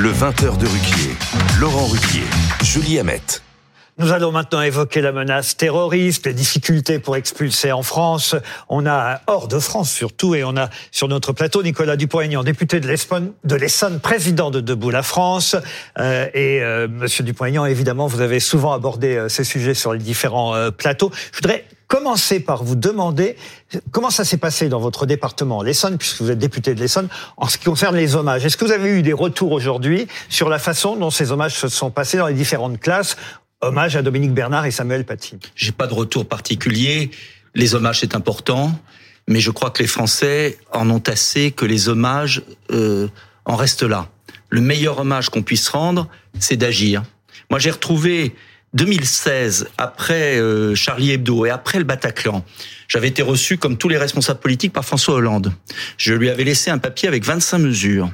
Le 0.00 0.12
20h 0.12 0.56
de 0.56 0.66
Ruquier. 0.66 1.14
Laurent 1.60 1.84
Ruquier. 1.84 2.24
Julie 2.62 2.98
Hamet. 2.98 3.20
Nous 3.98 4.12
allons 4.12 4.32
maintenant 4.32 4.62
évoquer 4.62 5.02
la 5.02 5.12
menace 5.12 5.58
terroriste, 5.58 6.24
les 6.24 6.32
difficultés 6.32 6.98
pour 6.98 7.16
expulser 7.16 7.70
en 7.70 7.82
France. 7.82 8.34
On 8.70 8.86
a 8.86 9.20
hors 9.26 9.46
de 9.46 9.58
France 9.58 9.92
surtout, 9.92 10.34
et 10.34 10.42
on 10.42 10.56
a 10.56 10.70
sur 10.90 11.06
notre 11.06 11.34
plateau 11.34 11.62
Nicolas 11.62 11.96
Dupont-Aignan, 11.96 12.42
député 12.44 12.80
de 12.80 12.88
l'Essonne, 12.88 13.32
de 13.44 13.54
l'Essonne, 13.56 14.00
président 14.00 14.50
de 14.50 14.62
Debout 14.62 14.88
la 14.88 15.02
France. 15.02 15.54
Euh, 15.98 16.28
et 16.32 16.62
euh, 16.62 16.88
Monsieur 16.88 17.22
Dupont-Aignan, 17.22 17.66
évidemment, 17.66 18.06
vous 18.06 18.22
avez 18.22 18.40
souvent 18.40 18.72
abordé 18.72 19.16
euh, 19.16 19.28
ces 19.28 19.44
sujets 19.44 19.74
sur 19.74 19.92
les 19.92 19.98
différents 19.98 20.54
plateaux. 20.70 21.10
Je 21.32 21.36
voudrais 21.42 21.66
commencer 21.90 22.38
par 22.38 22.62
vous 22.62 22.76
demander 22.76 23.36
comment 23.90 24.10
ça 24.10 24.24
s'est 24.24 24.36
passé 24.36 24.68
dans 24.68 24.78
votre 24.78 25.06
département, 25.06 25.60
l'Essonne, 25.60 25.98
puisque 25.98 26.22
vous 26.22 26.30
êtes 26.30 26.38
député 26.38 26.72
de 26.72 26.80
l'Essonne, 26.80 27.08
en 27.36 27.48
ce 27.48 27.58
qui 27.58 27.64
concerne 27.64 27.96
les 27.96 28.14
hommages. 28.14 28.46
Est-ce 28.46 28.56
que 28.56 28.64
vous 28.64 28.70
avez 28.70 28.90
eu 28.90 29.02
des 29.02 29.12
retours 29.12 29.50
aujourd'hui 29.50 30.06
sur 30.28 30.48
la 30.48 30.60
façon 30.60 30.94
dont 30.94 31.10
ces 31.10 31.32
hommages 31.32 31.56
se 31.56 31.66
sont 31.68 31.90
passés 31.90 32.16
dans 32.16 32.28
les 32.28 32.34
différentes 32.34 32.78
classes? 32.78 33.16
Hommage 33.60 33.96
à 33.96 34.02
Dominique 34.02 34.32
Bernard 34.32 34.66
et 34.66 34.70
Samuel 34.70 35.04
Paty. 35.04 35.38
J'ai 35.56 35.72
pas 35.72 35.88
de 35.88 35.92
retour 35.92 36.26
particulier. 36.26 37.10
Les 37.56 37.74
hommages, 37.74 38.00
c'est 38.00 38.14
important, 38.14 38.70
mais 39.26 39.40
je 39.40 39.50
crois 39.50 39.70
que 39.70 39.82
les 39.82 39.88
Français 39.88 40.58
en 40.72 40.88
ont 40.90 41.02
assez 41.08 41.50
que 41.50 41.66
les 41.66 41.88
hommages 41.88 42.44
euh, 42.70 43.08
en 43.44 43.56
restent 43.56 43.82
là. 43.82 44.08
Le 44.48 44.60
meilleur 44.60 45.00
hommage 45.00 45.28
qu'on 45.28 45.42
puisse 45.42 45.68
rendre, 45.68 46.06
c'est 46.38 46.56
d'agir. 46.56 47.02
Moi, 47.50 47.58
j'ai 47.58 47.72
retrouvé 47.72 48.36
2016, 48.74 49.68
après 49.78 50.38
euh, 50.38 50.74
Charlie 50.74 51.10
Hebdo 51.10 51.44
et 51.44 51.50
après 51.50 51.78
le 51.78 51.84
Bataclan, 51.84 52.44
j'avais 52.86 53.08
été 53.08 53.22
reçu, 53.22 53.58
comme 53.58 53.76
tous 53.76 53.88
les 53.88 53.98
responsables 53.98 54.40
politiques, 54.40 54.72
par 54.72 54.84
François 54.84 55.14
Hollande. 55.14 55.52
Je 55.96 56.14
lui 56.14 56.30
avais 56.30 56.44
laissé 56.44 56.70
un 56.70 56.78
papier 56.78 57.08
avec 57.08 57.24
25 57.24 57.58
mesures. 57.58 58.10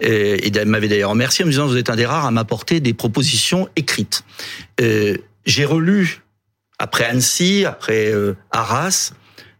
Et, 0.00 0.46
et 0.46 0.48
il 0.48 0.64
m'avait 0.66 0.88
d'ailleurs 0.88 1.10
remercié 1.10 1.44
en 1.44 1.46
me 1.46 1.52
disant, 1.52 1.66
vous 1.66 1.76
êtes 1.76 1.90
un 1.90 1.96
des 1.96 2.06
rares 2.06 2.26
à 2.26 2.30
m'apporter 2.30 2.80
des 2.80 2.92
propositions 2.92 3.68
écrites. 3.76 4.22
Euh, 4.80 5.16
j'ai 5.46 5.64
relu, 5.64 6.22
après 6.78 7.04
Annecy, 7.04 7.64
après 7.64 8.12
euh, 8.12 8.34
Arras, 8.50 9.12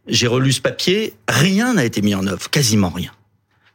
j'ai 0.06 0.26
relu 0.26 0.52
ce 0.52 0.60
papier, 0.60 1.14
rien 1.28 1.74
n'a 1.74 1.84
été 1.84 2.02
mis 2.02 2.14
en 2.14 2.26
œuvre, 2.26 2.50
quasiment 2.50 2.90
rien. 2.90 3.10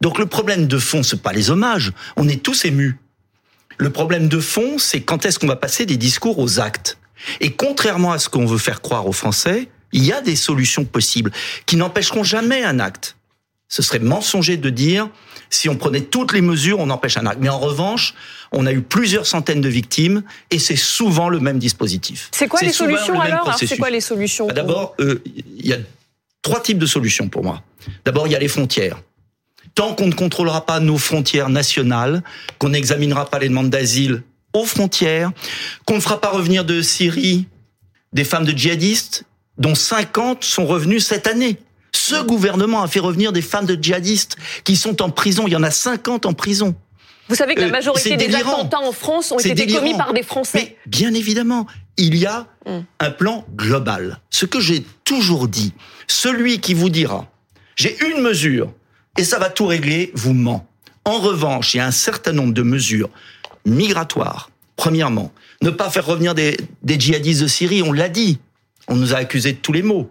Donc 0.01 0.17
le 0.19 0.25
problème 0.25 0.67
de 0.67 0.77
fond, 0.77 1.03
c'est 1.03 1.21
pas 1.21 1.33
les 1.33 1.49
hommages, 1.49 1.91
on 2.17 2.27
est 2.27 2.41
tous 2.41 2.65
émus. 2.65 2.97
Le 3.81 3.89
problème 3.89 4.27
de 4.27 4.39
fond, 4.39 4.77
c'est 4.77 5.01
quand 5.01 5.25
est-ce 5.25 5.39
qu'on 5.39 5.47
va 5.47 5.55
passer 5.55 5.87
des 5.87 5.97
discours 5.97 6.37
aux 6.37 6.59
actes. 6.59 6.99
Et 7.39 7.51
contrairement 7.51 8.11
à 8.11 8.19
ce 8.19 8.29
qu'on 8.29 8.45
veut 8.45 8.59
faire 8.59 8.79
croire 8.79 9.07
aux 9.07 9.11
Français, 9.11 9.69
il 9.91 10.05
y 10.05 10.13
a 10.13 10.21
des 10.21 10.35
solutions 10.35 10.85
possibles 10.85 11.31
qui 11.65 11.77
n'empêcheront 11.77 12.23
jamais 12.23 12.63
un 12.63 12.79
acte. 12.79 13.15
Ce 13.69 13.81
serait 13.81 13.97
mensonger 13.97 14.57
de 14.57 14.69
dire 14.69 15.09
si 15.49 15.67
on 15.67 15.77
prenait 15.77 16.01
toutes 16.01 16.31
les 16.31 16.41
mesures, 16.41 16.77
on 16.77 16.91
empêche 16.91 17.17
un 17.17 17.25
acte. 17.25 17.39
Mais 17.41 17.49
en 17.49 17.57
revanche, 17.57 18.13
on 18.51 18.67
a 18.67 18.71
eu 18.71 18.83
plusieurs 18.83 19.25
centaines 19.25 19.61
de 19.61 19.69
victimes 19.69 20.21
et 20.51 20.59
c'est 20.59 20.75
souvent 20.75 21.27
le 21.27 21.39
même 21.39 21.57
dispositif. 21.57 22.29
C'est 22.31 22.47
quoi 22.47 22.61
les 22.61 22.73
solutions 22.73 23.19
alors, 23.19 23.47
Alors, 23.47 23.57
C'est 23.57 23.77
quoi 23.77 23.89
les 23.89 23.99
solutions 23.99 24.45
Bah, 24.45 24.53
D'abord, 24.53 24.93
euh, 24.99 25.23
il 25.57 25.65
y 25.65 25.73
a 25.73 25.77
trois 26.43 26.61
types 26.61 26.77
de 26.77 26.85
solutions 26.85 27.29
pour 27.29 27.43
moi. 27.43 27.63
D'abord, 28.05 28.27
il 28.27 28.33
y 28.33 28.35
a 28.35 28.39
les 28.39 28.47
frontières. 28.47 29.01
Tant 29.75 29.93
qu'on 29.95 30.07
ne 30.07 30.13
contrôlera 30.13 30.65
pas 30.65 30.79
nos 30.79 30.97
frontières 30.97 31.49
nationales, 31.49 32.23
qu'on 32.59 32.69
n'examinera 32.69 33.29
pas 33.29 33.39
les 33.39 33.47
demandes 33.49 33.69
d'asile 33.69 34.23
aux 34.53 34.65
frontières, 34.65 35.31
qu'on 35.85 35.95
ne 35.95 36.01
fera 36.01 36.19
pas 36.19 36.29
revenir 36.29 36.65
de 36.65 36.81
Syrie 36.81 37.47
des 38.13 38.25
femmes 38.25 38.43
de 38.45 38.51
djihadistes, 38.51 39.23
dont 39.57 39.75
50 39.75 40.43
sont 40.43 40.65
revenus 40.65 41.05
cette 41.05 41.27
année. 41.27 41.57
Ce 41.93 42.21
gouvernement 42.21 42.83
a 42.83 42.87
fait 42.87 42.99
revenir 42.99 43.31
des 43.31 43.41
femmes 43.41 43.65
de 43.65 43.81
djihadistes 43.81 44.35
qui 44.65 44.75
sont 44.75 45.01
en 45.01 45.09
prison. 45.09 45.45
Il 45.47 45.53
y 45.53 45.55
en 45.55 45.63
a 45.63 45.71
50 45.71 46.25
en 46.25 46.33
prison. 46.33 46.75
Vous 47.29 47.35
savez 47.35 47.55
que 47.55 47.61
la 47.61 47.67
Euh, 47.67 47.71
majorité 47.71 48.17
des 48.17 48.35
attentats 48.35 48.79
en 48.81 48.91
France 48.91 49.31
ont 49.31 49.39
été 49.39 49.49
commis 49.67 49.79
délirant. 49.91 49.97
par 49.97 50.13
des 50.13 50.23
Français. 50.23 50.75
Bien 50.85 51.13
évidemment, 51.13 51.65
il 51.95 52.17
y 52.17 52.25
a 52.25 52.47
Mm. 52.65 52.79
un 52.99 53.11
plan 53.11 53.45
global. 53.55 54.19
Ce 54.29 54.45
que 54.45 54.59
j'ai 54.59 54.83
toujours 55.05 55.47
dit, 55.47 55.73
celui 56.07 56.59
qui 56.59 56.73
vous 56.73 56.89
dira, 56.89 57.27
j'ai 57.77 57.97
une 58.09 58.21
mesure 58.21 58.73
et 59.17 59.23
ça 59.23 59.39
va 59.39 59.49
tout 59.49 59.65
régler, 59.65 60.11
vous 60.15 60.33
ment. 60.33 60.67
En 61.05 61.19
revanche, 61.19 61.73
il 61.73 61.77
y 61.77 61.79
a 61.79 61.85
un 61.85 61.91
certain 61.91 62.31
nombre 62.31 62.53
de 62.53 62.61
mesures 62.61 63.09
migratoires. 63.65 64.49
Premièrement, 64.75 65.31
ne 65.61 65.69
pas 65.69 65.89
faire 65.89 66.05
revenir 66.05 66.33
des, 66.33 66.57
des 66.83 66.99
djihadistes 66.99 67.41
de 67.41 67.47
Syrie, 67.47 67.81
on 67.83 67.91
l'a 67.91 68.09
dit. 68.09 68.39
On 68.87 68.95
nous 68.95 69.13
a 69.13 69.17
accusés 69.17 69.53
de 69.53 69.57
tous 69.57 69.73
les 69.73 69.83
maux. 69.83 70.09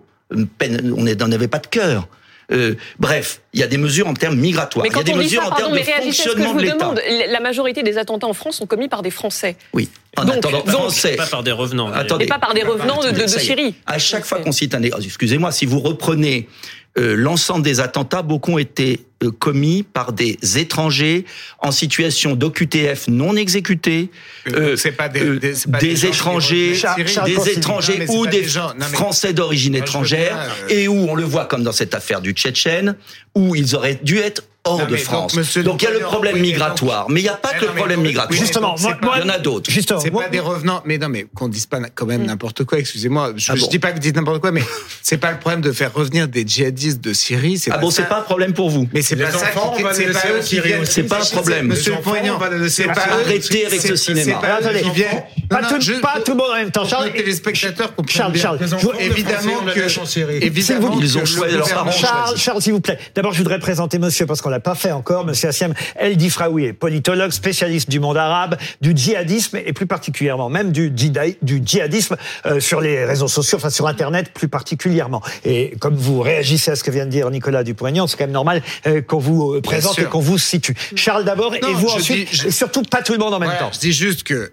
Peine- 0.58 0.94
On 0.96 1.02
n'en 1.04 1.32
avait 1.32 1.48
pas 1.48 1.58
de 1.58 1.66
cœur. 1.66 2.06
Euh, 2.52 2.74
bref, 2.98 3.42
il 3.52 3.60
y 3.60 3.62
a 3.62 3.68
des 3.68 3.76
mesures 3.76 4.08
en 4.08 4.14
termes 4.14 4.36
migratoires. 4.36 4.82
Mais 4.84 4.88
il 4.90 4.92
y 4.92 4.94
a 4.94 4.98
quand 4.98 5.04
des 5.06 5.12
on 5.12 5.18
dit 5.18 5.24
mesures 5.24 5.42
ça, 5.42 5.46
en 5.46 5.50
pardon, 5.50 5.64
termes 5.66 5.78
de 5.78 5.78
mais 5.78 5.92
réagissez 5.92 6.22
à 6.22 6.24
ce 6.24 6.28
que 6.36 6.38
je 6.42 6.46
fonctionnement 6.48 6.52
vous 6.52 6.58
de 6.58 6.64
l'État. 6.64 6.76
demande. 6.78 7.00
La 7.32 7.40
majorité 7.40 7.82
des 7.84 7.96
attentats 7.98 8.26
en 8.26 8.32
France 8.32 8.56
sont 8.56 8.66
commis 8.66 8.88
par 8.88 9.02
des 9.02 9.10
Français. 9.10 9.56
Oui. 9.72 9.88
En 10.16 10.24
Donc- 10.24 10.36
attendant, 10.38 10.58
donc- 10.58 10.68
français. 10.68 11.14
Pas 11.14 11.26
par 11.26 11.44
des 11.44 11.52
revenants. 11.52 11.92
Attendez. 11.92 12.24
Et 12.24 12.28
pas 12.28 12.40
par 12.40 12.54
des 12.54 12.62
revenants 12.64 13.00
de, 13.04 13.10
de-. 13.12 13.26
Syrie. 13.28 13.74
À 13.86 13.98
chaque 13.98 14.24
fois 14.24 14.40
qu'on 14.40 14.50
cite 14.52 14.74
un, 14.74 14.82
oh, 14.82 14.96
excusez-moi, 15.00 15.52
si 15.52 15.64
vous 15.66 15.78
reprenez 15.78 16.48
euh, 16.98 17.14
l'ensemble 17.16 17.62
des 17.64 17.80
attentats, 17.80 18.22
beaucoup 18.22 18.52
ont 18.52 18.58
été 18.58 19.04
euh, 19.22 19.30
commis 19.30 19.82
par 19.82 20.12
des 20.12 20.38
étrangers 20.56 21.24
en 21.60 21.70
situation 21.70 22.34
d'OQTF 22.34 23.08
non 23.08 23.36
exécutés, 23.36 24.10
Euh, 24.48 24.76
c'est 24.76 24.92
pas 24.92 25.08
des- 25.08 25.20
euh, 25.20 25.38
des- 25.38 25.54
c'est 25.54 25.70
pas 25.70 25.78
des 25.78 25.94
qui 25.94 26.06
étrangers, 26.06 26.72
des 26.72 27.50
étrangers. 27.50 28.06
Ou 28.08 28.26
des 28.26 28.40
des 28.42 28.48
gens- 28.48 28.68
non, 28.70 28.74
mais- 28.90 28.96
Français 28.96 29.32
d'origine 29.34 29.74
étrangère, 29.74 30.34
bien, 30.68 30.76
euh, 30.76 30.80
et 30.80 30.88
où 30.88 30.94
on 31.08 31.14
le 31.14 31.24
voit 31.24 31.44
comme 31.44 31.62
dans 31.62 31.72
cette 31.72 31.94
affaire 31.94 32.20
du 32.22 32.32
Tchétchène, 32.32 32.96
où 33.34 33.54
ils 33.54 33.76
auraient 33.76 34.00
dû 34.02 34.16
être 34.18 34.42
hors 34.64 34.86
de 34.86 34.96
France. 34.96 35.34
Donc 35.58 35.82
il 35.82 35.84
y 35.86 35.88
a 35.88 35.90
le 35.92 36.00
problème 36.00 36.38
migratoire, 36.38 37.08
mais 37.08 37.20
il 37.20 37.24
n'y 37.24 37.28
a 37.28 37.34
pas 37.34 37.50
Mais 37.54 37.60
que 37.60 37.64
non, 37.66 37.70
le 37.72 37.76
problème 37.76 38.00
migratoire. 38.02 38.38
Justement, 38.40 38.74
il 38.76 39.20
y 39.20 39.24
en 39.24 39.28
a 39.28 39.38
d'autres. 39.38 39.70
Justement, 39.70 40.00
C'est 40.00 40.10
moi- 40.10 40.24
pas 40.24 40.28
des 40.28 40.40
revenants, 40.40 40.82
mais 40.84 40.98
non, 40.98 41.08
mais 41.08 41.26
qu'on 41.34 41.48
dise 41.48 41.66
pas 41.66 41.78
quand 41.94 42.06
même 42.06 42.24
n'importe 42.24 42.64
quoi. 42.64 42.78
Excusez-moi, 42.78 43.32
je, 43.36 43.52
Ah 43.52 43.56
je 43.56 43.62
bon 43.62 43.66
dis 43.68 43.78
pas 43.78 43.88
que 43.88 43.94
vous 43.94 44.00
dites 44.00 44.16
n'importe 44.16 44.40
quoi, 44.40 44.52
mais 44.52 44.62
c'est 45.02 45.16
pas 45.18 45.30
le 45.32 45.38
problème 45.38 45.60
de 45.62 45.72
faire 45.72 45.92
revenir 45.94 46.28
des 46.28 46.46
djihadistes 46.46 47.00
de 47.00 47.12
Syrie. 47.12 47.58
C'est 47.58 47.70
Ah 47.70 47.78
bon, 47.78 47.90
c'est 47.90 48.08
pas 48.08 48.18
un 48.18 48.22
problème 48.22 48.52
pour 48.52 48.70
vous 48.70 48.86
Mais 48.92 49.02
c'est 49.02 49.14
Les 49.16 49.24
pas 49.24 49.30
ça 49.30 49.46
c'est 49.46 49.82
pas 50.12 50.30
eux 50.30 50.40
qui 50.44 50.60
viennent. 50.60 50.84
C'est 50.84 51.04
pas 51.04 51.22
un 51.22 51.24
problème. 51.26 51.66
Monsieur 51.68 51.94
Poignant, 52.02 52.38
c'est 52.68 52.84
pas. 52.84 53.00
Arrêtez 53.22 53.66
avec 53.66 53.80
ce 53.80 53.96
cinéma. 53.96 54.40
Attendez. 54.42 54.82
qui 54.82 54.90
viennent. 54.90 55.22
Pas 55.48 55.62
Non, 55.62 55.68
tout- 55.68 55.74
non, 55.74 55.80
je- 55.80 55.92
pas 55.94 56.20
tout 56.24 56.32
le 56.32 56.36
monde 56.38 56.50
en 56.52 56.54
même 56.56 56.70
temps. 56.70 56.84
Charles, 56.86 57.06
les 57.06 57.12
téléspectateurs 57.12 57.94
comprennent 57.94 58.34
Charles, 58.36 58.58
évidemment 59.00 59.64
que-. 59.74 60.44
Évidemment 60.44 60.98
Ils 61.00 61.18
ont 61.18 61.24
choisi 61.24 61.52
le 61.54 61.58
leurs 61.58 61.68
parents. 61.68 61.90
Charles, 61.90 62.36
Charles, 62.36 62.62
s'il 62.62 62.72
vous 62.72 62.80
plaît. 62.80 62.98
D'abord, 63.14 63.32
je 63.32 63.38
voudrais 63.38 63.58
présenter 63.58 63.98
monsieur, 63.98 64.26
parce 64.26 64.40
qu'on 64.40 64.49
l'a 64.50 64.60
pas 64.60 64.74
fait 64.74 64.92
encore, 64.92 65.24
monsieur 65.24 65.48
Assiem 65.48 65.72
El 65.96 66.16
Difraoui, 66.16 66.64
est 66.66 66.72
politologue, 66.72 67.30
spécialiste 67.30 67.88
du 67.88 68.00
monde 68.00 68.16
arabe, 68.16 68.56
du 68.80 68.92
djihadisme 68.94 69.56
et 69.64 69.72
plus 69.72 69.86
particulièrement 69.86 70.48
même 70.50 70.72
du, 70.72 70.90
djihad- 70.90 71.36
du 71.42 71.62
djihadisme 71.64 72.16
euh, 72.46 72.60
sur 72.60 72.80
les 72.80 73.04
réseaux 73.04 73.28
sociaux, 73.28 73.56
enfin 73.58 73.70
sur 73.70 73.86
Internet 73.86 74.32
plus 74.34 74.48
particulièrement. 74.48 75.22
Et 75.44 75.74
comme 75.80 75.94
vous 75.94 76.20
réagissez 76.20 76.72
à 76.72 76.76
ce 76.76 76.84
que 76.84 76.90
vient 76.90 77.06
de 77.06 77.10
dire 77.10 77.30
Nicolas 77.30 77.64
Dupont-Aignan, 77.64 78.06
c'est 78.06 78.16
quand 78.16 78.24
même 78.24 78.30
normal 78.32 78.62
euh, 78.86 79.00
qu'on 79.00 79.18
vous 79.18 79.54
euh, 79.54 79.60
présente 79.62 79.98
et 79.98 80.04
qu'on 80.04 80.20
vous 80.20 80.38
situe. 80.38 80.74
Charles 80.96 81.24
d'abord 81.24 81.54
et 81.54 81.60
vous 81.60 81.88
ensuite, 81.88 82.28
dis- 82.30 82.36
je- 82.36 82.48
et 82.48 82.50
surtout 82.50 82.82
pas 82.82 83.02
tout 83.02 83.12
le 83.12 83.18
monde 83.18 83.34
en 83.34 83.38
même 83.38 83.48
Voilà, 83.50 83.64
temps. 83.66 83.70
Je 83.72 83.78
dis 83.80 83.92
juste 83.92 84.22
que 84.24 84.52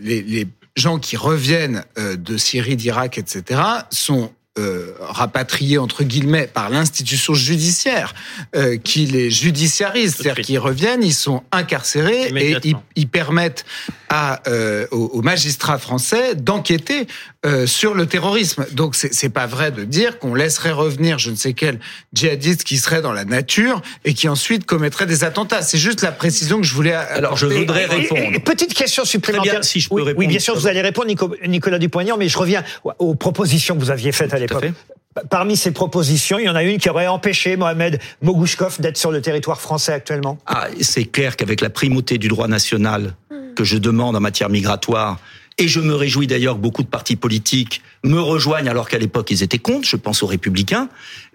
les, 0.00 0.22
les 0.22 0.46
gens 0.76 0.98
qui 0.98 1.16
reviennent 1.16 1.84
de 1.96 2.36
Syrie, 2.36 2.76
d'Irak, 2.76 3.18
etc., 3.18 3.60
sont 3.90 4.30
euh, 4.58 4.94
rapatriés 5.00 5.78
entre 5.78 6.02
guillemets 6.02 6.46
par 6.46 6.68
l'institution 6.68 7.32
judiciaire 7.32 8.14
euh, 8.56 8.76
qui 8.76 9.06
les 9.06 9.30
judiciarise, 9.30 10.16
c'est-à-dire 10.16 10.44
qu'ils 10.44 10.58
reviennent, 10.58 11.04
ils 11.04 11.14
sont 11.14 11.44
incarcérés 11.52 12.28
et 12.36 12.56
ils, 12.96 13.08
permettent 13.08 13.64
à, 14.08 14.42
euh, 14.48 14.86
aux, 14.90 15.06
aux 15.06 15.22
magistrats 15.22 15.78
français 15.78 16.34
d'enquêter 16.34 17.06
euh, 17.46 17.66
sur 17.66 17.94
le 17.94 18.06
terrorisme. 18.06 18.66
Donc 18.72 18.96
c'est 18.96 19.28
pas 19.28 19.46
vrai 19.46 19.70
de 19.70 19.84
dire 19.84 20.18
qu'on 20.18 20.34
laisserait 20.34 20.72
revenir 20.72 21.18
je 21.18 21.30
ne 21.30 21.36
sais 21.36 21.52
quel 21.52 21.78
djihadiste 22.12 22.64
qui 22.64 22.78
serait 22.78 23.00
dans 23.00 23.12
la 23.12 23.24
nature 23.24 23.80
et 24.04 24.12
qui 24.14 24.28
ensuite 24.28 24.66
commettrait 24.66 25.06
des 25.06 25.22
attentats. 25.22 25.62
C'est 25.62 25.78
juste 25.78 26.02
la 26.02 26.10
précision 26.10 26.60
que 26.60 26.66
je 26.66 26.74
voulais. 26.74 26.94
Alors, 26.94 27.36
je 27.36 27.46
voudrais 27.46 27.84
Et- 27.84 27.86
répondre. 27.86 28.20
et 28.34 28.40
petite 28.40 28.74
question 28.74 29.04
supplémentaire. 29.04 29.52
Très 29.52 29.60
bien, 29.60 29.62
si 29.62 29.78
je 29.80 29.88
peux 29.88 29.94
oui, 29.96 30.02
répondre. 30.02 30.18
oui, 30.18 30.26
bien 30.26 30.40
sûr, 30.40 30.56
vous 30.56 30.66
allez 30.66 30.80
répondre, 30.80 31.06
Nico- 31.06 31.36
Nicolas 31.46 31.78
Dupont-Aignan, 31.78 32.16
mais 32.18 32.28
je 32.28 32.38
reviens 32.38 32.64
aux 32.98 33.14
propositions 33.14 33.76
que 33.76 33.80
vous 33.80 33.90
aviez 33.90 34.10
faites 34.10 34.34
à 34.34 34.38
l'époque. 34.38 34.66
Parmi 35.30 35.56
ces 35.56 35.70
propositions, 35.72 36.38
il 36.38 36.44
y 36.44 36.48
en 36.48 36.54
a 36.56 36.62
une 36.62 36.78
qui 36.78 36.88
aurait 36.90 37.06
empêché 37.08 37.56
Mohamed 37.56 37.98
Mogouchkov 38.22 38.80
d'être 38.80 38.96
sur 38.96 39.10
le 39.10 39.20
territoire 39.20 39.60
français 39.60 39.92
actuellement. 39.92 40.38
Ah, 40.46 40.66
c'est 40.80 41.04
clair 41.06 41.36
qu'avec 41.36 41.60
la 41.60 41.70
primauté 41.70 42.18
du 42.18 42.28
droit 42.28 42.46
national 42.46 43.14
que 43.56 43.64
je 43.64 43.76
demande 43.78 44.14
en 44.16 44.20
matière 44.20 44.48
migratoire, 44.48 45.18
et 45.58 45.68
je 45.68 45.80
me 45.80 45.94
réjouis 45.94 46.26
d'ailleurs 46.26 46.54
que 46.54 46.60
beaucoup 46.60 46.82
de 46.82 46.88
partis 46.88 47.16
politiques 47.16 47.82
me 48.04 48.20
rejoignent 48.20 48.68
alors 48.68 48.88
qu'à 48.88 48.98
l'époque 48.98 49.30
ils 49.30 49.42
étaient 49.42 49.58
contre, 49.58 49.86
je 49.86 49.96
pense 49.96 50.22
aux 50.22 50.26
républicains, 50.26 50.88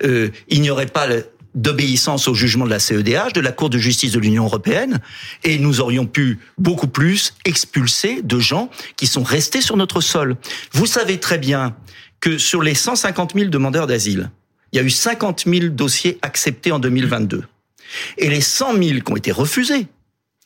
euh, 0.03 0.29
il 0.49 0.61
n'y 0.61 0.69
aurait 0.69 0.87
pas 0.87 1.07
d'obéissance 1.55 2.27
au 2.27 2.33
jugement 2.33 2.65
de 2.65 2.71
la 2.71 2.79
CEDH, 2.79 3.33
de 3.33 3.41
la 3.41 3.51
Cour 3.51 3.69
de 3.69 3.77
justice 3.77 4.11
de 4.11 4.19
l'Union 4.19 4.45
européenne, 4.45 4.99
et 5.43 5.59
nous 5.59 5.81
aurions 5.81 6.05
pu 6.05 6.39
beaucoup 6.57 6.87
plus 6.87 7.35
expulser 7.45 8.21
de 8.23 8.39
gens 8.39 8.69
qui 8.95 9.05
sont 9.05 9.23
restés 9.23 9.61
sur 9.61 9.77
notre 9.77 10.01
sol. 10.01 10.35
Vous 10.71 10.87
savez 10.87 11.19
très 11.19 11.37
bien 11.37 11.75
que 12.21 12.37
sur 12.37 12.63
les 12.63 12.73
150 12.73 13.33
000 13.35 13.49
demandeurs 13.49 13.85
d'asile, 13.85 14.31
il 14.71 14.77
y 14.77 14.79
a 14.79 14.83
eu 14.83 14.89
50 14.89 15.43
000 15.45 15.67
dossiers 15.67 16.17
acceptés 16.23 16.71
en 16.71 16.79
2022. 16.79 17.43
Et 18.17 18.29
les 18.29 18.41
100 18.41 18.81
000 18.81 18.99
qui 19.01 19.11
ont 19.11 19.15
été 19.15 19.31
refusés, 19.31 19.87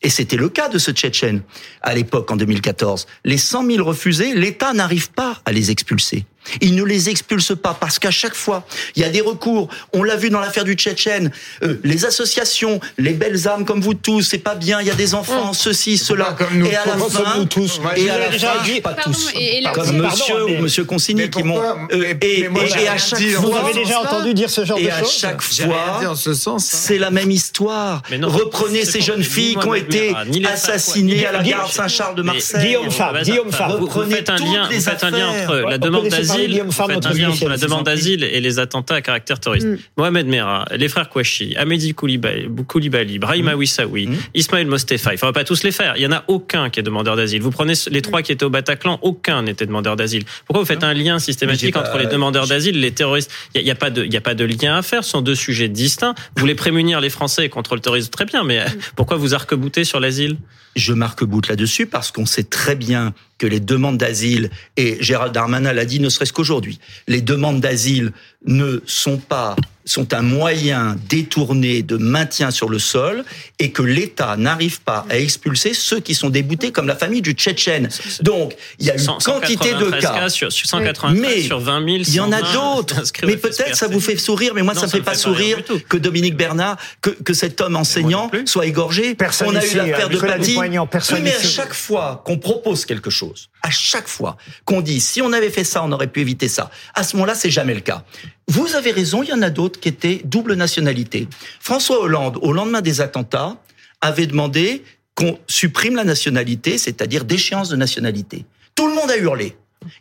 et 0.01 0.09
c'était 0.09 0.37
le 0.37 0.49
cas 0.49 0.69
de 0.69 0.77
ce 0.77 0.91
Tchétchène 0.91 1.41
à 1.81 1.95
l'époque 1.95 2.29
en 2.31 2.35
2014, 2.35 3.07
les 3.25 3.37
100 3.37 3.65
000 3.71 3.83
refusés, 3.83 4.33
l'État 4.35 4.73
n'arrive 4.73 5.11
pas 5.11 5.41
à 5.45 5.51
les 5.51 5.71
expulser. 5.71 6.25
Il 6.61 6.75
ne 6.75 6.83
les 6.83 7.09
expulse 7.09 7.53
pas 7.61 7.75
parce 7.79 7.99
qu'à 7.99 8.11
chaque 8.11 8.35
fois, 8.35 8.65
il 8.95 9.01
y 9.01 9.05
a 9.05 9.09
des 9.09 9.21
recours. 9.21 9.67
On 9.93 10.03
l'a 10.03 10.15
vu 10.15 10.29
dans 10.29 10.39
l'affaire 10.39 10.63
du 10.63 10.73
Tchétchène. 10.73 11.31
Euh, 11.63 11.79
les 11.83 12.05
associations, 12.05 12.79
les 12.97 13.13
belles 13.13 13.47
âmes 13.47 13.65
comme 13.65 13.81
vous 13.81 13.93
tous, 13.93 14.21
c'est 14.21 14.37
pas 14.37 14.55
bien. 14.55 14.81
Il 14.81 14.87
y 14.87 14.91
a 14.91 14.95
des 14.95 15.13
enfants, 15.15 15.53
ceci, 15.53 15.97
cela. 15.97 16.35
comme 16.37 16.57
nous 16.59 16.65
et 16.65 16.75
à 16.75 16.85
la 16.85 16.93
tous. 16.93 17.09
fin, 17.09 17.23
Comme 17.23 17.39
nous 17.39 17.45
tous. 17.45 17.79
et 17.95 18.09
à 18.09 18.17
la 18.17 18.29
déjà 18.29 18.53
fin, 18.53 18.63
dit. 18.63 18.81
pas 18.81 18.91
Pardon, 18.93 19.11
tous, 19.11 19.31
et- 19.35 19.57
et 19.57 19.61
là- 19.61 19.71
comme 19.71 19.85
Pardon, 19.85 20.07
Monsieur 20.09 20.35
mais- 20.47 20.57
ou 20.57 20.61
Monsieur 20.61 20.83
Consigny 20.85 21.29
qui 21.29 21.43
m'ont. 21.43 21.59
euh, 21.61 22.13
et, 22.21 22.25
et- 22.25 22.49
et 22.83 22.87
à 22.87 22.97
chaque 22.97 23.19
dit 23.19 23.35
en 23.35 23.41
Vous 23.41 23.51
fois, 23.51 23.61
avez 23.61 23.73
déjà 23.73 24.01
entendu 24.01 24.33
dire 24.33 24.49
ce 24.49 24.65
genre 24.65 24.77
et 24.77 24.83
de 24.85 24.89
à 24.89 24.99
choses 24.99 25.17
chaque 25.19 25.41
J'ai 25.51 25.63
rien 25.63 25.73
dit 25.99 26.03
fois, 26.03 26.11
en 26.11 26.15
ce 26.15 26.33
sens. 26.33 26.63
hein. 26.63 26.77
c'est 26.81 26.97
la 26.97 27.11
même 27.11 27.31
histoire. 27.31 28.01
Mais 28.09 28.17
non, 28.17 28.29
Reprenez 28.29 28.85
ces 28.85 29.01
jeunes 29.01 29.23
filles 29.23 29.55
qui 29.55 29.67
ont 29.67 29.73
été 29.73 30.13
assassinées 30.51 31.25
à 31.25 31.31
la 31.31 31.43
gare 31.43 31.71
Saint-Charles 31.71 32.15
de 32.15 32.21
Marseille. 32.21 32.65
Guillaume 32.67 32.87
Bah, 32.97 33.21
Guillaume 33.23 33.47
vous- 33.47 33.51
Favre. 33.51 33.77
Vous, 33.79 34.09
faites 34.09 34.29
un 34.29 34.35
lien, 34.37 34.63
entre 34.69 35.55
la 35.69 35.77
demande 35.77 36.09
parler 36.09 36.27
d'asile, 36.37 36.51
Guillaume 36.51 36.67
vous 36.67 36.71
Favre, 36.73 36.89
faites 36.89 37.05
un 37.05 37.09
notre 37.09 37.21
lien 37.21 37.29
entre 37.29 37.49
la 37.49 37.57
demande 37.57 37.85
d'asile 37.85 38.23
et 38.23 38.39
les 38.39 38.59
attentats 38.59 38.95
à 38.95 39.01
caractère 39.01 39.39
terroriste. 39.39 39.67
Mm. 39.67 39.77
Mohamed 39.97 40.27
Merah, 40.27 40.65
les 40.75 40.87
frères 40.89 41.09
Kouachi, 41.09 41.55
Amédi 41.57 41.93
Koulibaly, 41.93 42.47
Koulibaly 42.67 43.19
Brahima 43.19 43.55
Wissaoui, 43.55 44.09
Ismaël 44.33 44.67
Mostefa, 44.67 45.13
il 45.13 45.17
faut 45.17 45.31
pas 45.31 45.43
tous 45.43 45.63
les 45.63 45.71
faire. 45.71 45.93
Il 45.97 46.03
y 46.03 46.07
en 46.07 46.11
a 46.11 46.23
aucun 46.27 46.69
qui 46.69 46.79
est 46.79 46.83
demandeur 46.83 47.15
d'asile. 47.15 47.41
Vous 47.41 47.51
prenez 47.51 47.73
les 47.89 48.01
trois 48.01 48.21
qui 48.21 48.31
étaient 48.31 48.45
au 48.45 48.49
Bataclan, 48.49 48.99
aucun 49.01 49.43
n'était 49.43 49.65
demandeur 49.65 49.95
d'asile. 49.95 50.23
Pourquoi 50.45 50.61
vous 50.61 50.67
faites 50.67 50.83
un 50.83 50.93
lien 50.93 51.19
systématique 51.19 51.75
entre 51.75 51.91
pas- 51.91 51.99
les 51.99 52.07
demandeurs 52.07 52.47
d'asile 52.47 52.77
et 52.77 52.81
les 52.81 52.91
terroristes? 52.91 53.31
Il 53.55 53.63
n'y 53.63 53.71
a, 53.71 53.75
pas 53.75 53.89
de, 53.89 54.03
il 54.03 54.13
y 54.13 54.17
a 54.17 54.21
pas 54.21 54.35
de 54.35 54.45
lien 54.45 54.77
à 54.77 54.81
faire. 54.81 55.03
Ce 55.03 55.11
sont 55.11 55.21
deux 55.21 55.35
sujets 55.35 55.69
distincts. 55.69 56.15
Vous 56.35 56.41
voulez 56.41 56.55
prémunir 56.55 57.01
les 57.01 57.09
Français 57.09 57.49
contre 57.49 57.75
le 57.75 57.81
terrorisme, 57.81 58.09
très 58.09 58.25
bien, 58.25 58.43
mais 58.43 58.59
euh, 58.59 58.65
pourquoi 58.95 59.17
vous 59.17 59.33
arc-boutez 59.33 59.83
sur 59.83 59.99
l'asile? 59.99 60.37
Je 60.77 60.93
marque 60.93 61.23
bout 61.23 61.47
là-dessus 61.47 61.87
parce 61.87 62.11
qu'on 62.11 62.27
sait 62.27 62.43
très 62.43 62.75
bien 62.75 63.15
que 63.39 63.47
les 63.47 63.59
demandes 63.59 63.97
d'asile, 63.97 64.51
et 64.77 64.97
Gérald 64.99 65.33
Darmanin 65.33 65.73
l'a 65.73 65.85
dit 65.85 65.99
ne 65.99 66.07
serait-ce 66.07 66.31
qu'aujourd'hui, 66.31 66.79
les 67.07 67.21
demandes 67.21 67.59
d'asile 67.59 68.11
ne 68.45 68.81
sont 68.85 69.17
pas 69.17 69.55
sont 69.87 70.13
un 70.13 70.21
moyen 70.21 70.95
détourné 71.09 71.81
de 71.81 71.97
maintien 71.97 72.51
sur 72.51 72.69
le 72.69 72.79
sol 72.79 73.23
et 73.59 73.71
que 73.71 73.81
l'État 73.81 74.35
n'arrive 74.37 74.81
pas 74.81 75.05
à 75.09 75.17
expulser 75.17 75.73
ceux 75.73 75.99
qui 75.99 76.13
sont 76.13 76.29
déboutés 76.29 76.71
comme 76.71 76.87
la 76.87 76.95
famille 76.95 77.21
du 77.21 77.31
Tchétchène. 77.31 77.89
Donc, 78.21 78.55
il 78.79 78.85
y 78.85 78.89
a 78.89 78.93
une 78.93 78.99
100 78.99 79.19
quantité 79.19 79.73
de 79.73 79.85
193 79.85 80.01
cas. 80.01 80.29
sur, 80.29 80.51
sur 80.51 80.67
193 80.67 81.19
Mais 81.19 81.41
sur 81.41 81.59
20 81.59 81.85
000. 81.85 81.97
Il 82.07 82.13
y 82.13 82.19
en 82.19 82.31
a 82.31 82.39
120 82.39 82.53
d'autres. 82.53 83.03
Mais 83.25 83.37
peut-être 83.37 83.75
ça 83.75 83.87
vous 83.87 83.99
fait 83.99 84.17
sourire, 84.17 84.53
mais 84.53 84.63
moi 84.63 84.73
Non, 84.73 84.81
ça 84.81 84.85
me 84.87 84.91
fait 84.91 84.99
me 84.99 85.03
pas 85.03 85.13
fait 85.15 85.23
pas 85.23 85.31
rire 85.31 85.57
sourire 85.65 85.83
que 85.87 85.97
Dominique 85.97 86.35
Bernard, 86.35 86.77
que, 87.01 87.09
que 87.09 87.33
cet 87.33 87.61
homme 87.61 87.75
enseignant 87.75 88.29
soit 88.45 88.65
égorgé. 88.65 89.15
Personne 89.15 89.49
On 89.49 89.55
a 89.55 89.63
ici, 89.63 89.75
eu 89.75 89.77
l'affaire 89.77 90.07
euh, 90.07 90.09
de 90.09 90.19
Paty. 90.19 90.57
Oui, 90.57 91.19
mais 91.21 91.35
à 91.35 91.41
chaque 91.43 91.73
fois 91.73 92.21
qu'on 92.25 92.37
propose 92.37 92.85
quelque 92.85 93.09
chose, 93.09 93.49
à 93.61 93.69
chaque 93.69 94.07
fois 94.07 94.37
qu'on 94.65 94.81
dit 94.81 94.99
si 94.99 95.21
on 95.21 95.33
avait 95.33 95.49
fait 95.49 95.63
ça, 95.63 95.83
on 95.83 95.91
aurait 95.91 96.07
pu 96.07 96.21
éviter 96.21 96.47
ça. 96.47 96.69
À 96.93 97.03
ce 97.03 97.15
moment-là, 97.15 97.35
c'est 97.35 97.51
jamais 97.51 97.73
le 97.73 97.81
cas. 97.81 98.03
Vous 98.49 98.75
avez 98.75 98.91
raison, 98.91 99.23
il 99.23 99.29
y 99.29 99.33
en 99.33 99.41
a 99.41 99.49
d'autres 99.49 99.79
qui 99.79 99.89
étaient 99.89 100.21
double 100.23 100.53
nationalité. 100.53 101.27
François 101.59 102.01
Hollande, 102.01 102.39
au 102.41 102.53
lendemain 102.53 102.81
des 102.81 103.01
attentats, 103.01 103.57
avait 103.99 104.25
demandé 104.25 104.83
qu'on 105.15 105.37
supprime 105.47 105.95
la 105.95 106.05
nationalité, 106.05 106.77
c'est-à-dire 106.77 107.25
déchéance 107.25 107.69
de 107.69 107.75
nationalité. 107.75 108.45
Tout 108.75 108.87
le 108.87 108.93
monde 108.95 109.11
a 109.11 109.17
hurlé. 109.17 109.57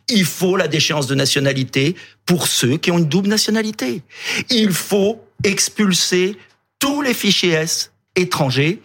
Il 0.09 0.25
faut 0.25 0.55
la 0.55 0.67
déchéance 0.67 1.07
de 1.07 1.15
nationalité 1.15 1.95
pour 2.25 2.47
ceux 2.47 2.77
qui 2.77 2.91
ont 2.91 2.99
une 2.99 3.05
double 3.07 3.27
nationalité. 3.27 4.01
Il 4.49 4.71
faut 4.71 5.21
expulser 5.43 6.37
tous 6.79 7.01
les 7.01 7.13
fichiers 7.13 7.51
S 7.51 7.91
étrangers 8.15 8.81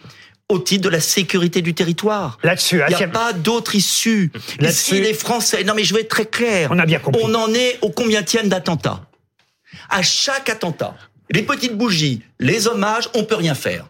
au 0.49 0.59
titre 0.59 0.83
de 0.83 0.89
la 0.89 0.99
sécurité 0.99 1.61
du 1.61 1.73
territoire. 1.73 2.37
Là-dessus, 2.43 2.81
Il 2.89 2.95
n'y 2.95 3.03
a 3.03 3.07
pas 3.07 3.33
d'autre 3.33 3.75
issue. 3.75 4.31
Ici, 4.61 4.99
les 4.99 5.13
Français, 5.13 5.63
non 5.63 5.73
mais 5.73 5.83
je 5.83 5.93
vais 5.93 6.01
être 6.01 6.09
très 6.09 6.25
clair. 6.25 6.69
On 6.71 6.79
a 6.79 6.85
bien 6.85 6.99
compris. 6.99 7.21
On 7.23 7.33
en 7.33 7.53
est 7.53 7.79
au 7.81 7.89
combienième 7.89 8.49
d'attentats? 8.49 9.01
À 9.89 10.01
chaque 10.01 10.49
attentat, 10.49 10.95
les 11.31 11.41
petites 11.43 11.75
bougies, 11.77 12.21
les 12.39 12.67
hommages, 12.67 13.09
on 13.13 13.23
peut 13.23 13.35
rien 13.35 13.55
faire. 13.55 13.85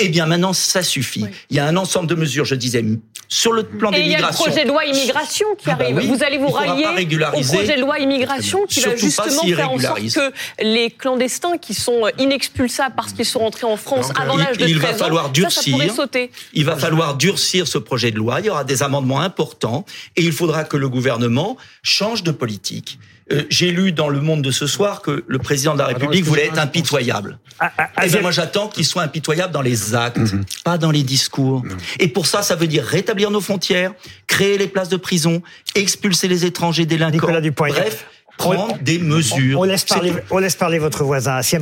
Eh 0.00 0.08
bien 0.08 0.26
maintenant, 0.26 0.52
ça 0.52 0.82
suffit. 0.84 1.24
Il 1.50 1.56
y 1.56 1.58
a 1.58 1.66
un 1.66 1.76
ensemble 1.76 2.06
de 2.08 2.14
mesures, 2.14 2.44
je 2.44 2.54
disais, 2.54 2.84
sur 3.26 3.52
le 3.52 3.64
plan 3.64 3.90
Et 3.90 3.96
des 3.96 4.00
il 4.02 4.06
y 4.06 4.14
a 4.14 4.18
le 4.18 4.22
migrations. 4.22 4.44
projet 4.44 4.62
de 4.64 4.68
loi 4.68 4.84
immigration 4.84 5.46
qui 5.58 5.68
Ah 5.68 5.74
bah 5.74 5.84
arrive. 5.86 5.96
oui. 5.96 6.06
Vous 6.06 6.22
allez 6.22 6.38
vous 6.38 6.46
rallier 6.48 6.86
au 6.86 7.40
projet 7.42 7.74
de 7.76 7.80
loi 7.80 7.98
immigration 7.98 8.64
qui 8.66 8.78
va 8.80 8.96
Surtout 8.96 9.16
pas 9.16 9.24
justement 9.28 9.42
faire 9.56 9.70
en 9.72 9.78
sorte 9.80 10.00
que 10.14 10.32
les 10.62 10.90
clandestins 10.92 11.58
qui 11.58 11.74
sont 11.74 12.04
inexpulsables 12.16 12.94
parce 12.94 13.12
qu'ils 13.12 13.24
sont 13.24 13.40
rentrés 13.40 13.66
en 13.66 13.76
France 13.76 14.06
Donc, 14.08 14.20
avant 14.20 14.36
l'âge 14.36 14.56
de 14.56 14.68
il 14.68 14.78
va 14.78 14.88
13 14.90 15.02
ans, 15.02 15.04
falloir 15.04 15.22
ça, 15.24 15.28
ça 15.28 15.32
durcir. 15.32 15.72
pourrait 15.72 15.88
sauter. 15.88 16.30
Il 16.54 16.64
va 16.64 16.76
falloir 16.76 17.16
durcir 17.16 17.66
ce 17.66 17.78
projet 17.78 18.12
de 18.12 18.16
loi. 18.18 18.38
Il 18.38 18.46
y 18.46 18.50
aura 18.50 18.62
des 18.62 18.84
amendements 18.84 19.20
importants 19.20 19.84
et 20.14 20.22
il 20.22 20.32
faudra 20.32 20.62
que 20.62 20.76
le 20.76 20.88
gouvernement 20.88 21.56
change 21.82 22.22
de 22.22 22.30
politique. 22.30 23.00
Euh, 23.30 23.42
J'ai 23.50 23.70
lu 23.70 23.92
dans 23.92 24.08
Le 24.08 24.20
Monde 24.20 24.42
de 24.42 24.50
ce 24.50 24.66
soir 24.66 25.02
que 25.02 25.22
le 25.26 25.38
président 25.38 25.74
de 25.74 25.78
la 25.78 25.86
République 25.86 26.24
voulait 26.24 26.46
être 26.46 26.58
impitoyable. 26.58 27.38
Ah, 27.60 27.70
Eh 28.04 28.08
bien, 28.08 28.20
moi, 28.22 28.30
j'attends 28.30 28.68
qu'il 28.68 28.84
soit 28.86 29.02
impitoyable 29.02 29.52
dans 29.52 29.60
les 29.62 29.94
actes, 29.94 30.16
Mhm. 30.18 30.44
pas 30.64 30.78
dans 30.78 30.90
les 30.90 31.02
discours. 31.02 31.62
Et 31.98 32.08
pour 32.08 32.26
ça, 32.26 32.42
ça 32.42 32.54
veut 32.56 32.66
dire 32.66 32.84
rétablir 32.84 33.30
nos 33.30 33.40
frontières, 33.40 33.92
créer 34.26 34.56
les 34.56 34.68
places 34.68 34.88
de 34.88 34.96
prison, 34.96 35.42
expulser 35.74 36.28
les 36.28 36.44
étrangers 36.46 36.86
délinquants. 36.86 37.12
Nicolas 37.12 37.40
Dupont-Aignan. 37.40 37.76
Bref, 37.80 38.06
prendre 38.38 38.78
des 38.80 38.98
mesures. 38.98 39.58
On, 39.58 39.62
on 39.62 39.64
laisse 39.64 39.84
parler, 39.84 40.12
on 40.30 40.38
laisse 40.38 40.56
parler 40.56 40.78
votre 40.78 41.02
voisin. 41.04 41.40
Non, 41.52 41.58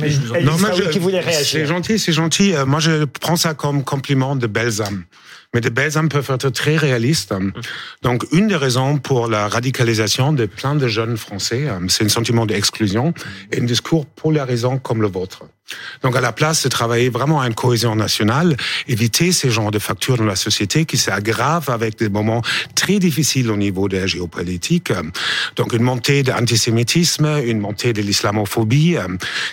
moi, 0.59 0.69
Israoui 0.69 0.81
je- 0.85 0.89
qui 0.89 0.99
voulait 0.99 1.23
C'est 1.43 1.65
gentil, 1.65 1.97
c'est 1.99 2.13
gentil. 2.13 2.53
Euh, 2.53 2.65
Moi, 2.65 2.79
je 2.79 3.03
prends 3.05 3.35
ça 3.35 3.53
comme 3.55 3.83
compliment 3.83 4.35
de 4.35 4.45
belles 4.47 4.81
âmes. 4.81 5.03
Mais 5.57 5.61
de 5.61 5.69
belles 5.69 5.97
âmes 5.97 6.07
peuvent 6.07 6.29
être 6.29 6.49
très 6.49 6.77
réalistes. 6.77 7.33
Donc, 8.03 8.27
une 8.31 8.45
des 8.45 8.55
raisons 8.55 8.99
pour 8.99 9.27
la 9.27 9.47
radicalisation 9.47 10.31
de 10.31 10.45
plein 10.45 10.75
de 10.75 10.87
jeunes 10.87 11.17
Français, 11.17 11.67
euh, 11.67 11.79
c'est 11.87 12.05
un 12.05 12.09
sentiment 12.09 12.45
d'exclusion 12.45 13.11
et 13.51 13.59
un 13.59 13.63
discours 13.63 14.05
polarisant 14.05 14.77
comme 14.77 15.01
le 15.01 15.07
vôtre. 15.07 15.45
Donc, 16.03 16.15
à 16.15 16.21
la 16.21 16.31
place 16.31 16.63
de 16.63 16.69
travailler 16.69 17.09
vraiment 17.09 17.41
à 17.41 17.47
une 17.47 17.55
cohésion 17.55 17.95
nationale, 17.95 18.55
éviter 18.87 19.31
ces 19.31 19.49
genres 19.49 19.71
de 19.71 19.79
factures 19.79 20.17
dans 20.17 20.25
la 20.25 20.35
société 20.35 20.85
qui 20.85 20.97
s'aggravent 20.97 21.69
avec 21.69 21.97
des 21.97 22.09
moments 22.09 22.41
très 22.75 22.99
difficiles 22.99 23.51
au 23.51 23.57
niveau 23.57 23.87
de 23.87 23.97
la 23.97 24.07
géopolitique. 24.07 24.91
Donc, 25.55 25.73
une 25.73 25.83
montée 25.83 26.23
de 26.23 26.31
l'antisémitisme, 26.31 27.25
une 27.45 27.59
montée 27.59 27.93
de 27.93 28.01
l'islamophobie 28.01 28.97
euh, 28.97 29.07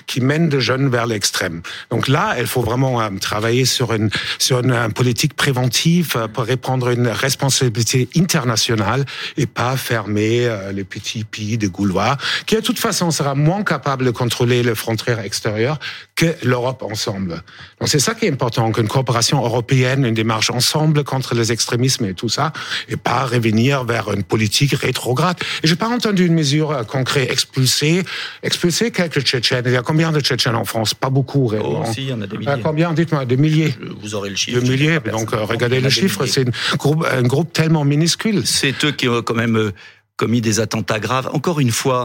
qui 0.07 0.21
mène 0.21 0.49
de 0.49 0.61
jeunes 0.61 0.89
vers 0.89 1.07
l'extrême. 1.07 1.63
Donc 1.91 2.09
là, 2.09 2.37
il 2.39 2.47
faut 2.47 2.63
vraiment 2.63 3.01
euh, 3.01 3.09
travailler 3.21 3.65
sur 3.65 3.93
une, 3.93 4.11
sur 4.39 4.61
une, 4.61 4.73
euh, 4.73 4.89
politique 4.89 5.35
préventive 5.35 6.29
pour 6.33 6.45
répondre 6.45 6.91
une 6.91 7.09
responsabilité 7.09 8.09
internationale 8.17 9.05
et 9.37 9.47
pas 9.47 9.77
fermer 9.77 10.49
les 10.73 10.85
petits 10.85 11.25
pays 11.25 11.59
de 11.59 11.67
Gaulois, 11.67 12.17
qui 12.47 12.55
de 12.55 12.61
toute 12.61 12.79
façon 12.79 13.11
sera 13.11 13.35
moins 13.35 13.65
capable 13.65 14.05
de 14.05 14.11
contrôler 14.11 14.63
les 14.63 14.75
frontières 14.75 15.21
extérieures 15.21 15.79
que 16.17 16.27
l'Europe 16.43 16.83
ensemble. 16.83 17.43
Donc 17.81 17.89
c'est 17.89 17.99
ça 17.99 18.15
qui 18.15 18.27
est 18.27 18.33
important, 18.33 18.71
qu'une 18.73 18.89
coopération 18.89 19.45
européenne, 19.45 20.05
une 20.05 20.15
démarche 20.15 20.51
ensemble 20.51 21.03
contre 21.05 21.35
les 21.35 21.51
extrémismes 21.51 22.05
et 22.07 22.15
tout 22.15 22.29
ça, 22.29 22.53
et 22.89 22.97
pas 22.97 23.25
revenir 23.25 23.85
vers 23.85 24.13
une 24.13 24.23
politique 24.23 24.75
rétrograde. 24.75 25.37
Et 25.63 25.67
j'ai 25.67 25.77
pas 25.77 25.89
entendu 25.89 26.27
une 26.27 26.35
mesure 26.35 26.71
euh, 26.71 26.83
concrète, 26.85 27.31
expulser, 27.31 28.03
expulser 28.43 28.91
quelques 28.91 29.23
Tchétchènes. 29.23 29.65
Il 29.67 29.73
y 29.73 29.77
a 29.77 29.83
combien 29.83 30.13
de 30.13 30.21
Tchétchènes 30.21 30.55
en 30.55 30.65
France? 30.65 30.95
Pas 30.95 31.11
beaucoup, 31.11 31.47
réellement. 31.47 31.85
Oh, 31.87 31.93
si, 31.93 32.03
il 32.03 32.09
y 32.11 32.13
en 32.13 32.21
a 32.23 32.27
des 32.27 32.37
Euh, 32.37 32.39
milliers. 32.39 32.63
combien? 32.63 32.93
Dites-moi, 32.93 33.25
des 33.25 33.37
milliers. 33.37 33.75
Vous 34.03 34.15
aurez 34.15 34.31
le 34.31 34.37
chiffre. 34.37 34.61
De 34.61 34.69
milliers. 34.69 35.01
Donc, 35.11 35.33
euh, 35.33 35.45
regardez 35.45 35.81
le 35.81 35.91
chiffre, 35.91 36.27
c'est 36.27 36.47
un 36.47 36.77
groupe, 36.77 37.05
un 37.11 37.23
groupe 37.23 37.53
tellement 37.53 37.85
minuscule. 37.85 38.47
C'est 38.47 38.85
eux 38.85 38.93
qui 38.93 39.09
ont 39.09 39.23
quand 39.23 39.35
même 39.35 39.73
commis 40.17 40.41
des 40.41 40.61
attentats 40.61 41.01
graves. 41.01 41.29
Encore 41.33 41.59
une 41.61 41.73
fois, 41.73 42.05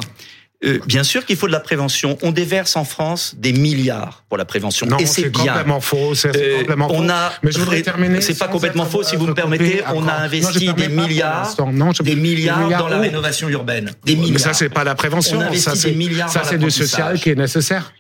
euh, 0.66 0.80
bien 0.86 1.03
sûr 1.03 1.26
qu'il 1.26 1.38
faut 1.38 1.47
de 1.47 1.53
la 1.53 1.60
prévention. 1.62 2.18
On 2.22 2.32
déverse 2.32 2.76
en 2.76 2.84
France 2.84 3.34
des 3.38 3.53
milliards 3.53 4.24
pour 4.28 4.38
la 4.38 4.43
prévention. 4.45 4.86
Non, 4.88 4.97
et 4.97 5.05
c'est 5.05 5.22
c'est 5.24 5.30
bien. 5.30 5.45
complètement 5.53 5.80
faux. 5.80 6.16
C'est 6.16 6.36
Euh, 6.36 6.60
complètement 6.60 6.88
on 6.91 7.03
faux. 7.03 7.10
a, 7.10 7.32
Mais 7.43 7.51
je 7.53 7.60
voudrais 7.60 7.82
terminer. 7.82 8.20
C'est 8.22 8.38
pas 8.38 8.49
complètement 8.49 8.86
faux, 8.86 9.03
si 9.03 9.16
vous 9.16 9.26
me 9.28 9.34
permettez. 9.34 9.82
On 9.95 10.05
a 10.07 10.14
investi 10.16 10.74
des 10.74 10.89
milliards. 10.89 11.55
Non, 11.72 11.93
je- 11.93 12.03
des 12.03 12.16
milliards, 12.16 12.60
milliards 12.60 12.82
dans 12.84 12.89
la 12.89 12.99
rénovation 12.99 13.47
urbaine. 13.49 13.91
Des 14.05 14.16
Mais 14.16 14.22
milliards. 14.24 14.39
ça, 14.41 14.53
c'est 14.53 14.70
pas 14.70 14.84
la 14.84 14.95
prévention. 14.95 15.39
On 15.39 15.53
Ça, 15.55 15.76
c'est 15.76 15.91
des 15.91 15.95
milliards 15.95 16.30
ça, 16.30 16.43
c'est 16.43 16.57
du 16.57 16.70
social 16.72 17.20
qui 17.20 17.30
est 17.30 17.36
nécessaire. 17.36 17.93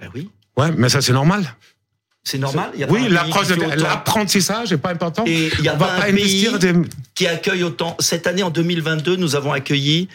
Ben 0.00 0.08
oui. 0.14 0.30
Ouais, 0.56 0.70
mais 0.76 0.88
ça, 0.88 1.00
c'est 1.02 1.12
normal. 1.12 1.44
C'est 2.24 2.38
normal. 2.38 2.70
Il 2.74 2.80
y 2.80 2.84
a 2.84 2.90
Oui, 2.90 3.08
l'apprentissage 3.76 4.70
n'est 4.72 4.78
pas 4.78 4.90
important. 4.90 5.24
Et 5.26 5.50
il 5.58 5.64
y 5.64 5.68
a 5.68 5.74
On 5.74 5.76
va 5.78 5.86
pas 5.86 5.96
pas 5.98 6.02
un 6.08 6.12
pays 6.12 6.22
investir 6.48 6.58
des... 6.58 6.72
qui 7.14 7.26
accueille 7.26 7.62
autant. 7.62 7.96
Cette 8.00 8.26
année, 8.26 8.42
en 8.42 8.50
2022, 8.50 9.16
nous 9.16 9.36
avons 9.36 9.52
accueilli 9.52 10.08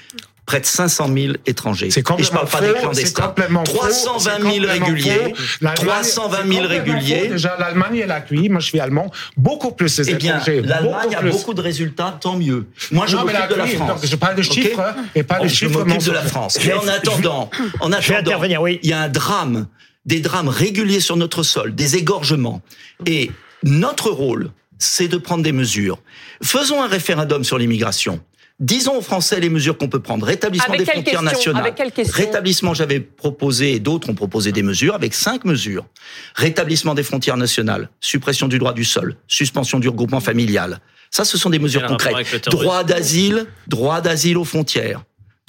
près 0.51 0.59
de 0.59 0.65
500 0.65 1.07
000 1.15 1.33
étrangers. 1.45 1.89
C'est 1.91 2.01
Et 2.01 2.23
je 2.23 2.29
parle 2.29 2.47
pas 2.49 2.59
des 2.59 2.73
clandestins. 2.73 3.27
complètement 3.27 3.63
faux, 3.63 3.77
320 3.77 4.19
c'est 4.19 4.41
000 4.41 4.53
complètement 4.53 4.85
réguliers. 4.85 5.11
faux. 5.33 5.43
L'Allemagne- 5.61 5.75
320 5.75 6.37
000 6.37 6.49
c'est 6.51 6.59
complètement 6.61 6.93
réguliers. 6.93 7.19
faux. 7.27 7.31
Déjà, 7.33 7.55
l'Allemagne, 7.57 7.97
elle 8.03 8.11
accueille, 8.11 8.49
moi 8.49 8.59
je 8.59 8.65
suis 8.67 8.79
allemand, 8.81 9.09
beaucoup 9.37 9.71
plus 9.71 9.95
des 9.95 10.09
Eh 10.09 10.15
bien, 10.15 10.35
étrangers. 10.35 10.61
l'Allemagne 10.61 11.15
a 11.15 11.21
beaucoup 11.21 11.53
de 11.53 11.61
résultats, 11.61 12.17
tant 12.19 12.35
mieux. 12.35 12.67
Moi, 12.91 13.05
je 13.07 13.15
m'occupe 13.15 13.49
de 13.49 13.55
la 13.55 13.65
France. 13.67 14.01
je 14.05 14.15
parle 14.17 14.35
de 14.35 14.41
chiffres, 14.41 14.93
et 15.15 15.23
pas 15.23 15.39
de 15.39 15.47
chiffres 15.47 15.71
Je 15.71 15.77
m'occupe 15.85 16.03
de 16.03 16.11
la. 16.11 16.21
France. 16.23 16.59
Mais 16.65 16.73
en 16.73 16.85
attendant, 16.87 17.49
en 17.79 17.91
attendant, 17.93 18.65
il 18.67 18.79
y 18.89 18.91
a 18.93 18.99
un 18.99 19.07
drame, 19.09 19.67
des 20.05 20.19
drames 20.19 20.49
réguliers 20.49 20.99
sur 20.99 21.15
notre 21.15 21.43
sol, 21.43 21.73
des 21.75 21.95
égorgements. 21.95 22.61
Et 23.05 23.31
notre 23.63 24.09
rôle, 24.09 24.51
c'est 24.79 25.07
de 25.07 25.17
prendre 25.17 25.43
des 25.43 25.53
mesures. 25.53 25.99
Faisons 26.43 26.83
un 26.83 26.87
référendum 26.87 27.43
sur 27.45 27.57
l'immigration. 27.57 28.19
Disons 28.61 28.95
aux 28.95 29.01
Français 29.01 29.39
les 29.39 29.49
mesures 29.49 29.75
qu'on 29.75 29.87
peut 29.89 29.99
prendre. 29.99 30.23
Rétablissement 30.23 30.67
Avec 30.75 30.81
des 30.81 30.85
frontières 30.85 31.19
question? 31.19 31.21
nationales. 31.23 31.61
Avec 31.63 31.75
quelle 31.75 31.91
question? 31.91 32.15
Rétablissement, 32.15 32.75
j'avais 32.75 32.99
proposé, 32.99 33.73
et 33.73 33.79
d'autres 33.79 34.11
ont 34.11 34.13
proposé 34.13 34.51
des 34.51 34.61
mesures, 34.61 34.93
avec 34.93 35.15
cinq 35.15 35.45
mesures. 35.45 35.87
Rétablissement 36.35 36.93
des 36.93 37.01
frontières 37.01 37.37
nationales, 37.37 37.89
suppression 37.99 38.47
du 38.47 38.59
droit 38.59 38.73
du 38.73 38.85
sol, 38.85 39.15
suspension 39.27 39.79
du 39.79 39.89
regroupement 39.89 40.19
familial. 40.19 40.79
Ça, 41.09 41.25
ce 41.25 41.39
sont 41.39 41.49
des 41.49 41.57
mesures 41.57 41.85
concrètes. 41.87 42.47
Droit 42.49 42.83
d'asile, 42.83 43.47
droit 43.67 43.99
d'asile 43.99 44.37
aux 44.37 44.45
frontières. 44.45 45.01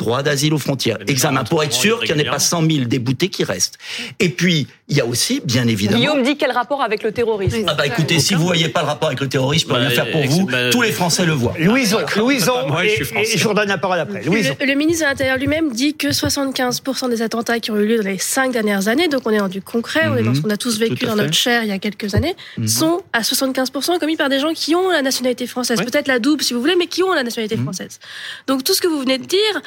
Droit 0.03 0.23
d'asile 0.23 0.53
aux 0.53 0.59
frontières. 0.59 0.99
Examen 1.07 1.45
pour 1.45 1.63
être 1.63 1.73
sûr 1.73 2.01
qu'il 2.01 2.15
n'y 2.17 2.23
en 2.23 2.25
ait 2.25 2.31
pas 2.31 2.39
100 2.39 2.69
000 2.71 2.85
déboutés 2.87 3.29
qui 3.29 3.45
restent. 3.45 3.79
Et 4.19 4.29
puis, 4.31 4.67
il 4.89 4.97
y 4.97 5.01
a 5.01 5.07
aussi, 5.07 5.41
bien 5.45 5.67
évidemment, 5.69 5.99
Guillaume 6.01 6.23
dit 6.25 6.37
quel 6.37 6.51
rapport 6.51 6.83
avec 6.83 7.03
le 7.03 7.13
terrorisme 7.13 7.65
ah 7.69 7.75
bah 7.75 7.87
écoutez, 7.87 8.19
si 8.19 8.35
vous 8.35 8.45
voyez 8.45 8.69
pas 8.69 8.81
le 8.83 8.87
rapport 8.89 9.09
avec 9.09 9.21
le 9.21 9.29
terrorisme, 9.29 9.69
je 9.69 9.75
peux 9.75 9.81
Bah, 9.81 9.87
rien 9.87 9.91
faire 9.91 10.11
pour 10.11 10.23
vous. 10.25 10.47
bah, 10.47 10.71
Tous 10.71 10.83
les 10.83 10.93
Français 10.93 11.25
le 11.25 11.33
voient. 11.33 11.55
Louison, 11.59 11.99
Louison, 12.17 12.67
Moi, 12.69 12.83
je 12.85 12.89
et, 12.89 12.95
suis 12.97 13.05
français. 13.05 13.35
et 13.35 13.39
je 13.39 13.43
vous 13.45 13.51
redonne 13.51 13.69
la 13.69 13.79
parole 13.79 13.99
après. 14.01 14.23
Louison. 14.25 14.55
Le, 14.61 14.67
le 14.67 14.75
ministre 14.75 15.05
de 15.05 15.09
l'Intérieur 15.11 15.37
lui-même 15.39 15.71
dit 15.73 15.95
que 15.95 16.09
75% 16.09 17.09
des 17.09 17.23
attentats 17.23 17.61
qui 17.61 17.71
ont 17.71 17.77
eu 17.79 17.87
lieu 17.87 17.97
dans 17.99 18.09
les 18.09 18.19
cinq 18.19 18.53
dernières 18.53 18.89
années, 18.89 19.09
donc 19.09 19.23
on 19.25 19.31
est 19.31 19.39
dans 19.39 19.49
du 19.49 19.63
concret, 19.63 20.03
on 20.09 20.17
est 20.17 20.23
dans 20.23 20.31
Mhm. 20.31 20.35
ce 20.37 20.41
qu'on 20.43 20.51
a 20.51 20.57
tous 20.57 20.79
vécu 20.79 21.05
dans 21.07 21.17
notre 21.17 21.33
chair 21.35 21.63
il 21.63 21.69
y 21.69 21.73
a 21.73 21.79
quelques 21.79 22.15
années, 22.15 22.35
Mhm. 22.59 22.67
sont 22.69 23.01
à 23.13 23.23
75% 23.23 23.99
commis 23.99 24.17
par 24.17 24.29
des 24.29 24.41
gens 24.41 24.53
qui 24.53 24.75
ont 24.75 24.91
la 24.91 25.03
nationalité 25.03 25.47
française. 25.47 25.79
Ouais. 25.79 25.85
Peut-être 25.85 26.09
la 26.09 26.19
double 26.19 26.43
si 26.43 26.53
vous 26.55 26.61
voulez, 26.61 26.77
mais 26.77 26.87
qui 26.87 27.03
ont 27.03 27.13
la 27.13 27.23
nationalité 27.23 27.57
Mhm. 27.57 27.63
française. 27.63 27.99
Donc 28.49 28.65
tout 28.65 28.75
ce 28.75 28.81
que 28.81 28.89
vous 28.89 29.01
venez 29.01 29.19
de 29.19 29.27
dire... 29.27 29.63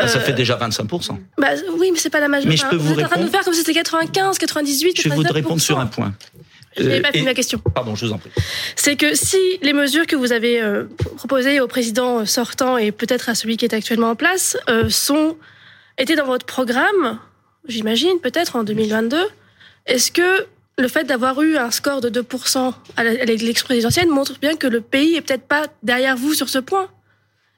Ah, 0.00 0.06
ça 0.08 0.18
euh, 0.18 0.20
fait 0.20 0.32
déjà 0.32 0.56
25%. 0.56 1.18
bah, 1.38 1.48
oui, 1.78 1.90
mais 1.92 1.98
c'est 1.98 2.10
pas 2.10 2.20
la 2.20 2.28
majorité. 2.28 2.50
Mais 2.50 2.56
je 2.56 2.66
peux 2.70 2.76
vous, 2.76 2.94
vous 2.94 3.00
êtes 3.00 3.06
en 3.06 3.08
train 3.08 3.16
de 3.16 3.22
nous 3.22 3.26
répondre 3.26 3.32
faire 3.32 3.44
comme 3.44 3.54
si 3.54 3.60
c'était 3.60 3.72
95, 3.74 4.38
98, 4.38 4.96
Je 5.00 5.08
vais 5.08 5.14
vous 5.14 5.22
99%. 5.22 5.32
répondre 5.32 5.60
sur 5.60 5.78
un 5.80 5.86
point. 5.86 6.14
Je 6.76 6.82
n'avais 6.84 6.98
Euh, 6.98 7.02
pas 7.02 7.10
fini 7.12 7.24
ma 7.24 7.34
question. 7.34 7.60
Pardon, 7.74 7.96
je 7.96 8.06
vous 8.06 8.12
en 8.12 8.18
prie. 8.18 8.30
c'est 8.76 8.94
que 8.96 9.14
si 9.16 9.36
les 9.62 9.72
mesures 9.72 10.06
que 10.06 10.14
vous 10.14 10.30
avez 10.32 10.60
euh, 10.62 10.84
proposées 11.16 11.60
au 11.60 11.66
président 11.66 12.24
sortant 12.26 12.76
et 12.78 12.92
peut-être 12.92 13.28
à 13.28 13.34
celui 13.34 13.56
qui 13.56 13.64
est 13.64 13.74
actuellement 13.74 14.10
en 14.10 14.14
place 14.16 14.56
euh, 14.68 14.88
sont 14.88 15.36
étaient 15.98 16.14
dans 16.14 16.26
votre 16.26 16.46
programme, 16.46 17.18
j'imagine 17.66 18.20
peut-être 18.22 18.54
en 18.54 18.62
2022, 18.62 19.18
est-ce 19.86 20.12
que 20.12 20.46
le 20.78 20.86
fait 20.86 21.02
d'avoir 21.02 21.42
eu 21.42 21.56
un 21.56 21.72
score 21.72 22.00
de 22.00 22.08
2% 22.22 22.72
à 22.96 23.02
la- 23.02 23.10
à 23.10 23.24
l'élection 23.24 23.64
présidentielle 23.64 24.06
montre 24.08 24.38
bien 24.40 24.54
que 24.54 24.68
le 24.68 24.80
pays 24.80 25.16
est 25.16 25.22
peut-être 25.22 25.42
pas 25.48 25.64
derrière 25.82 26.16
vous 26.16 26.34
sur 26.34 26.48
ce 26.48 26.58
point? 26.60 26.88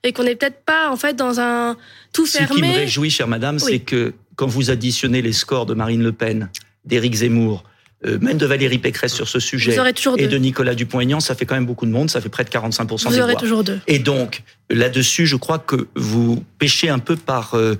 Et 0.03 0.12
qu'on 0.12 0.24
n'est 0.24 0.34
peut-être 0.36 0.62
pas 0.64 0.90
en 0.90 0.96
fait 0.96 1.14
dans 1.14 1.40
un 1.40 1.76
tout 2.12 2.26
Ce 2.26 2.38
qui 2.38 2.42
me 2.42 2.48
fermé. 2.48 2.74
réjouit, 2.74 3.11
chère 3.11 3.28
madame, 3.28 3.57
Oui. 3.57 3.62
c'est 3.72 3.78
que 3.80 4.14
quand 4.36 4.46
vous 4.46 4.70
additionnez 4.70 5.22
les 5.22 5.32
scores 5.32 5.66
de 5.66 5.74
Marine 5.74 6.03
Le 6.03 6.12
Pen, 6.12 6.48
d'Éric 6.84 7.14
Zemmour, 7.16 7.64
même 8.05 8.38
de 8.38 8.46
Valérie 8.46 8.78
Pécresse 8.78 9.12
sur 9.14 9.28
ce 9.28 9.38
sujet, 9.40 9.72
Vous 9.72 9.78
aurez 9.80 9.92
toujours 9.92 10.14
et 10.18 10.22
deux. 10.22 10.28
de 10.28 10.38
Nicolas 10.38 10.74
Dupont-Aignan, 10.74 11.20
ça 11.20 11.34
fait 11.34 11.44
quand 11.46 11.55
même 11.55 11.66
beaucoup 11.66 11.86
de 11.86 11.90
monde, 11.90 12.09
ça 12.11 12.20
fait 12.20 12.28
près 12.30 12.44
de 12.44 12.48
45% 12.51 13.05
Vous 13.09 13.14
des 13.14 13.20
aurez 13.20 13.32
voix. 13.32 13.40
toujours 13.40 13.62
deux. 13.64 13.78
Et 13.86 13.98
donc, 13.98 14.42
là-dessus, 14.70 15.26
je 15.26 15.36
crois 15.36 15.59
que 15.59 15.88
vous 15.96 16.42
pêchez 16.59 16.88
un 16.88 16.98
peu 16.98 17.16
par, 17.16 17.55
euh, 17.55 17.74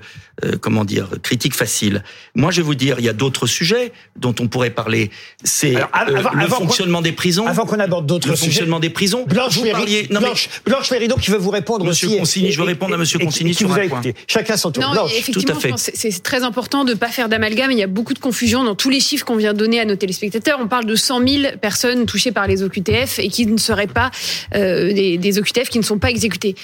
euh, 0.45 0.57
comment 0.59 0.85
dire, 0.85 1.09
critique 1.23 1.55
facile. 1.55 2.03
Moi, 2.35 2.51
je 2.51 2.57
vais 2.57 2.63
vous 2.63 2.75
dire, 2.75 2.97
il 2.99 3.05
y 3.05 3.09
a 3.09 3.13
d'autres 3.13 3.47
sujets 3.47 3.91
dont 4.15 4.35
on 4.39 4.47
pourrait 4.47 4.69
parler. 4.69 5.09
C'est 5.43 5.75
euh, 5.77 5.81
le 6.07 6.17
avant 6.17 6.57
fonctionnement 6.57 7.01
des 7.01 7.13
prisons. 7.13 7.47
Avant 7.47 7.65
qu'on 7.65 7.79
aborde 7.79 8.05
d'autres 8.05 8.27
le 8.27 8.35
sujets. 8.35 8.47
fonctionnement 8.51 8.79
des 8.79 8.89
prisons. 8.89 9.25
Blanche, 9.25 9.57
vous 9.57 9.69
parliez. 9.71 10.07
Non, 10.11 10.19
mais- 10.19 10.27
Blanche, 10.27 10.49
Blanche 10.65 10.89
qui 11.21 11.31
veut 11.31 11.37
vous 11.37 11.49
répondre 11.49 11.85
Monsieur 11.85 12.07
aussi. 12.09 12.17
Consigny, 12.17 12.51
je 12.51 12.57
veux 12.59 12.65
répondre 12.65 12.93
à 12.93 12.97
Monsieur 12.97 13.19
et- 13.21 13.25
Consigny 13.25 13.53
sur 13.53 13.67
vous 13.69 13.73
un 13.79 13.87
point. 13.87 14.01
Chacun 14.27 14.57
son 14.57 14.71
tour. 14.71 14.83
Non, 14.83 14.91
Blanche. 14.91 15.31
tout 15.31 15.43
à 15.47 15.55
fait. 15.55 15.71
c'est 15.77 16.21
très 16.23 16.43
important 16.43 16.83
de 16.83 16.91
ne 16.93 16.97
pas 16.97 17.07
faire 17.09 17.29
d'amalgame. 17.29 17.71
Il 17.71 17.77
y 17.79 17.83
a 17.83 17.87
beaucoup 17.87 18.13
de 18.13 18.19
confusion 18.19 18.63
dans 18.63 18.75
tous 18.75 18.89
les 18.89 18.99
chiffres 18.99 19.25
qu'on 19.25 19.35
vient 19.37 19.53
de 19.53 19.57
donner 19.57 19.79
à 19.79 19.85
nos 19.85 19.95
téléspectateurs. 19.95 20.10
On 20.59 20.67
parle 20.67 20.85
de 20.85 20.95
100 20.95 21.27
000 21.27 21.57
personnes 21.61 22.05
touchées 22.05 22.31
par 22.31 22.47
les 22.47 22.63
OQTF 22.63 23.19
et 23.19 23.29
qui 23.29 23.45
ne 23.45 23.57
seraient 23.57 23.87
pas 23.87 24.11
euh, 24.55 24.93
des, 24.93 25.17
des 25.17 25.39
OQTF 25.39 25.69
qui 25.69 25.79
ne 25.79 25.83
sont 25.83 25.99
pas 25.99 26.09
exécutés. 26.09 26.55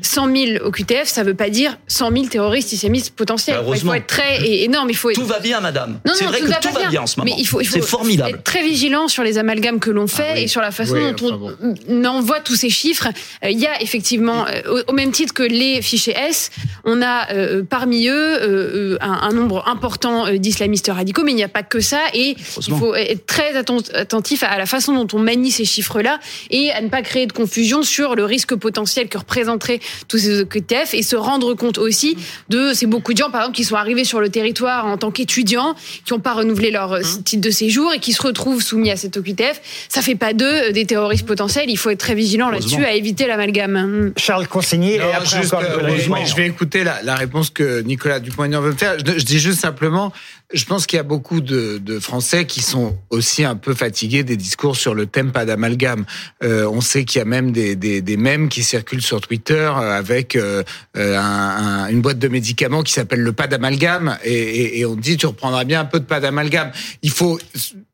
100 0.00 0.34
000 0.56 0.64
OQTF, 0.64 1.04
ça 1.06 1.22
ne 1.22 1.26
veut 1.28 1.34
pas 1.34 1.50
dire 1.50 1.76
100 1.86 2.12
000 2.12 2.24
terroristes 2.26 2.72
islamistes 2.72 3.14
potentiels. 3.14 3.58
Bah, 3.58 3.72
il 3.74 3.80
faut 3.80 3.92
être 3.92 4.06
très 4.06 4.42
et 4.42 4.64
énorme. 4.64 4.88
Il 4.88 4.96
faut 4.96 5.10
être 5.10 5.16
Tout 5.20 5.26
va 5.26 5.38
bien, 5.38 5.60
madame. 5.60 6.00
non, 6.06 6.14
C'est 6.16 6.24
vrai 6.24 6.38
tout 6.38 6.46
que 6.46 6.50
va 6.50 6.56
tout 6.56 6.72
va 6.72 6.88
bien 6.88 7.02
en 7.02 7.06
ce 7.06 7.20
moment. 7.20 7.30
Mais 7.30 7.38
il 7.40 7.44
faut, 7.46 7.60
il 7.60 7.66
faut 7.68 7.82
formidable. 7.82 8.36
être 8.36 8.42
très 8.42 8.62
vigilant 8.62 9.06
sur 9.08 9.22
les 9.22 9.36
amalgames 9.36 9.80
que 9.80 9.90
l'on 9.90 10.06
fait 10.06 10.22
Ah 10.30 10.34
oui. 10.36 10.42
et 10.44 10.48
sur 10.48 10.62
la 10.62 10.70
façon 10.70 10.94
Oui, 10.94 11.12
dont 11.20 11.34
enfin 11.34 11.74
on 11.88 12.04
envoie 12.06 12.40
tous 12.40 12.56
ces 12.56 12.70
chiffres. 12.70 13.08
Euh, 13.44 13.50
Il 13.50 13.58
y 13.60 13.66
a 13.66 13.82
effectivement, 13.82 14.46
euh, 14.48 14.82
au, 14.86 14.92
au 14.92 14.94
même 14.94 15.12
titre 15.12 15.34
que 15.34 15.42
les 15.42 15.82
fichiers 15.82 16.16
S, 16.16 16.50
on 16.84 17.02
a 17.02 17.30
euh, 17.34 17.62
parmi 17.62 18.08
eux 18.08 18.96
un, 19.02 19.12
un 19.12 19.32
nombre 19.32 19.68
important 19.68 20.32
d'islamistes 20.32 20.90
radicaux, 20.90 21.22
mais 21.22 21.32
il 21.32 21.36
n'y 21.36 21.44
a 21.44 21.48
pas 21.48 21.62
que 21.62 21.80
ça. 21.80 22.00
Et 22.14 22.34
il 22.66 22.74
faut 22.74 22.94
être 22.94 23.26
très 23.26 23.52
atten- 23.60 23.94
attentif 23.94 24.42
à 24.42 24.56
la 24.56 24.64
façon 24.66 24.94
dont 24.94 25.18
on 25.18 25.20
manie 25.22 25.50
ces 25.50 25.66
chiffres-là 25.66 26.18
et 26.48 26.70
à 26.72 26.80
ne 26.80 26.88
pas 26.88 27.02
créer 27.02 27.26
de 27.26 27.32
confusion 27.34 27.82
sur 27.82 28.14
le 28.14 28.24
risque 28.24 28.54
potentiel 28.54 29.08
que 29.10 29.18
représenteraient 29.18 29.80
tous 30.08 30.18
ces 30.18 30.40
OQTF 30.40 30.94
et 30.94 31.02
se 31.02 31.16
rendre 31.16 31.54
compte 31.54 31.78
aussi 31.78 32.16
de 32.48 32.72
ces 32.74 32.86
beaucoup 32.86 33.12
de 33.12 33.18
gens, 33.18 33.30
par 33.30 33.42
exemple, 33.42 33.56
qui 33.56 33.64
sont 33.64 33.76
arrivés 33.76 34.04
sur 34.04 34.20
le 34.20 34.28
territoire 34.28 34.86
en 34.86 34.96
tant 34.96 35.10
qu'étudiants, 35.10 35.74
qui 36.04 36.12
n'ont 36.12 36.20
pas 36.20 36.34
renouvelé 36.34 36.70
leur 36.70 36.92
euh, 36.92 37.00
titre 37.24 37.42
de 37.42 37.50
séjour 37.50 37.92
et 37.92 37.98
qui 37.98 38.12
se 38.12 38.22
retrouvent 38.22 38.62
soumis 38.62 38.90
à 38.90 38.96
cette 38.96 39.16
OQTF. 39.16 39.60
Ça 39.88 40.02
fait 40.02 40.14
pas 40.14 40.32
d'eux 40.32 40.44
euh, 40.46 40.72
des 40.72 40.84
terroristes 40.86 41.26
potentiels. 41.26 41.68
Il 41.68 41.78
faut 41.78 41.90
être 41.90 42.00
très 42.00 42.14
vigilant 42.14 42.50
là-dessus 42.50 42.84
à 42.84 42.92
éviter 42.92 43.26
l'amalgame. 43.26 43.72
Mm. 43.72 44.12
Charles 44.16 44.48
Consigny 44.48 44.92
et 44.92 44.98
Non, 44.98 45.04
après 45.14 45.40
juste, 45.40 45.54
encore 45.54 45.66
euh, 45.66 46.24
je 46.24 46.34
vais 46.36 46.46
écouter 46.46 46.84
la, 46.84 47.02
la 47.02 47.14
réponse 47.14 47.50
que 47.50 47.80
Nicolas 47.82 48.20
Dupont-Aignan 48.20 48.60
veut 48.60 48.72
me 48.72 48.76
faire. 48.76 48.96
Je, 48.98 49.18
je 49.18 49.24
dis 49.24 49.38
juste 49.38 49.60
simplement, 49.60 50.12
je 50.52 50.64
pense 50.64 50.86
qu'il 50.86 50.96
y 50.96 51.00
a 51.00 51.04
beaucoup 51.04 51.40
de, 51.40 51.78
de 51.78 51.98
Français 51.98 52.46
qui 52.46 52.60
sont 52.62 52.96
aussi 53.10 53.44
un 53.44 53.56
peu 53.56 53.74
fatigués 53.74 54.22
des 54.24 54.36
discours 54.36 54.76
sur 54.76 54.94
le 54.94 55.06
thème 55.06 55.32
pas 55.32 55.44
d'amalgame. 55.44 56.04
Euh, 56.42 56.66
on 56.70 56.80
sait 56.80 57.04
qu'il 57.04 57.18
y 57.18 57.22
a 57.22 57.24
même 57.24 57.52
des, 57.52 57.76
des, 57.76 58.00
des 58.02 58.16
mèmes 58.16 58.48
qui 58.48 58.62
circulent 58.62 59.02
sur 59.02 59.20
Twitter 59.20 59.54
euh, 59.76 59.96
avec 59.98 60.36
euh, 60.36 60.62
euh, 60.96 61.18
un- 61.18 61.84
un- 61.84 61.88
une 61.88 62.00
boîte 62.02 62.18
de 62.18 62.28
médicaments 62.28 62.82
qui 62.82 62.92
s'appelle 62.92 63.20
le 63.20 63.32
pas 63.32 63.46
d'amalgame 63.46 64.16
et, 64.24 64.32
et, 64.32 64.78
et 64.80 64.86
on 64.86 64.96
dit 64.96 65.16
tu 65.16 65.26
reprendras 65.26 65.64
bien 65.64 65.80
un 65.80 65.84
peu 65.84 66.00
de 66.00 66.04
pas 66.04 66.20
d'amalgame. 66.20 66.72
Il 67.02 67.10
faut 67.10 67.38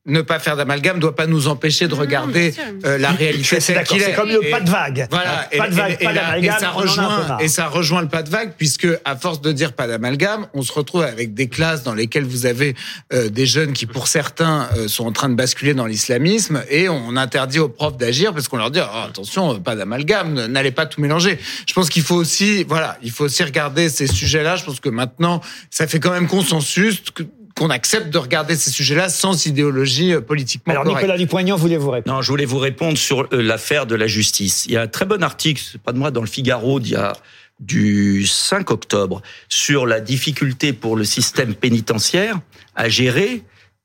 ne 0.08 0.20
pas 0.22 0.38
faire 0.38 0.56
d'amalgame 0.56 0.98
doit 0.98 1.14
pas 1.14 1.26
nous 1.26 1.48
empêcher 1.48 1.86
de 1.86 1.94
regarder 1.94 2.50
bien 2.50 2.64
sûr. 2.64 2.72
euh, 2.86 2.98
la 2.98 3.10
réalité 3.12 3.60
c'est 3.60 3.74
est. 3.74 4.14
comme 4.16 4.28
le 4.30 4.44
Et- 4.44 4.50
pas 4.50 4.60
de 4.60 4.70
vague. 4.70 5.06
voilà, 5.10 5.48
Pas 5.56 5.68
de 5.68 5.74
vague, 5.74 6.02
pas 6.02 6.12
d'amalgame, 6.12 6.56
et 6.56 6.60
ça 6.60 6.70
rejoint, 6.70 7.38
et 7.40 7.48
ça 7.48 7.66
rejoint 7.68 8.02
le 8.02 8.08
pas 8.08 8.22
de 8.22 8.30
vague, 8.30 8.52
puisque 8.56 8.86
à 9.04 9.16
force 9.16 9.40
de 9.40 9.52
dire 9.52 9.72
pas 9.74 9.86
d'amalgame, 9.86 10.46
on 10.54 10.62
se 10.62 10.72
retrouve 10.72 11.02
avec 11.02 11.34
des 11.34 11.48
classes 11.48 11.82
dans 11.82 11.94
lesquelles 11.94 12.24
vous 12.24 12.46
avez 12.46 12.74
euh, 13.12 13.28
des 13.28 13.46
jeunes 13.46 13.72
qui, 13.72 13.86
pour 13.86 14.08
certains, 14.08 14.68
euh, 14.76 14.88
sont 14.88 15.06
en 15.06 15.12
train 15.12 15.28
de 15.28 15.34
basculer 15.34 15.74
dans 15.74 15.86
l'islamisme, 15.86 16.62
et 16.70 16.88
on 16.88 17.16
interdit 17.16 17.58
aux 17.58 17.68
profs 17.68 17.96
d'agir 17.96 18.32
parce 18.32 18.48
qu'on 18.48 18.56
leur 18.56 18.70
dit 18.70 18.80
oh, 18.82 18.98
attention, 19.08 19.60
pas 19.60 19.76
d'amalgame, 19.76 20.46
n'allez 20.46 20.70
pas 20.72 20.86
tout 20.86 21.00
mélanger. 21.00 21.38
Je 21.66 21.72
pense 21.74 21.88
qu'il 21.90 22.02
faut 22.02 22.16
aussi, 22.16 22.64
voilà, 22.64 22.96
il 23.02 23.10
faut 23.10 23.24
aussi 23.24 23.42
regarder 23.42 23.88
ces 23.88 24.06
sujets-là. 24.06 24.56
Je 24.56 24.64
pense 24.64 24.80
que 24.80 24.88
maintenant, 24.88 25.40
ça 25.70 25.86
fait 25.86 26.00
quand 26.00 26.12
même 26.12 26.26
consensus. 26.28 27.02
Que, 27.14 27.22
qu'on 27.58 27.70
accepte 27.70 28.10
de 28.10 28.18
regarder 28.18 28.54
ces 28.54 28.70
sujets-là 28.70 29.08
sans 29.08 29.46
idéologie 29.46 30.14
euh, 30.14 30.20
politiquement 30.20 30.72
Alors 30.72 30.84
correcte. 30.84 31.02
Nicolas 31.02 31.18
Dupont-Aignan 31.18 31.56
voulez 31.56 31.76
vous 31.76 31.90
répondre. 31.90 32.16
Non, 32.16 32.22
je 32.22 32.30
voulais 32.30 32.44
vous 32.44 32.58
répondre 32.58 32.96
sur 32.96 33.22
euh, 33.32 33.42
l'affaire 33.42 33.86
de 33.86 33.96
la 33.96 34.06
justice. 34.06 34.64
Il 34.66 34.72
y 34.72 34.76
a 34.76 34.82
un 34.82 34.86
très 34.86 35.04
bon 35.04 35.22
article, 35.22 35.62
c'est 35.72 35.80
pas 35.80 35.92
de 35.92 35.98
moi, 35.98 36.12
dans 36.12 36.20
le 36.20 36.28
Figaro 36.28 36.78
d'il 36.78 36.92
y 36.92 36.96
a 36.96 37.14
du 37.58 38.24
5 38.24 38.70
octobre 38.70 39.22
sur 39.48 39.86
la 39.86 40.00
difficulté 40.00 40.72
pour 40.72 40.94
le 40.94 41.02
système 41.02 41.54
pénitentiaire 41.54 42.38
à 42.76 42.88
gérer 42.88 43.42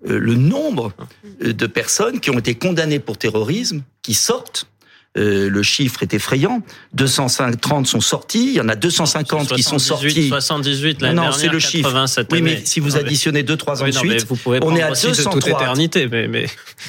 euh, 0.07 0.19
le 0.19 0.35
nombre 0.35 0.93
de 1.41 1.65
personnes 1.65 2.19
qui 2.19 2.29
ont 2.29 2.37
été 2.37 2.53
condamnées 2.53 2.99
pour 2.99 3.17
terrorisme, 3.17 3.81
qui 4.03 4.13
sortent. 4.13 4.67
Euh, 5.15 5.47
le 5.47 5.61
chiffre 5.61 6.01
est 6.01 6.13
effrayant. 6.15 6.63
230 6.95 7.85
sont 7.85 8.01
sortis. 8.01 8.45
Il 8.47 8.53
y 8.53 8.61
en 8.61 8.67
a 8.67 8.75
250 8.75 9.53
qui 9.53 9.61
sont 9.61 9.77
78, 9.77 10.11
sortis. 10.11 10.27
78 10.29 11.01
l'année 11.03 11.13
non, 11.13 11.21
dernière, 11.23 11.39
c'est 11.39 11.49
le 11.49 11.59
chiffre. 11.59 11.89
80 11.89 12.07
cette 12.07 12.31
oui, 12.31 12.41
mais 12.41 12.65
si 12.65 12.79
vous 12.79 12.89
mais- 12.93 12.95
additionnez 12.99 13.43
2-3 13.43 13.81
ans 13.81 13.85
Oui, 13.85 13.91
de 13.91 13.95
non, 13.95 14.01
mais 14.05 14.17
suite, 14.17 14.27
vous 14.27 14.35
pouvez 14.35 14.59
on 14.63 14.75
est 14.75 14.81
à 14.81 14.89
aussi 14.91 15.05
de 15.07 15.11
toute 15.15 15.25
203. 15.25 15.61
éternité, 15.61 16.07
mais, 16.07 16.27
mais 16.27 16.47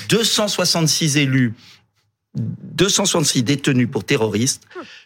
266 0.09 1.19
élus, 1.19 1.53
266 2.35 3.43
détenus 3.43 3.89
pour 3.91 4.05
terroristes, 4.05 4.63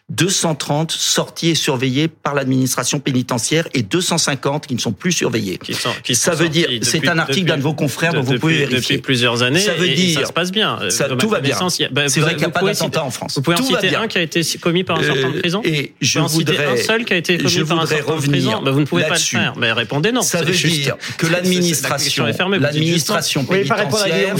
230 0.09 0.91
sortis 0.91 1.49
et 1.49 1.55
surveillés 1.55 2.07
par 2.07 2.33
l'administration 2.33 2.99
pénitentiaire 2.99 3.67
et 3.73 3.83
250 3.83 4.67
qui 4.67 4.73
ne 4.75 4.79
sont 4.79 4.91
plus 4.91 5.11
surveillés. 5.11 5.57
qui 5.59 5.73
sont, 5.73 5.89
qui 6.03 6.15
Ça 6.15 6.31
sont 6.31 6.39
veut 6.43 6.49
dire, 6.49 6.67
c'est 6.81 7.07
un 7.07 7.17
article 7.19 7.45
d'un 7.47 7.57
de 7.57 7.61
vos 7.61 7.73
confrères 7.73 8.13
dont 8.13 8.21
vous 8.21 8.33
depuis- 8.33 8.39
pouvez 8.39 8.57
vérifier. 8.65 8.95
Depuis 8.97 8.97
plusieurs 9.03 9.43
années, 9.43 9.59
Ça 9.59 9.73
veut 9.73 9.87
et- 9.87 9.91
et 9.91 9.95
dire, 9.95 10.19
ça 10.21 10.25
se 10.27 10.33
passe 10.33 10.51
bien. 10.51 10.79
ça- 10.89 11.07
De 11.07 11.15
tout 11.15 11.29
va 11.29 11.39
bien. 11.41 11.57
bah, 11.91 12.03
C'est 12.07 12.19
vous- 12.19 12.25
vrai 12.25 12.31
qu'il 12.33 12.39
n'y 12.39 12.45
a 12.45 12.47
vous 12.47 12.53
pas 12.53 12.63
d'attentat 12.63 13.03
en 13.03 13.11
France. 13.11 13.33
Vous 13.35 13.41
pouvez 13.41 13.55
en 13.55 13.59
Tout 13.59 13.71
va 13.73 13.81
citer 13.81 13.95
un 13.95 14.07
qui 14.07 14.17
a 14.17 14.21
été 14.21 14.41
commis 14.59 14.83
par 14.83 14.97
un 14.99 15.03
sortant 15.03 15.29
de 15.29 15.37
Euh, 15.37 15.39
prison 15.39 15.61
et 15.63 15.81
Vous 15.81 15.87
je 16.01 16.13
pouvez 16.19 16.23
en 16.25 16.27
citer 16.27 16.51
voudrais- 16.53 16.65
un 16.65 16.77
seul 16.77 17.05
qui 17.05 17.13
a 17.13 17.17
été 17.17 17.37
commis 17.37 17.49
je 17.49 17.61
par 17.63 17.77
un 17.77 17.81
voudrais 17.81 17.97
sortant 17.97 18.11
de 18.11 18.17
revenir 18.17 18.31
prison 18.51 18.61
bah, 18.63 18.71
Vous 18.71 18.79
ne 18.79 18.85
pouvez 18.85 19.03
pas 19.03 19.09
le 19.13 19.19
faire. 19.19 19.53
Mais 19.57 19.71
répondez 19.71 20.11
non. 20.11 20.21
Ça 20.21 20.41
veut 20.41 20.53
juste- 20.53 20.81
dire 20.81 20.97
que 21.17 21.27
l'administration, 21.27 22.25
vous 22.25 22.59
l'administration 22.59 23.41
Vous 23.41 23.47
pouvez 23.47 23.63
pas 23.65 23.75
répondre 23.75 23.97
à 23.97 24.03
pénitentiaire, 24.05 24.33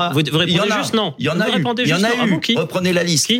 hein. 0.00 0.10
Vous, 0.12 0.20
vous 0.20 0.42
il 0.42 0.50
y 0.52 0.58
en 0.60 0.62
répondez 0.62 0.72
a, 0.72 0.78
juste 0.82 0.94
non. 0.94 1.14
il 1.18 1.24
y 1.24 1.28
en 1.28 1.34
Vous 1.34 1.42
a 1.42 1.48
eu, 1.48 1.50
répondez 1.52 1.82
il 1.84 1.88
y 1.88 1.92
en 1.94 1.98
juste 1.98 2.06
a. 2.08 2.12
Ah 2.22 2.26
eu. 2.26 2.40
qui? 2.40 2.56
Reprenez 2.56 2.92
la 2.92 3.02
liste. 3.02 3.30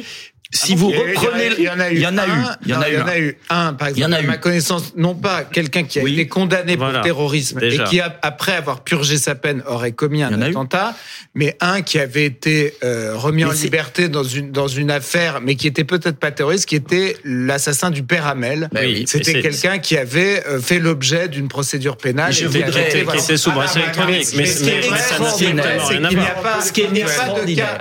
Qui 0.52 0.58
Si 0.58 0.74
vous 0.74 0.88
reprenez, 0.90 1.50
il 1.58 1.64
y 1.64 1.68
en 1.68 1.78
a 1.78 1.90
eu, 1.90 1.94
il 1.94 2.00
y 2.00 2.06
en 2.08 2.18
a 2.18 2.26
eu, 2.26 2.30
un, 2.30 2.56
il 2.64 2.70
y 2.70 2.74
en 2.74 2.78
non, 2.78 2.82
a 2.82 2.88
eu 2.88 2.92
il 2.92 2.98
y 2.98 3.00
en 3.00 3.06
a 3.06 3.10
un. 3.12 3.18
eu 3.18 3.36
un, 3.50 3.72
par 3.72 3.90
Il 3.90 3.98
y 3.98 4.04
en 4.04 4.08
exemple, 4.08 4.14
a 4.14 4.16
à 4.18 4.22
eu. 4.22 4.26
ma 4.26 4.36
connaissance, 4.38 4.92
non 4.96 5.14
pas 5.14 5.44
quelqu'un 5.44 5.84
qui 5.84 6.00
a 6.00 6.02
Oui. 6.02 6.14
été 6.14 6.26
condamné 6.26 6.74
Voilà. 6.74 6.94
pour 6.94 7.02
terrorisme 7.02 7.60
Déjà. 7.60 7.84
et 7.84 7.86
qui, 7.86 8.00
a- 8.00 8.18
après 8.22 8.54
avoir 8.54 8.82
purgé 8.82 9.16
sa 9.16 9.36
peine, 9.36 9.62
aurait 9.68 9.92
commis 9.92 10.24
un 10.24 10.42
attentat, 10.42 10.96
mais 11.36 11.56
un 11.60 11.82
qui 11.82 12.00
avait 12.00 12.24
été 12.24 12.74
euh, 12.82 13.12
remis 13.16 13.44
Mais 13.44 13.50
en 13.50 13.52
liberté 13.52 14.08
dans 14.08 14.24
une 14.24 14.50
dans 14.50 14.66
une 14.66 14.90
affaire, 14.90 15.40
mais 15.40 15.54
qui 15.54 15.68
était 15.68 15.84
peut-être 15.84 16.18
pas 16.18 16.32
terroriste, 16.32 16.66
qui 16.66 16.74
était 16.74 17.16
l'assassin 17.24 17.90
du 17.92 18.02
père 18.02 18.26
Hamel. 18.26 18.68
Ben 18.72 18.86
oui, 18.86 19.04
C'était 19.06 19.40
quelqu'un 19.40 19.78
qui 19.78 19.96
avait 19.96 20.44
euh, 20.48 20.60
fait 20.60 20.80
l'objet 20.80 21.28
d'une 21.28 21.46
procédure 21.46 21.96
pénale. 21.96 22.32
Je 22.32 22.46
et 22.46 22.48
qui 22.48 22.60
avait- 22.64 22.72
qui 22.72 22.78
était- 22.80 23.02
voilà. 23.04 23.20
qui 23.20 23.24
était 23.24 23.36
sous 23.36 23.50
Ah, 23.50 23.54
bracelet 23.54 23.82
électronique. 23.82 24.26
mais- 24.36 24.46
ce 24.46 24.64
qui 24.64 24.68
est 24.70 24.78
extraordinaire, 24.84 25.80
c'est 25.86 25.94
qu'il 25.94 26.12
n'y 26.12 26.20
a 26.22 27.04
pas- 27.04 27.40
de 27.46 27.54
cas. 27.54 27.78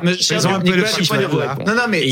Non, 1.66 1.76
non, 1.76 1.82
mais 1.90 2.04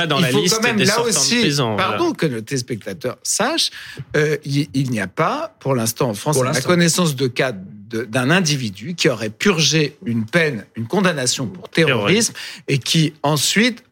Pas 0.00 0.06
dans 0.06 0.20
la 0.20 0.30
faut 0.30 0.40
liste 0.40 0.56
quand 0.56 0.62
même 0.62 0.76
des 0.76 0.84
là 0.84 0.94
sortants 0.94 1.10
de 1.10 1.16
aussi, 1.16 1.50
voilà. 1.50 1.76
Pardon 1.76 2.12
que 2.12 2.26
nos 2.26 2.40
téléspectateurs 2.40 3.18
sachent, 3.22 3.70
euh, 4.16 4.36
il, 4.44 4.68
il 4.74 4.90
n'y 4.90 5.00
a 5.00 5.06
pas, 5.06 5.54
pour 5.60 5.74
l'instant 5.74 6.10
en 6.10 6.14
France, 6.14 6.36
Pour 6.36 6.46
à 6.46 6.52
ma 6.52 6.60
connaissance 6.60 7.16
de 7.16 7.26
cas 7.26 7.52
de- 7.52 8.04
d'un 8.04 8.30
individu 8.30 8.94
qui 8.94 9.08
aurait 9.08 9.30
purgé 9.30 9.96
une 10.06 10.24
peine, 10.24 10.64
une 10.76 10.86
condamnation 10.86 11.46
pour 11.46 11.68
terrorisme 11.68 12.34
et 12.68 12.78
qui 12.78 13.14
ensuite 13.22 13.82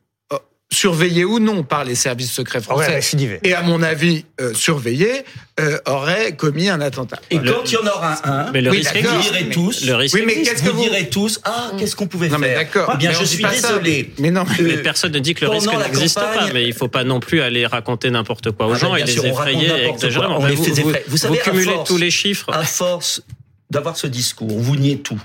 surveillé 0.70 1.24
ou 1.24 1.38
non 1.38 1.62
par 1.62 1.84
les 1.84 1.94
services 1.94 2.30
secrets 2.32 2.60
Ah 2.68 2.76
Ouais, 2.76 2.84
français 3.00 3.40
et 3.42 3.54
à 3.54 3.62
mon 3.62 3.82
avis 3.82 4.26
euh, 4.40 4.52
surveillé 4.52 5.24
euh, 5.60 5.78
aurait 5.86 6.36
commis 6.36 6.68
un 6.68 6.80
attentat. 6.82 7.18
Et 7.30 7.38
quand 7.38 7.62
il 7.64 7.72
y 7.72 7.76
en 7.78 7.86
aura 7.86 8.16
un, 8.28 8.52
Mais 8.52 8.60
le 8.60 8.70
Oui, 8.70 8.78
risque 8.78 8.94
vous 8.96 9.20
direz 9.22 9.48
tous, 9.48 9.84
Le 9.86 9.94
risque 9.94 10.14
Oui, 10.14 10.22
mais 10.26 10.42
qu'est-ce 10.42 10.62
que 10.62 10.68
vous 10.68 10.76
vous- 10.76 10.82
direz 10.82 11.08
tous, 11.08 11.40
ah, 11.44 11.70
qu'est-ce 11.78 11.96
qu'on 11.96 12.06
pouvait 12.06 12.28
Non 12.28 12.38
mais 12.38 12.48
faire 12.48 12.58
d'accord. 12.58 12.90
Eh 12.94 12.98
bien, 12.98 13.10
mais 13.10 13.16
je 13.18 13.24
suis 13.24 13.42
désolé. 13.42 14.12
Mais 14.18 14.30
non. 14.30 14.44
Mais 14.60 14.74
Euh, 14.74 14.82
personne 14.82 15.12
ne 15.12 15.18
dit 15.20 15.34
que 15.34 15.44
le 15.46 15.50
risque 15.50 15.72
n'existe 15.72 16.16
pas, 16.20 16.48
mais 16.52 16.66
il 16.66 16.74
faut 16.74 16.88
pas 16.88 17.02
non 17.04 17.18
plus 17.20 17.40
aller 17.40 17.64
raconter 17.66 18.10
n'importe 18.10 18.50
quoi 18.52 18.66
aux 18.66 18.74
Ah 18.74 18.78
gens 18.78 18.94
et 18.94 19.04
les 19.04 19.26
effrayer 19.26 19.86
exagérément. 19.88 20.36
quoi, 20.36 20.44
on 20.44 20.48
Mais 20.48 20.50
les 20.50 20.56
vous, 20.56 20.64
vous. 20.64 20.92
Vous 21.08 21.16
savez, 21.16 21.38
cumulez 21.38 21.64
force- 21.72 21.88
tous 21.88 21.96
les 21.96 22.10
chiffres. 22.10 22.50
à 22.52 22.62
force 22.64 23.22
d'avoir 23.70 23.96
ce 23.96 24.06
discours, 24.06 24.48
vous 24.58 24.76
niez 24.76 24.98
tout. 24.98 25.20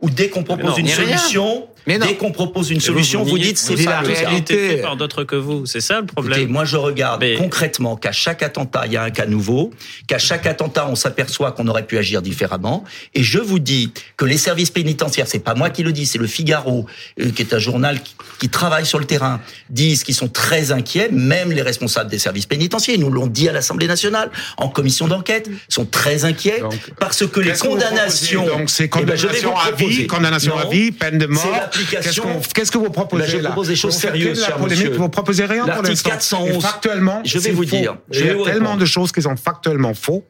Ou 0.00 0.10
dès 0.10 0.28
qu'on 0.28 0.44
propose 0.44 0.70
non, 0.70 0.76
une 0.76 0.88
solution, 0.88 1.66
Mais 1.86 1.98
non. 1.98 2.06
dès 2.06 2.14
qu'on 2.16 2.32
propose 2.32 2.70
une 2.70 2.80
solution, 2.80 3.22
vous, 3.22 3.38
niez- 3.38 3.44
dites 3.48 3.58
c'est 3.58 3.74
vous 3.74 3.84
pas 3.84 4.00
dites 4.02 4.08
le 4.08 4.14
que 4.14 4.18
cas. 4.20 4.24
ça 4.24 4.28
a 4.30 4.36
été 4.38 4.54
réalité. 4.54 4.76
fait 4.76 4.82
par 4.82 4.96
d'autres 4.96 5.24
que 5.24 5.36
vous. 5.36 5.66
C'est 5.66 5.80
ça 5.80 5.94
le 5.94 5.98
Écoutez, 6.04 6.12
problème. 6.14 6.48
moi 6.48 6.64
je 6.64 6.76
regarde 6.76 7.20
Mais- 7.20 7.36
concrètement 7.36 7.96
qu'à 7.96 8.12
chaque 8.12 8.42
attentat, 8.42 8.82
il 8.86 8.92
y 8.92 8.96
a 8.96 9.02
un 9.02 9.10
cas 9.10 9.26
nouveau, 9.26 9.72
qu'à 10.06 10.18
chaque 10.18 10.46
attentat, 10.46 10.88
on 10.88 10.94
s'aperçoit 10.96 11.52
qu'on 11.52 11.68
aurait 11.68 11.86
pu 11.86 11.96
agir 11.98 12.22
différemment. 12.22 12.84
Et 13.14 13.22
je 13.22 13.38
vous 13.38 13.58
dis 13.58 13.92
que 14.16 14.24
les 14.24 14.36
services 14.38 14.70
pénitentiaires, 14.70 15.26
c'est 15.28 15.38
pas 15.38 15.54
moi 15.54 15.70
qui 15.70 15.82
le 15.82 15.92
dis, 15.92 16.06
c'est 16.06 16.18
le 16.18 16.26
Figaro, 16.26 16.86
euh, 17.20 17.30
qui 17.30 17.42
est 17.42 17.54
un 17.54 17.58
journal 17.58 18.02
qui, 18.02 18.14
qui 18.40 18.48
travaille 18.48 18.86
sur 18.86 18.98
le 18.98 19.04
terrain, 19.04 19.40
disent 19.70 20.02
qu'ils 20.04 20.14
sont 20.14 20.28
très 20.28 20.72
inquiets, 20.72 21.08
même 21.12 21.52
les 21.52 21.62
responsables 21.62 22.10
des 22.10 22.18
services 22.18 22.46
pénitentiaires, 22.46 22.96
ils 22.96 23.00
nous 23.00 23.10
l'ont 23.10 23.26
dit 23.28 23.48
à 23.48 23.52
l'Assemblée 23.52 23.86
nationale, 23.86 24.30
en 24.56 24.68
commission 24.68 25.06
d'enquête, 25.08 25.48
sont 25.68 25.84
très 25.86 26.24
inquiets 26.24 26.60
Donc, 26.60 26.74
parce 26.98 27.26
que 27.26 27.40
les 27.40 27.52
vous 27.52 27.68
condamnations... 27.68 28.46
Donc, 28.46 28.70
c'est 28.70 28.84
Eh 28.84 28.88
ben, 28.88 29.00
condamnation 29.16 29.50
vous 29.52 29.58
à 29.58 29.70
vie, 29.72 30.06
condamnation 30.06 30.58
à 30.58 30.64
Non. 30.64 30.70
vie, 30.70 30.90
peine 30.92 31.18
de 31.18 31.26
mort. 31.26 31.44
Qu'est-ce 31.90 32.52
Qu'est-ce 32.54 32.70
que 32.72 32.78
vous 32.78 32.90
proposez 32.90 33.22
Là, 33.24 33.28
je 33.28 33.38
propose 33.38 33.68
des 33.68 33.76
choses 33.76 33.94
Vous 33.94 34.00
sérieuses, 34.00 34.44
cher 34.44 34.58
monsieur. 34.58 34.90
Vous 34.96 35.08
proposez 35.08 35.44
rien 35.44 35.58
pour 35.60 35.68
L'article 35.68 36.08
l'instant. 36.08 36.10
411. 36.44 36.56
Et 36.56 36.60
Factuellement, 36.60 37.20
Je 37.24 37.38
vais 37.38 37.50
vous 37.52 37.62
faux. 37.62 37.76
dire. 37.76 37.96
Il 38.12 38.18
y 38.20 38.22
a 38.22 38.26
tellement 38.26 38.44
répondre. 38.44 38.76
de 38.78 38.84
choses 38.86 39.12
qui 39.12 39.22
sont 39.22 39.36
factuellement 39.36 39.94
faux. 39.94 40.24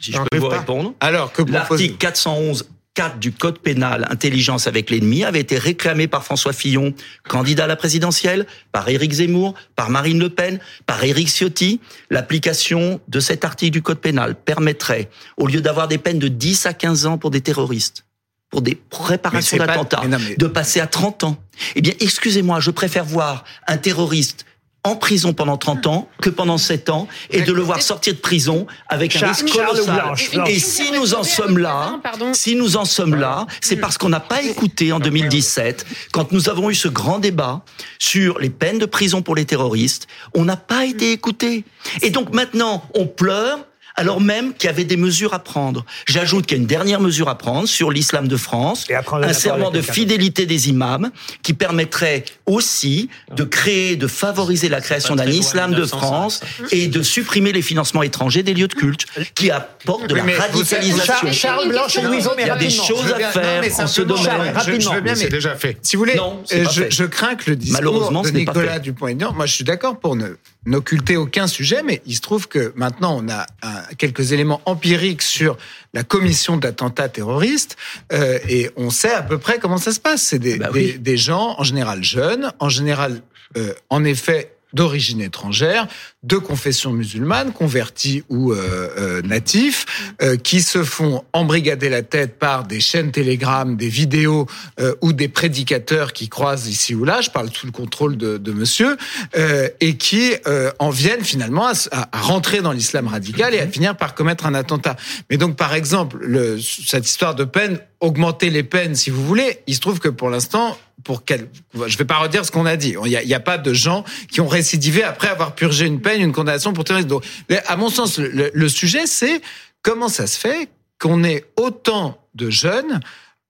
Si 0.00 0.12
je 0.12 0.18
peux 0.30 0.38
vous 0.38 0.48
pas. 0.48 0.58
répondre. 0.60 0.94
Alors 1.00 1.32
que 1.32 1.42
L'article 1.42 1.58
proposez 1.66 1.90
411 1.92 2.68
4 2.94 3.18
du 3.20 3.30
Code 3.30 3.60
pénal, 3.60 4.04
intelligence 4.10 4.66
avec 4.66 4.90
l'ennemi, 4.90 5.22
avait 5.24 5.38
été 5.40 5.56
réclamé 5.58 6.08
par 6.08 6.24
François 6.24 6.52
Fillon, 6.52 6.92
candidat 7.28 7.64
à 7.64 7.66
la 7.68 7.76
présidentielle, 7.76 8.46
par 8.72 8.88
Éric 8.88 9.12
Zemmour, 9.12 9.54
par 9.76 9.90
Marine 9.90 10.18
Le 10.18 10.28
Pen, 10.28 10.58
par 10.86 11.02
Éric 11.04 11.28
Ciotti. 11.28 11.80
L'application 12.10 13.00
de 13.06 13.20
cet 13.20 13.44
article 13.44 13.70
du 13.72 13.80
Code 13.82 14.00
pénal 14.00 14.34
permettrait, 14.34 15.08
au 15.36 15.46
lieu 15.46 15.60
d'avoir 15.60 15.86
des 15.86 15.98
peines 15.98 16.18
de 16.18 16.26
10 16.28 16.66
à 16.66 16.74
15 16.74 17.06
ans 17.06 17.16
pour 17.16 17.30
des 17.30 17.40
terroristes, 17.40 18.04
pour 18.50 18.62
des 18.62 18.74
préparations 18.74 19.56
pas- 19.56 19.66
d'attentats, 19.66 20.02
mais 20.04 20.34
de 20.36 20.46
passer 20.46 20.80
à 20.80 20.86
30 20.86 21.24
ans. 21.24 21.36
Eh 21.76 21.80
bien, 21.80 21.92
excusez-moi, 22.00 22.60
je 22.60 22.70
préfère 22.70 23.04
voir 23.04 23.44
un 23.66 23.76
terroriste 23.76 24.44
en 24.82 24.96
prison 24.96 25.34
pendant 25.34 25.58
30 25.58 25.86
ans 25.86 26.08
que 26.22 26.30
pendant 26.30 26.56
7 26.56 26.88
ans 26.88 27.06
et 27.28 27.42
de 27.42 27.52
le 27.52 27.60
voir 27.60 27.82
sortir 27.82 28.14
de 28.14 28.18
prison 28.18 28.66
avec 28.88 29.14
un 29.22 29.28
risque 29.28 29.50
colossal. 29.50 29.94
Blanche, 29.94 30.30
Blanche. 30.32 30.48
Et 30.48 30.58
si 30.58 30.90
nous 30.92 31.12
en 31.14 31.22
sommes 31.22 31.58
là, 31.58 32.00
si 32.32 32.56
nous 32.56 32.76
en 32.78 32.86
sommes 32.86 33.14
là, 33.14 33.46
c'est 33.60 33.76
parce 33.76 33.98
qu'on 33.98 34.08
n'a 34.08 34.20
pas 34.20 34.42
écouté 34.42 34.90
en 34.92 34.98
2017, 34.98 35.84
quand 36.12 36.32
nous 36.32 36.48
avons 36.48 36.70
eu 36.70 36.74
ce 36.74 36.88
grand 36.88 37.18
débat 37.18 37.62
sur 37.98 38.38
les 38.38 38.48
peines 38.50 38.78
de 38.78 38.86
prison 38.86 39.20
pour 39.20 39.34
les 39.36 39.44
terroristes, 39.44 40.06
on 40.34 40.46
n'a 40.46 40.56
pas 40.56 40.86
été 40.86 41.12
écouté. 41.12 41.64
Et 42.00 42.08
donc 42.08 42.32
maintenant, 42.32 42.82
on 42.94 43.06
pleure 43.06 43.58
alors 43.96 44.20
même 44.20 44.54
qu'il 44.54 44.66
y 44.68 44.70
avait 44.72 44.84
des 44.84 44.96
mesures 44.96 45.34
à 45.34 45.38
prendre. 45.38 45.84
J'ajoute 46.06 46.46
qu'il 46.46 46.56
y 46.56 46.60
a 46.60 46.62
une 46.62 46.66
dernière 46.66 47.00
mesure 47.00 47.28
à 47.28 47.36
prendre 47.38 47.66
sur 47.68 47.90
l'islam 47.90 48.28
de 48.28 48.36
France, 48.36 48.86
Et 48.88 48.94
après, 48.94 49.16
on 49.16 49.22
a 49.22 49.28
un 49.28 49.32
serment 49.32 49.70
de 49.70 49.80
fidélité 49.80 50.46
des 50.46 50.68
imams 50.68 51.10
qui 51.42 51.52
permettrait 51.54 52.24
aussi 52.46 53.08
de 53.34 53.44
créer, 53.44 53.96
de 53.96 54.06
favoriser 54.06 54.68
la 54.68 54.80
création 54.80 55.16
d'un 55.16 55.26
islam 55.26 55.70
de 55.70 55.76
de 55.76 55.82
1905, 55.82 55.98
France 56.06 56.40
et 56.72 56.88
de 56.88 57.02
supprimer 57.02 57.52
les 57.52 57.62
financements 57.62 58.02
étrangers 58.02 58.42
des 58.42 58.54
lieux 58.54 58.68
de 58.68 58.74
culte 58.74 59.06
qui 59.34 59.50
apportent 59.50 60.06
de 60.08 60.14
la 60.14 60.22
radicalisation. 60.24 61.04
Charles, 61.14 61.32
Charles 61.32 61.68
Blanche 61.68 61.96
et 61.96 62.02
Louison, 62.02 62.30
mais 62.36 62.42
Il 62.42 62.46
y 62.48 62.50
a 62.50 62.56
des 62.56 62.70
choses 62.70 63.12
à 63.12 63.18
non, 63.18 63.30
faire 63.30 63.60
mais 63.60 63.80
en 63.80 63.86
ce 63.86 64.02
domaine. 64.02 64.24
Charles, 64.24 64.48
rapidement. 64.48 64.94
je 65.06 65.14
c'est 65.14 65.28
déjà 65.28 65.54
fait. 65.56 65.78
Si 65.82 65.96
vous 65.96 66.00
voulez, 66.02 66.14
Non, 66.16 66.42
euh, 66.52 66.64
je, 66.70 66.82
fait. 66.82 66.90
je 66.90 67.04
crains 67.04 67.34
que 67.34 67.50
le 67.50 67.56
discours 67.56 67.80
Malheureusement, 67.80 68.22
de 68.22 68.28
ce 68.28 68.32
n'est 68.32 68.44
pas 68.44 68.52
Nicolas. 68.52 68.78
Dupont-Aignan, 68.78 69.32
moi 69.32 69.46
je 69.46 69.54
suis 69.54 69.64
d'accord 69.64 69.98
pour 69.98 70.16
ne 70.16 70.28
n'occulter 70.66 71.16
aucun 71.16 71.46
sujet, 71.46 71.82
mais 71.82 72.02
il 72.06 72.14
se 72.14 72.20
trouve 72.20 72.46
que 72.48 72.72
maintenant 72.76 73.16
on 73.22 73.28
a 73.30 73.46
un- 73.62 73.79
quelques 73.98 74.32
éléments 74.32 74.60
empiriques 74.66 75.22
sur 75.22 75.56
la 75.94 76.02
commission 76.02 76.56
d'attentats 76.56 77.08
terroristes 77.08 77.76
euh, 78.12 78.38
et 78.48 78.70
on 78.76 78.90
sait 78.90 79.12
à 79.12 79.22
peu 79.22 79.38
près 79.38 79.58
comment 79.58 79.76
ça 79.78 79.92
se 79.92 80.00
passe. 80.00 80.22
C'est 80.22 80.38
des, 80.38 80.56
Bah 80.56 80.68
oui. 80.72 80.92
des, 80.92 80.98
des 80.98 81.16
gens 81.16 81.54
en 81.58 81.64
général 81.64 82.02
jeunes, 82.04 82.52
en 82.58 82.68
général 82.68 83.22
euh, 83.56 83.74
en 83.88 84.04
effet 84.04 84.52
d'origine 84.72 85.20
étrangère, 85.20 85.86
de 86.22 86.36
confession 86.36 86.92
musulmane, 86.92 87.52
convertis 87.52 88.22
ou 88.28 88.52
euh, 88.52 88.88
euh, 88.98 89.22
natifs, 89.22 90.12
euh, 90.22 90.36
qui 90.36 90.60
se 90.62 90.84
font 90.84 91.24
embrigader 91.32 91.88
la 91.88 92.02
tête 92.02 92.38
par 92.38 92.64
des 92.64 92.80
chaînes 92.80 93.10
Telegram, 93.10 93.76
des 93.76 93.88
vidéos 93.88 94.46
euh, 94.78 94.94
ou 95.00 95.12
des 95.12 95.28
prédicateurs 95.28 96.12
qui 96.12 96.28
croisent 96.28 96.68
ici 96.68 96.94
ou 96.94 97.04
là, 97.04 97.20
je 97.20 97.30
parle 97.30 97.50
sous 97.52 97.66
le 97.66 97.72
contrôle 97.72 98.16
de, 98.16 98.38
de 98.38 98.52
monsieur, 98.52 98.96
euh, 99.36 99.68
et 99.80 99.96
qui 99.96 100.32
euh, 100.46 100.70
en 100.78 100.90
viennent 100.90 101.24
finalement 101.24 101.66
à, 101.66 101.72
à- 101.92 102.08
à 102.18 102.20
rentrer 102.20 102.60
dans 102.60 102.72
l'islam 102.72 103.06
radical 103.08 103.54
et 103.54 103.60
à 103.60 103.66
finir 103.66 103.96
par 103.96 104.14
commettre 104.14 104.46
un 104.46 104.54
attentat. 104.54 104.96
Mais 105.30 105.36
donc, 105.36 105.56
par 105.56 105.74
exemple, 105.74 106.18
le, 106.20 106.58
cette 106.60 107.06
histoire 107.06 107.34
de 107.34 107.44
peine, 107.44 107.78
augmenter 108.00 108.50
les 108.50 108.62
peines, 108.62 108.94
si 108.94 109.10
vous 109.10 109.24
voulez, 109.24 109.60
il 109.66 109.74
se 109.74 109.80
trouve 109.80 110.00
que 110.00 110.08
pour 110.08 110.30
l'instant, 110.30 110.76
pour 111.04 111.24
quel, 111.24 111.48
je 111.86 111.96
vais 111.96 112.04
pas 112.04 112.18
redire 112.18 112.44
ce 112.44 112.50
qu'on 112.50 112.66
a 112.66 112.76
dit. 112.76 112.94
Il 113.04 113.26
n'y 113.26 113.34
a, 113.34 113.40
pas 113.40 113.58
de 113.58 113.72
gens 113.72 114.04
qui 114.30 114.40
ont 114.40 114.48
récidivé 114.48 115.02
après 115.02 115.28
avoir 115.28 115.54
purgé 115.54 115.86
une 115.86 116.00
peine, 116.00 116.20
une 116.20 116.32
condamnation 116.32 116.72
pour 116.72 116.84
terrorisme. 116.84 117.08
Donc, 117.08 117.24
à 117.66 117.76
mon 117.76 117.88
sens, 117.88 118.18
le 118.18 118.68
sujet, 118.68 119.06
c'est 119.06 119.40
comment 119.82 120.08
ça 120.08 120.26
se 120.26 120.38
fait 120.38 120.68
qu'on 120.98 121.24
ait 121.24 121.44
autant 121.56 122.18
de 122.34 122.50
jeunes 122.50 123.00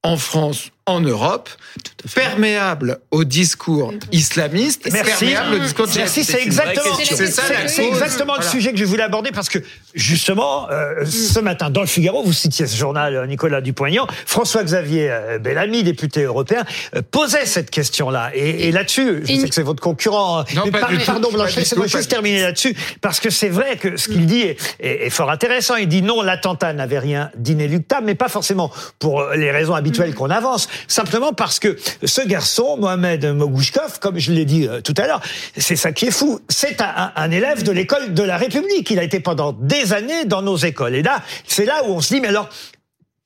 en 0.03 0.16
France, 0.16 0.70
en 0.86 1.00
Europe, 1.00 1.48
perméable 2.14 2.98
au 3.10 3.24
discours 3.24 3.92
islamiste, 4.12 4.88
Merci. 4.92 5.10
perméable 5.26 5.54
au 5.56 5.58
discours 5.58 5.86
Merci, 5.94 6.24
c'est 6.24 6.42
exactement, 6.42 6.94
c'est 7.68 8.36
le 8.38 8.42
sujet 8.50 8.72
que 8.72 8.78
je 8.78 8.84
voulais 8.84 9.02
aborder 9.02 9.30
parce 9.30 9.48
que 9.48 9.58
justement, 9.94 10.68
euh, 10.70 11.04
ce 11.04 11.38
matin 11.40 11.70
dans 11.70 11.80
le 11.82 11.86
Figaro, 11.86 12.22
vous 12.22 12.32
citiez 12.32 12.66
ce 12.66 12.76
journal 12.76 13.14
euh, 13.14 13.26
Nicolas 13.26 13.60
Dupont-Aignan, 13.60 14.06
François-Xavier 14.26 15.10
euh, 15.10 15.38
Bellamy, 15.38 15.82
député 15.82 16.22
européen, 16.24 16.64
euh, 16.96 17.02
posait 17.08 17.46
cette 17.46 17.70
question-là. 17.70 18.30
Et, 18.34 18.68
et 18.68 18.72
là-dessus, 18.72 19.22
je 19.24 19.40
sais 19.40 19.48
que 19.48 19.54
c'est 19.54 19.62
votre 19.62 19.82
concurrent, 19.82 20.40
hein, 20.40 20.44
Non, 20.54 20.62
mais 20.64 20.70
pas 20.72 20.80
par- 20.80 20.90
pardon 21.06 21.30
Blanchet, 21.32 21.62
tout, 21.64 21.80
pas 21.80 21.86
juste 21.86 22.10
terminer 22.10 22.42
là-dessus 22.42 22.74
parce 23.00 23.20
que 23.20 23.30
c'est 23.30 23.48
vrai 23.48 23.76
que 23.76 23.96
ce 23.96 24.08
qu'il 24.08 24.26
dit 24.26 24.40
est, 24.40 24.56
est- 24.80 25.06
est 25.06 25.10
fort 25.10 25.30
intéressant. 25.30 25.76
Il 25.76 25.88
dit 25.88 26.02
non, 26.02 26.22
l'attentat 26.22 26.72
n'avait 26.72 26.98
rien 26.98 27.30
d'inéluctable, 27.36 28.06
mais 28.06 28.14
pas 28.14 28.28
forcément 28.28 28.72
pour 28.98 29.24
les 29.36 29.50
raisons 29.50 29.74
habituelles 29.74 30.14
qu'on 30.14 30.30
avance, 30.30 30.68
simplement 30.88 31.32
parce 31.32 31.58
que 31.58 31.76
ce 32.04 32.20
garçon, 32.22 32.76
Mohamed 32.78 33.24
Mogouchkov, 33.26 33.98
comme 34.00 34.18
je 34.18 34.32
l'ai 34.32 34.44
dit 34.44 34.66
euh, 34.66 34.80
tout 34.80 34.94
à 34.96 35.06
l'heure, 35.06 35.20
c'est 35.56 35.76
ça 35.76 35.92
qui 35.92 36.06
est 36.06 36.10
fou. 36.10 36.40
C'est 36.48 36.80
un, 36.80 36.92
un- 36.96 37.12
un 37.16 37.30
élève 37.30 37.62
de 37.62 37.72
l'école 37.72 38.14
de 38.14 38.22
la 38.22 38.36
République. 38.36 38.90
Il 38.90 38.98
a 38.98 39.02
été 39.02 39.20
pendant 39.20 39.52
des 39.52 39.92
années 39.92 40.24
dans 40.24 40.42
nos 40.42 40.56
écoles. 40.56 40.94
Et 40.94 41.02
là, 41.02 41.22
c'est 41.46 41.64
là 41.64 41.82
où 41.86 41.92
on 41.92 42.00
se 42.00 42.14
dit, 42.14 42.20
mais 42.20 42.28
alors, 42.28 42.48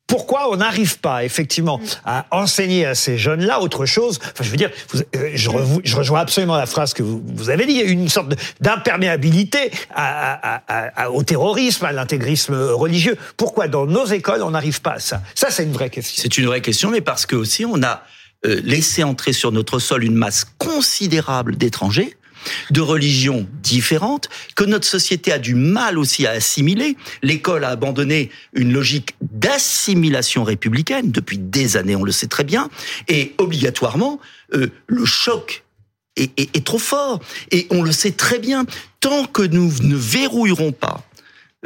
pourquoi 0.06 0.50
on 0.52 0.56
n'arrive 0.56 0.98
pas 1.00 1.24
effectivement 1.24 1.80
à 2.04 2.26
enseigner 2.30 2.84
à 2.86 2.94
ces 2.94 3.16
jeunes-là 3.18 3.60
autre 3.60 3.86
chose 3.86 4.18
Enfin, 4.22 4.44
je 4.44 4.50
veux 4.50 4.56
dire, 4.56 4.70
vous- 4.92 5.00
euh, 5.16 5.30
je, 5.34 5.48
revo- 5.50 5.80
je 5.82 5.96
rejoins 5.96 6.20
absolument 6.20 6.56
la 6.56 6.66
phrase 6.66 6.92
que 6.92 7.02
vous, 7.02 7.22
vous 7.24 7.48
avez 7.50 7.64
dit. 7.66 7.72
Il 7.72 7.78
y 7.78 7.82
a 7.82 7.86
une 7.86 8.08
sorte 8.08 8.34
d'imperméabilité 8.60 9.70
à- 9.94 10.56
à- 10.56 10.62
à- 10.68 11.02
à- 11.04 11.10
au 11.10 11.22
terrorisme, 11.22 11.84
à 11.86 11.92
l'intégrisme 11.92 12.54
religieux. 12.54 13.16
Pourquoi 13.36 13.66
dans 13.68 13.86
nos 13.86 14.04
écoles 14.06 14.42
on 14.42 14.50
n'arrive 14.50 14.80
pas 14.82 14.92
à 14.94 14.98
ça? 15.00 15.22
Ça, 15.34 15.50
c'est 15.50 15.64
une 15.64 15.72
vraie 15.72 15.90
question. 15.90 16.22
C'est 16.22 16.36
une 16.38 16.46
vraie 16.46 16.60
question, 16.60 16.90
mais 16.90 17.00
parce 17.00 17.24
que 17.26 17.36
aussi 17.36 17.64
on 17.64 17.82
a 17.82 18.02
euh, 18.46 18.60
laissé 18.62 19.02
entrer 19.04 19.32
sur 19.32 19.52
notre 19.52 19.78
sol 19.78 20.04
une 20.04 20.14
masse 20.16 20.44
considérable 20.58 21.56
d'étrangers 21.56 22.14
de 22.70 22.80
religions 22.80 23.46
différentes, 23.62 24.28
que 24.56 24.64
notre 24.64 24.86
société 24.86 25.32
a 25.32 25.38
du 25.38 25.54
mal 25.54 25.98
aussi 25.98 26.26
à 26.26 26.32
assimiler. 26.32 26.96
L'école 27.22 27.64
a 27.64 27.70
abandonné 27.70 28.30
une 28.52 28.72
logique 28.72 29.14
d'assimilation 29.20 30.44
républicaine 30.44 31.10
depuis 31.10 31.38
des 31.38 31.76
années, 31.76 31.96
on 31.96 32.04
le 32.04 32.12
sait 32.12 32.28
très 32.28 32.44
bien, 32.44 32.70
et 33.08 33.34
obligatoirement, 33.38 34.20
euh, 34.54 34.68
le 34.86 35.04
choc 35.04 35.64
est, 36.16 36.64
trop 36.64 36.78
fort. 36.78 37.20
Et 37.50 37.66
on 37.70 37.82
le 37.82 37.92
sait 37.92 38.12
très 38.12 38.38
bien, 38.38 38.64
tant 39.00 39.24
que 39.24 39.42
nous 39.42 39.72
ne 39.82 39.96
verrouillerons 39.96 40.72
pas 40.72 41.04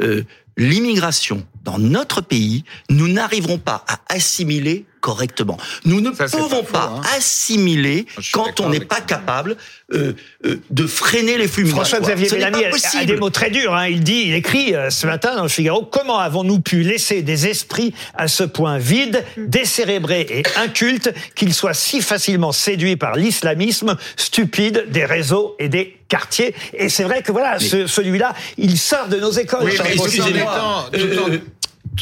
euh, 0.01 0.23
l'immigration 0.57 1.45
dans 1.63 1.77
notre 1.77 2.21
pays, 2.21 2.63
nous 2.89 3.07
n'arriverons 3.07 3.59
pas 3.59 3.85
à 3.87 3.99
assimiler 4.09 4.85
correctement. 4.99 5.57
Nous 5.85 6.01
ne 6.01 6.11
Ça, 6.13 6.25
pouvons 6.27 6.63
pas 6.63 6.71
pas, 6.71 6.87
faux, 6.87 6.95
hein. 6.97 7.01
assimiler 7.17 8.05
quand 8.33 8.59
on 8.59 8.69
n'est 8.69 8.79
pas 8.79 9.01
capable 9.01 9.55
euh, 9.93 10.13
euh, 10.45 10.59
de 10.69 10.87
freiner 10.87 11.37
les 11.37 11.47
flux 11.47 11.63
migratoires. 11.63 11.87
François-Xavier 11.87 12.29
Bellamy 12.29 12.65
a, 12.65 13.05
des 13.05 13.15
mots 13.17 13.29
très 13.29 13.49
durs. 13.49 13.73
hein. 13.73 13.87
Il 13.87 14.03
dit, 14.03 14.23
il 14.27 14.33
écrit 14.35 14.75
euh, 14.75 14.89
ce 14.89 15.07
matin 15.07 15.35
dans 15.35 15.43
le 15.43 15.49
Figaro, 15.49 15.83
comment 15.83 16.19
avons-nous 16.19 16.59
pu 16.59 16.81
laisser 16.83 17.21
des 17.21 17.47
esprits 17.47 17.93
à 18.15 18.27
ce 18.27 18.43
point 18.43 18.77
vides, 18.77 19.23
décérébrés 19.37 20.27
et 20.29 20.43
incultes 20.59 21.11
qu'ils 21.35 21.53
soient 21.53 21.73
si 21.73 22.01
facilement 22.01 22.51
séduits 22.51 22.97
par 22.97 23.15
l'islamisme 23.15 23.95
stupide 24.17 24.85
des 24.89 25.05
réseaux 25.05 25.55
et 25.59 25.69
des 25.69 25.97
quartiers? 26.07 26.53
Et 26.73 26.89
c'est 26.89 27.03
vrai 27.03 27.21
que 27.23 27.31
voilà, 27.31 27.59
ce- 27.59 27.87
celui-là, 27.87 28.33
il 28.57 28.77
sort 28.77 29.07
de 29.07 29.17
nos 29.17 29.31
écoles. 29.31 29.61
Oui, 29.63 29.77
excusez-moi. 29.93 30.89
Euh, 30.93 31.37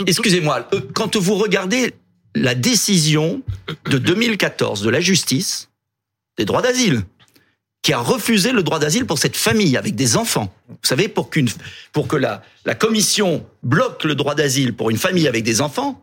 Excusez-moi, 0.06 0.68
quand 0.94 1.16
vous 1.16 1.36
regardez 1.36 1.94
la 2.42 2.56
décision 2.56 3.42
de 3.90 3.98
2014 3.98 4.82
de 4.82 4.90
la 4.90 5.00
justice 5.00 5.70
des 6.38 6.46
droits 6.46 6.62
d'asile, 6.62 7.04
qui 7.82 7.94
a 7.94 8.00
refusé 8.00 8.52
le 8.52 8.64
droit 8.64 8.80
d'asile 8.80 9.06
pour 9.06 9.18
cette 9.18 9.38
famille 9.38 9.78
avec 9.78 9.96
des 9.96 10.18
enfants. 10.18 10.54
Vous 10.70 10.76
savez, 10.84 11.08
pour 11.08 11.30
que 11.30 12.16
la, 12.16 12.42
commission 12.76 13.46
bloque 13.64 14.04
le 14.04 14.16
droit 14.16 14.36
d'asile 14.36 14.74
pour 14.74 14.90
une 14.90 14.98
famille 14.98 15.28
avec 15.28 15.44
des 15.44 15.62
enfants, 15.62 16.02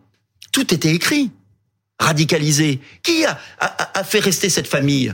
tout 0.53 0.72
était 0.72 0.95
écrit, 0.95 1.30
radicalisé. 1.99 2.80
Qui 3.03 3.24
a 3.26 4.05
fait 4.05 4.20
rester 4.20 4.49
cette 4.49 4.66
famille? 4.68 5.12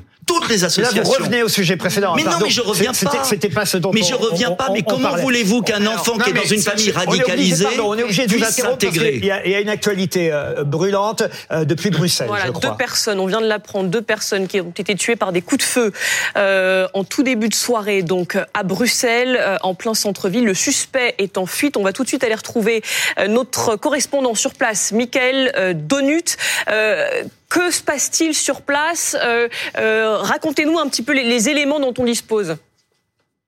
Toutes 0.58 0.76
les 0.76 0.82
Là, 0.82 1.02
vous 1.02 1.10
revenez 1.10 1.42
au 1.42 1.48
sujet 1.48 1.76
précédent. 1.76 2.14
Mais 2.16 2.24
non, 2.24 2.32
mais 2.42 2.50
je 2.50 2.60
reviens 2.60 2.92
C'était- 2.92 3.16
pas. 3.18 3.24
C'était 3.24 3.48
pas 3.48 3.66
ce 3.66 3.76
dont 3.76 3.90
Mais 3.92 4.02
on- 4.02 4.06
je 4.06 4.14
reviens 4.14 4.50
on- 4.50 4.56
pas. 4.56 4.66
on- 4.70 4.72
Mais 4.72 4.82
on 4.86 4.90
comment 4.90 5.16
voulez-vous 5.16 5.62
qu'un 5.62 5.86
enfant 5.86 6.16
non, 6.16 6.24
qui 6.24 6.30
est 6.30 6.32
dans 6.32 6.42
une 6.44 6.62
famille 6.62 6.90
radicalisée 6.90 7.66
on 7.82 7.96
est 7.98 8.02
obligé 8.02 8.26
de 8.26 8.36
vous 8.36 8.44
s'intégrer 8.44 9.16
il 9.16 9.24
y 9.24 9.30
a 9.54 9.60
une 9.60 9.68
actualité 9.68 10.30
euh, 10.32 10.64
brûlante 10.64 11.22
euh, 11.50 11.64
depuis 11.64 11.90
Bruxelles, 11.90 12.28
Voilà, 12.28 12.46
je 12.46 12.52
deux 12.60 12.76
personnes, 12.76 13.20
on 13.20 13.26
vient 13.26 13.40
de 13.40 13.46
l'apprendre, 13.46 13.88
deux 13.88 14.02
personnes 14.02 14.46
qui 14.46 14.60
ont 14.60 14.72
été 14.76 14.94
tuées 14.94 15.16
par 15.16 15.32
des 15.32 15.42
coups 15.42 15.58
de 15.64 15.70
feu 15.70 15.92
euh, 16.36 16.86
en 16.94 17.04
tout 17.04 17.22
début 17.22 17.48
de 17.48 17.54
soirée, 17.54 18.02
donc 18.02 18.36
à 18.54 18.62
Bruxelles, 18.62 19.58
en 19.62 19.74
plein 19.74 19.94
centre-ville. 19.94 20.44
Le 20.44 20.54
suspect 20.54 21.14
est 21.18 21.38
en 21.38 21.46
fuite. 21.46 21.76
On 21.76 21.82
va 21.82 21.92
tout 21.92 22.02
de 22.02 22.08
suite 22.08 22.24
aller 22.24 22.34
retrouver 22.34 22.82
notre 23.28 23.76
correspondant 23.76 24.34
sur 24.34 24.54
place, 24.54 24.92
Michael 24.92 25.52
euh, 25.56 25.72
Donut. 25.74 26.36
Que 27.50 27.72
se 27.72 27.82
passe-t-il 27.82 28.32
sur 28.32 28.62
place 28.62 29.16
Euh, 29.20 29.48
euh, 29.76 30.18
Racontez-nous 30.18 30.78
un 30.78 30.86
petit 30.86 31.02
peu 31.02 31.12
les, 31.12 31.48
éléments 31.48 31.80
dont 31.80 31.92
on 31.98 32.04
dispose. 32.04 32.56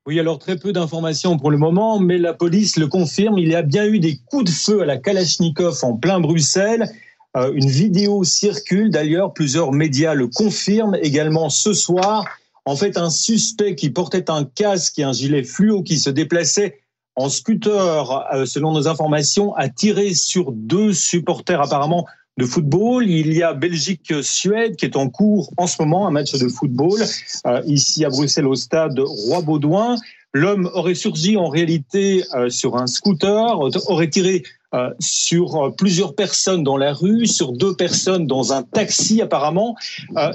Oui, 0.07 0.18
alors 0.18 0.40
très 0.40 0.57
peu 0.57 0.72
d'informations 0.72 1.38
pour 1.38 1.53
le 1.53 1.57
moment, 1.57 2.00
mais 2.00 2.18
la 2.18 2.34
police 2.34 2.76
le 2.76 2.88
confirme. 2.88 3.38
Il 3.38 3.48
y 3.48 3.55
a 3.55 3.62
bien 3.62 3.86
eu 3.86 4.00
des 4.00 4.18
coups 4.26 4.44
de 4.44 4.50
feu 4.50 4.82
à 4.82 4.86
la 4.86 4.96
Kalachnikov 4.96 5.78
en 5.84 5.96
plein 5.96 6.18
Bruxelles. 6.18 6.90
Euh, 7.36 7.53
une 7.55 7.68
vidéo 7.68 8.24
circule 8.24 8.90
d'ailleurs, 8.90 9.32
plusieurs 9.32 9.70
médias 9.70 10.14
le 10.14 10.26
confirment 10.26 10.96
également 11.00 11.48
ce 11.48 11.72
soir. 11.72 12.24
En 12.64 12.74
fait, 12.74 12.98
un 12.98 13.09
suspect 13.09 13.76
qui 13.76 13.90
portait 13.90 14.28
un 14.32 14.44
casque 14.44 14.98
et 14.98 15.05
un 15.05 15.12
gilet 15.12 15.44
fluo 15.44 15.84
qui 15.84 15.98
se 15.98 16.11
déplaçait 16.11 16.80
en 17.14 17.28
scooter, 17.28 18.24
selon 18.46 18.72
nos 18.72 18.88
informations, 18.88 19.55
a 19.55 19.68
tiré 19.68 20.14
sur 20.14 20.50
deux 20.50 20.92
supporters 20.92 21.61
apparemment 21.61 22.07
de 22.39 22.45
football. 22.45 23.09
Il 23.09 23.33
y 23.33 23.43
a 23.43 23.53
Belgique-Suède 23.53 24.76
qui 24.76 24.85
est 24.87 24.97
en 24.97 25.09
cours 25.09 25.53
en 25.57 25.66
ce 25.66 25.80
moment, 25.80 26.07
un 26.07 26.11
match 26.11 26.33
de 26.33 26.49
football, 26.49 27.01
euh, 27.47 27.62
ici 27.66 28.05
à 28.05 28.09
Bruxelles 28.09 28.47
au 28.47 28.55
stade 28.55 28.99
Roi-Baudouin. 28.99 29.97
L'homme 30.35 30.70
aurait 30.72 30.95
surgi 30.95 31.37
en 31.37 31.49
réalité 31.49 32.24
euh, 32.35 32.49
sur 32.49 32.76
un 32.76 32.87
scooter, 32.87 33.61
aurait 33.89 34.09
tiré 34.09 34.43
euh, 34.74 34.89
sur 34.99 35.74
plusieurs 35.76 36.14
personnes 36.14 36.62
dans 36.62 36.78
la 36.78 36.95
rue, 36.95 37.26
sur 37.26 37.53
deux 37.53 37.74
personnes 37.74 38.26
dans 38.26 38.55
un 38.55 38.62
taxi 38.62 39.20
apparemment. 39.20 39.76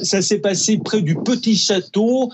Ça 0.04 0.22
s'est 0.22 0.38
passé 0.38 0.78
près 0.78 1.02
du 1.02 1.16
Petit 1.16 1.56
Château, 1.56 2.32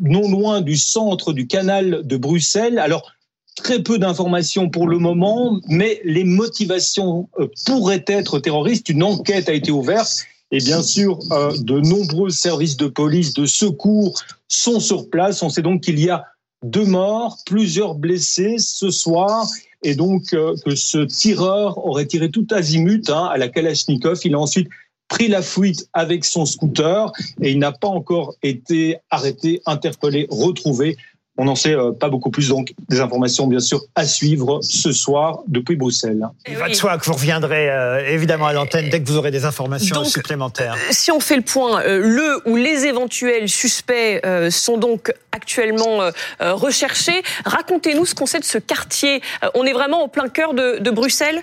non 0.00 0.28
loin 0.28 0.60
du 0.60 0.76
centre 0.76 1.32
du 1.32 1.46
canal 1.46 2.00
de 2.04 2.16
Bruxelles. 2.16 2.80
Alors, 2.80 3.12
très 3.56 3.82
peu 3.82 3.98
d'informations 3.98 4.70
pour 4.70 4.88
le 4.88 4.98
moment, 4.98 5.60
mais 5.68 6.00
les 6.04 6.24
motivations 6.24 7.28
euh, 7.38 7.48
pourraient 7.66 8.04
être 8.06 8.38
terroristes. 8.38 8.88
Une 8.88 9.02
enquête 9.02 9.48
a 9.48 9.52
été 9.52 9.70
ouverte 9.70 10.26
et 10.50 10.58
bien 10.58 10.82
sûr, 10.82 11.18
euh, 11.30 11.56
de 11.58 11.78
nombreux 11.80 12.30
services 12.30 12.76
de 12.76 12.88
police, 12.88 13.34
de 13.34 13.46
secours 13.46 14.20
sont 14.48 14.80
sur 14.80 15.08
place. 15.08 15.42
On 15.42 15.48
sait 15.48 15.62
donc 15.62 15.82
qu'il 15.82 16.00
y 16.00 16.10
a 16.10 16.24
deux 16.64 16.84
morts, 16.84 17.38
plusieurs 17.46 17.94
blessés 17.94 18.56
ce 18.58 18.90
soir. 18.90 19.46
Et 19.82 19.94
donc 19.94 20.34
euh, 20.34 20.54
que 20.64 20.74
ce 20.74 20.98
tireur 20.98 21.78
aurait 21.86 22.06
tiré 22.06 22.30
tout 22.30 22.46
azimut 22.50 23.08
hein, 23.10 23.28
à 23.32 23.38
la 23.38 23.48
Kalachnikov. 23.48 24.20
Il 24.24 24.34
a 24.34 24.40
ensuite 24.40 24.68
pris 25.08 25.28
la 25.28 25.42
fuite 25.42 25.88
avec 25.92 26.24
son 26.24 26.44
scooter 26.44 27.12
et 27.40 27.52
il 27.52 27.58
n'a 27.58 27.72
pas 27.72 27.88
encore 27.88 28.34
été 28.42 28.98
arrêté, 29.10 29.62
interpellé, 29.66 30.26
retrouvé. 30.30 30.96
On 31.40 31.46
n'en 31.46 31.56
sait 31.56 31.74
euh, 31.74 31.92
pas 31.92 32.10
beaucoup 32.10 32.30
plus, 32.30 32.50
donc 32.50 32.74
des 32.90 33.00
informations 33.00 33.46
bien 33.46 33.60
sûr 33.60 33.80
à 33.94 34.04
suivre 34.04 34.60
ce 34.60 34.92
soir 34.92 35.38
depuis 35.48 35.74
Bruxelles. 35.74 36.22
Il 36.46 36.56
va 36.58 36.68
de 36.68 36.74
soi 36.74 36.98
que 36.98 37.04
vous 37.06 37.14
reviendrez 37.14 37.70
euh, 37.70 38.06
évidemment 38.06 38.46
à 38.46 38.52
l'antenne 38.52 38.90
dès 38.90 39.00
que 39.00 39.08
vous 39.08 39.16
aurez 39.16 39.30
des 39.30 39.46
informations 39.46 39.96
Donc, 39.96 40.06
supplémentaires. 40.06 40.76
Si 40.90 41.10
on 41.10 41.18
fait 41.18 41.36
le 41.36 41.42
point, 41.42 41.80
euh, 41.80 41.98
le 42.02 42.42
ou 42.44 42.56
les 42.56 42.84
éventuels 42.84 43.48
suspects 43.48 44.20
euh, 44.26 44.50
sont 44.50 44.76
donc 44.76 45.14
actuellement 45.32 46.02
euh, 46.02 46.10
euh, 46.42 46.52
recherchés. 46.52 47.22
Racontez-nous 47.46 48.04
ce 48.04 48.14
qu'on 48.14 48.26
sait 48.26 48.40
de 48.40 48.44
ce 48.44 48.58
quartier. 48.58 49.22
Euh, 49.42 49.48
on 49.54 49.64
est 49.64 49.72
vraiment 49.72 50.04
au 50.04 50.08
plein 50.08 50.28
cœur 50.28 50.52
de, 50.52 50.78
de 50.78 50.90
Bruxelles? 50.90 51.42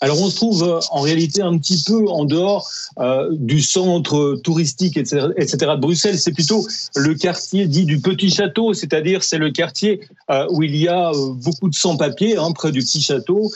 Alors 0.00 0.20
on 0.22 0.30
se 0.30 0.36
trouve 0.36 0.62
euh, 0.62 0.78
en 0.90 1.00
réalité 1.00 1.42
un 1.42 1.58
petit 1.58 1.82
peu 1.84 2.08
en 2.08 2.24
dehors 2.24 2.70
euh, 3.00 3.28
du 3.32 3.60
centre 3.60 4.38
touristique, 4.44 4.96
etc., 4.96 5.28
etc. 5.36 5.72
de 5.74 5.80
Bruxelles. 5.80 6.18
C'est 6.18 6.32
plutôt 6.32 6.66
le 6.94 7.14
quartier 7.14 7.66
dit 7.66 7.84
du 7.84 8.00
Petit 8.00 8.30
Château, 8.30 8.74
c'est-à-dire 8.74 9.24
c'est 9.24 9.38
le 9.38 9.50
quartier 9.50 10.00
euh, 10.30 10.46
où 10.50 10.62
il 10.62 10.76
y 10.76 10.86
a 10.86 11.10
beaucoup 11.42 11.68
de 11.68 11.74
sans-papiers 11.74 12.36
hein, 12.36 12.52
près 12.52 12.70
du 12.70 12.80
Petit 12.80 13.00
Château 13.00 13.50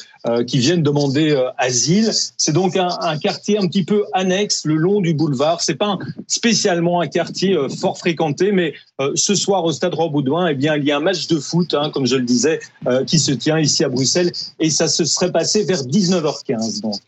qui 0.46 0.58
viennent 0.58 0.84
demander 0.84 1.36
asile. 1.58 2.12
C'est 2.36 2.52
donc 2.52 2.76
un, 2.76 3.18
quartier 3.18 3.58
un 3.58 3.66
petit 3.66 3.82
peu 3.82 4.04
annexe 4.12 4.64
le 4.64 4.76
long 4.76 5.00
du 5.00 5.14
boulevard. 5.14 5.60
C'est 5.60 5.74
pas 5.74 5.98
spécialement 6.28 7.00
un 7.00 7.08
quartier 7.08 7.58
fort 7.80 7.98
fréquenté, 7.98 8.52
mais 8.52 8.72
ce 9.16 9.34
soir 9.34 9.64
au 9.64 9.72
Stade 9.72 9.94
Roi-Baudouin, 9.94 10.46
eh 10.46 10.54
bien 10.54 10.76
il 10.76 10.84
y 10.84 10.92
a 10.92 10.98
un 10.98 11.00
match 11.00 11.26
de 11.26 11.40
foot, 11.40 11.74
hein, 11.74 11.90
comme 11.92 12.06
je 12.06 12.14
le 12.14 12.22
disais, 12.22 12.60
qui 13.08 13.18
se 13.18 13.32
tient 13.32 13.58
ici 13.58 13.82
à 13.82 13.88
Bruxelles, 13.88 14.30
et 14.60 14.70
ça 14.70 14.86
se 14.86 15.04
serait 15.04 15.32
passé 15.32 15.64
vers 15.64 15.82
19h30. 15.82 16.31
19h15 16.32 16.80
donc. 16.80 17.00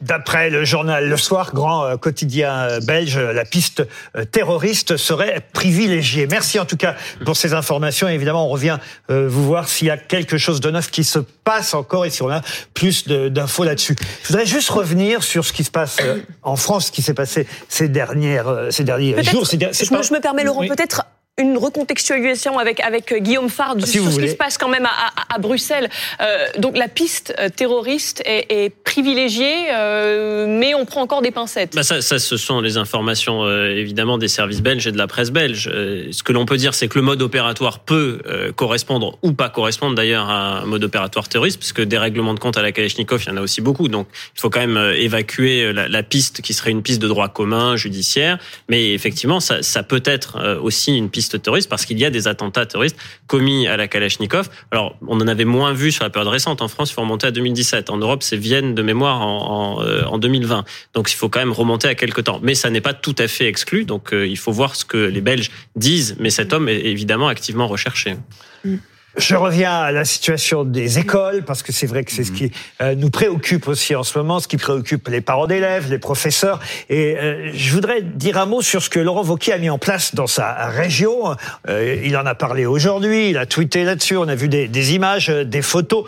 D'après 0.00 0.50
le 0.50 0.64
journal 0.64 1.08
Le 1.08 1.16
Soir, 1.16 1.52
grand 1.54 1.84
euh, 1.84 1.96
quotidien 1.96 2.52
euh, 2.52 2.80
belge, 2.80 3.16
la 3.16 3.44
piste 3.44 3.86
euh, 4.16 4.24
terroriste 4.24 4.96
serait 4.96 5.40
privilégiée. 5.52 6.26
Merci 6.26 6.58
en 6.58 6.64
tout 6.64 6.76
cas 6.76 6.96
pour 7.24 7.36
ces 7.36 7.54
informations. 7.54 8.08
évidemment, 8.08 8.46
on 8.46 8.48
revient 8.48 8.78
vous 9.08 9.44
voir 9.44 9.68
s'il 9.68 9.88
y 9.88 9.90
a 9.90 9.96
quelque 9.96 10.38
chose 10.38 10.60
de 10.60 10.70
neuf 10.70 10.90
qui 10.90 11.04
se 11.04 11.18
passe 11.18 11.74
encore 11.74 12.06
et 12.06 12.10
si 12.10 12.22
on 12.22 12.30
a 12.30 12.42
plus 12.72 13.06
d'infos 13.06 13.64
là-dessus. 13.64 13.94
Je 14.22 14.28
voudrais 14.28 14.46
juste 14.46 14.70
revenir 14.70 15.22
sur 15.22 15.44
ce 15.44 15.52
qui 15.52 15.64
se 15.64 15.70
passe 15.70 15.98
en 16.42 16.56
France, 16.56 16.86
ce 16.86 16.92
qui 16.92 17.02
s'est 17.02 17.14
passé 17.14 17.46
ces 17.68 17.88
dernières, 17.88 18.68
ces 18.70 18.84
derniers 18.84 19.22
jours. 19.22 19.46
Ces 19.46 19.58
je, 19.58 19.90
pas... 19.90 20.02
je, 20.02 20.12
me 20.12 20.20
permets, 20.20 20.44
Laurent, 20.44 20.66
peut-être 20.66 21.04
une 21.36 21.58
recontextualisation 21.58 22.58
avec 22.60 22.78
avec 22.78 23.12
Guillaume 23.12 23.48
Fard 23.48 23.76
ah, 23.82 23.86
sur 23.86 24.10
ce 24.12 24.20
qui 24.20 24.28
se 24.28 24.36
passe 24.36 24.56
quand 24.56 24.68
même 24.68 24.86
à, 24.86 25.34
à, 25.34 25.38
Bruxelles. 25.38 25.90
Euh, 26.20 26.46
donc 26.58 26.76
la 26.76 26.86
piste 26.86 27.34
euh, 27.40 27.48
terroriste 27.48 28.22
est, 28.24 28.46
est 28.50 28.70
privilégiée, 28.70 29.72
euh, 29.72 30.46
mais 30.46 30.76
on 30.76 30.84
prend 30.84 31.00
encore 31.00 31.22
des 31.22 31.32
pincettes. 31.32 31.74
Bah 31.74 31.82
ça, 31.82 32.02
ça, 32.02 32.20
ce 32.20 32.36
sont 32.36 32.60
les 32.60 32.76
informations 32.76 33.44
euh, 33.44 33.70
évidemment 33.70 34.16
des 34.16 34.28
services 34.28 34.62
belges 34.62 34.86
et 34.86 34.92
de 34.92 34.96
la 34.98 35.08
presse 35.08 35.32
belge. 35.32 35.68
Euh, 35.72 36.06
ce 36.12 36.22
que 36.22 36.32
l'on 36.32 36.46
peut 36.46 36.56
dire, 36.56 36.72
c'est 36.72 36.86
que 36.86 36.98
le 36.98 37.04
mode 37.04 37.20
opératoire 37.20 37.80
peut 37.80 38.20
correspondre 38.54 39.18
ou 39.22 39.32
pas 39.32 39.48
correspondre 39.48 39.96
d'ailleurs 39.96 40.28
à 40.28 40.60
un 40.60 40.66
mode 40.66 40.84
opératoire 40.84 41.28
terroriste, 41.28 41.58
puisque 41.58 41.80
des 41.80 41.98
règlements 41.98 42.34
de 42.34 42.38
compte 42.38 42.56
à 42.56 42.62
la 42.62 42.70
Kalachnikov, 42.70 43.22
il 43.24 43.30
y 43.30 43.32
en 43.32 43.36
a 43.38 43.40
aussi 43.40 43.60
beaucoup. 43.60 43.88
Donc 43.88 44.06
il 44.36 44.40
faut 44.40 44.50
quand 44.50 44.60
même 44.60 44.94
évacuer 44.96 45.72
la, 45.72 45.88
la 45.88 46.02
piste 46.04 46.42
qui 46.42 46.54
serait 46.54 46.70
une 46.70 46.82
piste 46.82 47.02
de 47.02 47.08
droit 47.08 47.28
commun, 47.28 47.76
judiciaire. 47.76 48.38
Mais 48.68 48.92
effectivement, 48.92 49.40
ça, 49.40 49.62
ça 49.62 49.82
peut 49.82 50.02
être 50.04 50.58
aussi 50.62 50.96
une 50.96 51.10
piste 51.10 51.23
terroriste 51.28 51.68
parce 51.68 51.84
qu'il 51.84 51.98
y 51.98 52.04
a 52.04 52.10
des 52.10 52.28
attentats 52.28 52.66
terroristes 52.66 52.96
commis 53.26 53.66
à 53.66 53.76
la 53.76 53.88
Kalachnikov. 53.88 54.48
Alors, 54.70 54.96
on 55.06 55.20
en 55.20 55.28
avait 55.28 55.44
moins 55.44 55.72
vu 55.72 55.92
sur 55.92 56.04
la 56.04 56.10
période 56.10 56.30
récente. 56.30 56.62
En 56.62 56.68
France, 56.68 56.90
il 56.90 56.94
faut 56.94 57.00
remonter 57.02 57.26
à 57.26 57.30
2017. 57.30 57.90
En 57.90 57.96
Europe, 57.96 58.22
c'est 58.22 58.36
Vienne 58.36 58.74
de 58.74 58.82
mémoire 58.82 59.20
en, 59.22 59.82
en, 59.82 60.18
2020. 60.18 60.58
Euh, 60.58 60.62
donc, 60.94 61.10
il 61.12 61.16
faut 61.16 61.28
quand 61.28 61.40
même 61.40 61.52
remonter 61.52 61.88
à 61.88 61.94
quelques 61.94 62.24
temps. 62.24 62.40
Mais 62.42 62.54
ça 62.54 62.70
n'est 62.70 62.80
pas 62.80 62.94
tout 62.94 63.14
à 63.18 63.28
fait 63.28 63.46
exclu. 63.46 63.84
Donc, 63.84 64.12
euh, 64.12 64.26
il 64.26 64.38
faut 64.38 64.52
voir 64.52 64.76
ce 64.76 64.84
que 64.84 64.96
les 64.96 65.20
Belges 65.20 65.50
disent. 65.76 66.16
Mais 66.18 66.30
cet 66.30 66.52
homme 66.52 66.68
est 66.68 66.80
évidemment 66.80 67.28
activement 67.28 67.66
recherché. 67.66 68.16
Mm. 68.64 68.76
Je 69.16 69.36
reviens 69.36 69.72
à 69.72 69.92
la 69.92 70.04
situation 70.04 70.64
des 70.64 70.98
écoles, 70.98 71.44
parce 71.44 71.62
que 71.62 71.70
c'est 71.70 71.86
vrai 71.86 72.02
que 72.02 72.10
c'est 72.10 72.24
ce 72.24 72.32
qui 72.32 72.50
euh, 72.80 72.96
nous 72.96 73.10
préoccupe 73.10 73.68
aussi 73.68 73.94
en 73.94 74.02
ce 74.02 74.18
moment, 74.18 74.40
ce 74.40 74.48
qui 74.48 74.56
préoccupe 74.56 75.06
les 75.08 75.20
parents 75.20 75.46
d'élèves, 75.46 75.88
les 75.88 75.98
professeurs. 75.98 76.58
Et 76.88 77.16
euh, 77.16 77.52
je 77.54 77.72
voudrais 77.72 78.02
dire 78.02 78.38
un 78.38 78.46
mot 78.46 78.60
sur 78.60 78.82
ce 78.82 78.90
que 78.90 78.98
Laurent 78.98 79.24
Wauquiez 79.24 79.52
a 79.52 79.58
mis 79.58 79.70
en 79.70 79.78
place 79.78 80.16
dans 80.16 80.26
sa 80.26 80.66
région. 80.66 81.36
Euh, 81.68 81.96
il 82.04 82.16
en 82.16 82.26
a 82.26 82.34
parlé 82.34 82.66
aujourd'hui, 82.66 83.30
il 83.30 83.38
a 83.38 83.46
tweeté 83.46 83.84
là-dessus, 83.84 84.16
on 84.16 84.26
a 84.26 84.34
vu 84.34 84.48
des, 84.48 84.66
des 84.66 84.94
images, 84.94 85.28
des 85.28 85.62
photos. 85.62 86.04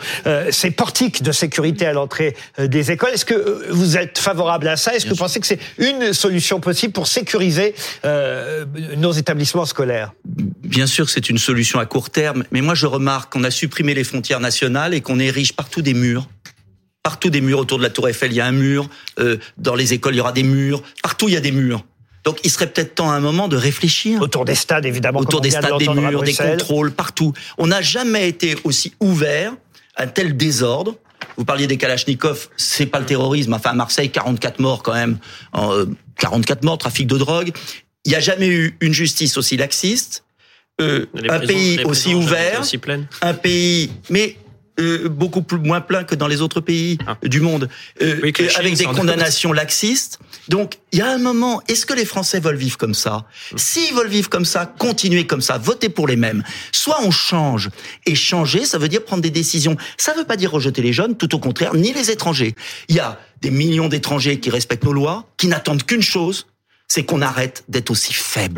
ces 0.50 0.72
portiques 0.72 1.22
de 1.22 1.30
sécurité 1.30 1.86
à 1.86 1.92
l'entrée 1.92 2.34
des 2.59 2.90
écoles, 2.90 3.11
est-ce 3.14 3.24
que 3.24 3.70
vous 3.70 3.96
êtes 3.96 4.18
favorable 4.18 4.66
à 4.66 4.76
ça? 4.76 4.94
Est-ce 4.94 5.04
que 5.04 5.11
vous 5.11 5.16
pensez 5.16 5.38
que 5.38 5.46
c'est 5.46 5.61
une 5.78 6.12
solution 6.12 6.61
possible 6.61 6.92
pour 6.92 7.07
sécuriser 7.07 7.74
nos 8.96 9.12
établissements 9.12 9.66
scolaires? 9.66 10.12
Bien 10.24 10.86
sûr 10.86 11.07
que 11.07 11.12
c'est 11.12 11.30
une 11.30 11.38
solution 11.38 11.78
à 11.78 11.86
court 11.86 12.11
terme, 12.11 12.44
mais 12.50 12.61
moi 12.61 12.74
je 12.74 12.86
remarque 12.97 13.32
qu'on 13.32 13.44
a 13.44 13.51
supprimé 13.51 13.94
les 13.94 14.05
frontières 14.05 14.40
nationales 14.40 14.94
et 14.94 15.01
qu'on 15.01 15.18
érige 15.18 15.53
partout 15.53 15.82
des 15.82 15.94
murs. 15.94 16.28
Partout 17.03 17.30
des 17.30 17.40
murs 17.40 17.61
autour 17.61 17.78
de 17.78 17.82
la 17.84 17.90
Tour 17.90 18.09
Eiffel, 18.09 18.32
il 18.32 18.36
y 18.36 18.40
a 18.40 18.47
un 18.47 18.53
mur. 18.53 18.88
Euh, 19.18 19.36
dans 19.59 19.74
les 19.74 19.92
écoles, 19.92 20.14
il 20.14 20.18
y 20.18 20.20
aura 20.20 20.32
des 20.32 20.42
murs. 20.42 20.82
Partout, 21.03 21.28
il 21.28 21.34
y 21.34 21.36
a 21.36 21.40
des 21.40 21.53
murs. 21.53 21.84
Donc, 22.24 22.40
il 22.42 22.51
serait 22.51 22.66
peut-être 22.66 22.97
temps 22.97 23.11
à 23.11 23.14
un 23.14 23.20
moment 23.20 23.47
de 23.47 23.57
réfléchir. 23.57 24.20
Autour 24.20 24.44
des 24.44 24.57
stades, 24.57 24.84
évidemment. 24.84 25.20
Autour 25.20 25.40
des 25.40 25.51
stades, 25.51 25.78
des 25.78 25.88
murs, 25.88 26.24
des 26.24 26.34
contrôles, 26.34 26.90
partout. 26.90 27.32
On 27.59 27.68
n'a 27.68 27.80
jamais 27.80 28.28
été 28.28 28.57
aussi 28.64 28.92
ouvert 28.99 29.53
à 29.94 30.03
un 30.03 30.07
tel 30.09 30.36
désordre. 30.36 30.97
Vous 31.36 31.44
parliez 31.44 31.68
des 31.68 31.76
Kalachnikov, 31.76 32.49
c'est 32.57 32.86
pas 32.86 32.99
le 32.99 33.07
terrorisme. 33.07 33.55
Enfin, 33.55 33.70
à 33.70 33.74
Marseille, 33.74 34.11
44 34.11 34.59
morts 34.59 34.82
quand 34.82 34.94
même. 34.94 35.18
44 36.18 36.59
euh, 36.59 36.66
morts, 36.66 36.78
trafic 36.78 37.07
de 37.07 37.18
drogue. 37.18 37.53
Il 38.05 38.11
n'y 38.11 38.16
a 38.16 38.20
jamais 38.20 38.49
eu 38.49 38.76
une 38.80 38.92
justice 38.92 39.36
aussi 39.36 39.57
laxiste 39.57 40.24
euh, 40.81 41.07
un 41.29 41.41
pays 41.41 41.83
aussi 41.85 42.14
ouvert, 42.14 42.62
un 43.22 43.35
pays, 43.35 43.91
mais 44.11 44.37
euh, 44.79 45.09
beaucoup 45.09 45.41
plus, 45.41 45.59
moins 45.59 45.81
plein 45.81 46.05
que 46.05 46.14
dans 46.14 46.29
les 46.29 46.43
autres 46.43 46.61
pays 46.61 46.99
ah. 47.07 47.16
du 47.24 47.41
monde, 47.41 47.70
euh, 48.03 48.20
avec 48.57 48.77
des 48.77 48.85
condamnations 48.85 49.55
laxistes. 49.55 50.18
Donc, 50.49 50.74
il 50.93 50.99
y 50.99 51.03
a 51.03 51.11
un 51.11 51.18
moment, 51.18 51.62
est-ce 51.66 51.87
que 51.87 51.95
les 51.95 52.05
Français 52.05 52.41
veulent 52.41 52.57
vivre 52.57 52.77
comme 52.77 52.93
ça? 52.93 53.24
S'ils 53.57 53.95
veulent 53.95 54.11
vivre 54.11 54.29
comme 54.29 54.45
ça, 54.45 54.66
continuer 54.66 55.27
comme 55.27 55.41
ça, 55.41 55.57
voter 55.57 55.89
pour 55.89 56.07
les 56.07 56.16
mêmes. 56.16 56.43
Soit 56.72 56.99
on 57.03 57.11
change, 57.11 57.70
et 58.05 58.14
changer, 58.14 58.66
ça 58.66 58.77
veut 58.77 58.89
dire 58.89 59.03
prendre 59.03 59.22
des 59.22 59.31
décisions. 59.31 59.79
Ça 59.97 60.12
veut 60.12 60.24
pas 60.24 60.37
dire 60.37 60.53
rejeter 60.53 60.83
les 60.83 60.93
jeunes, 60.93 61.16
tout 61.16 61.35
au 61.35 61.39
contraire, 61.39 61.74
ni 61.74 61.95
les 61.95 62.11
étrangers. 62.11 62.55
Il 62.89 62.97
y 62.97 63.01
a 63.01 63.18
des 63.41 63.51
millions 63.51 63.89
d'étrangers 63.89 64.41
qui 64.41 64.51
respectent 64.51 64.85
nos 64.85 64.93
lois, 64.93 65.24
qui 65.39 65.49
n'attendent 65.49 65.85
qu'une 65.85 66.03
chose, 66.03 66.47
c'est 66.87 67.05
qu'on 67.05 67.22
arrête 67.22 67.64
d'être 67.68 67.91
aussi 67.91 68.12
faible. 68.12 68.55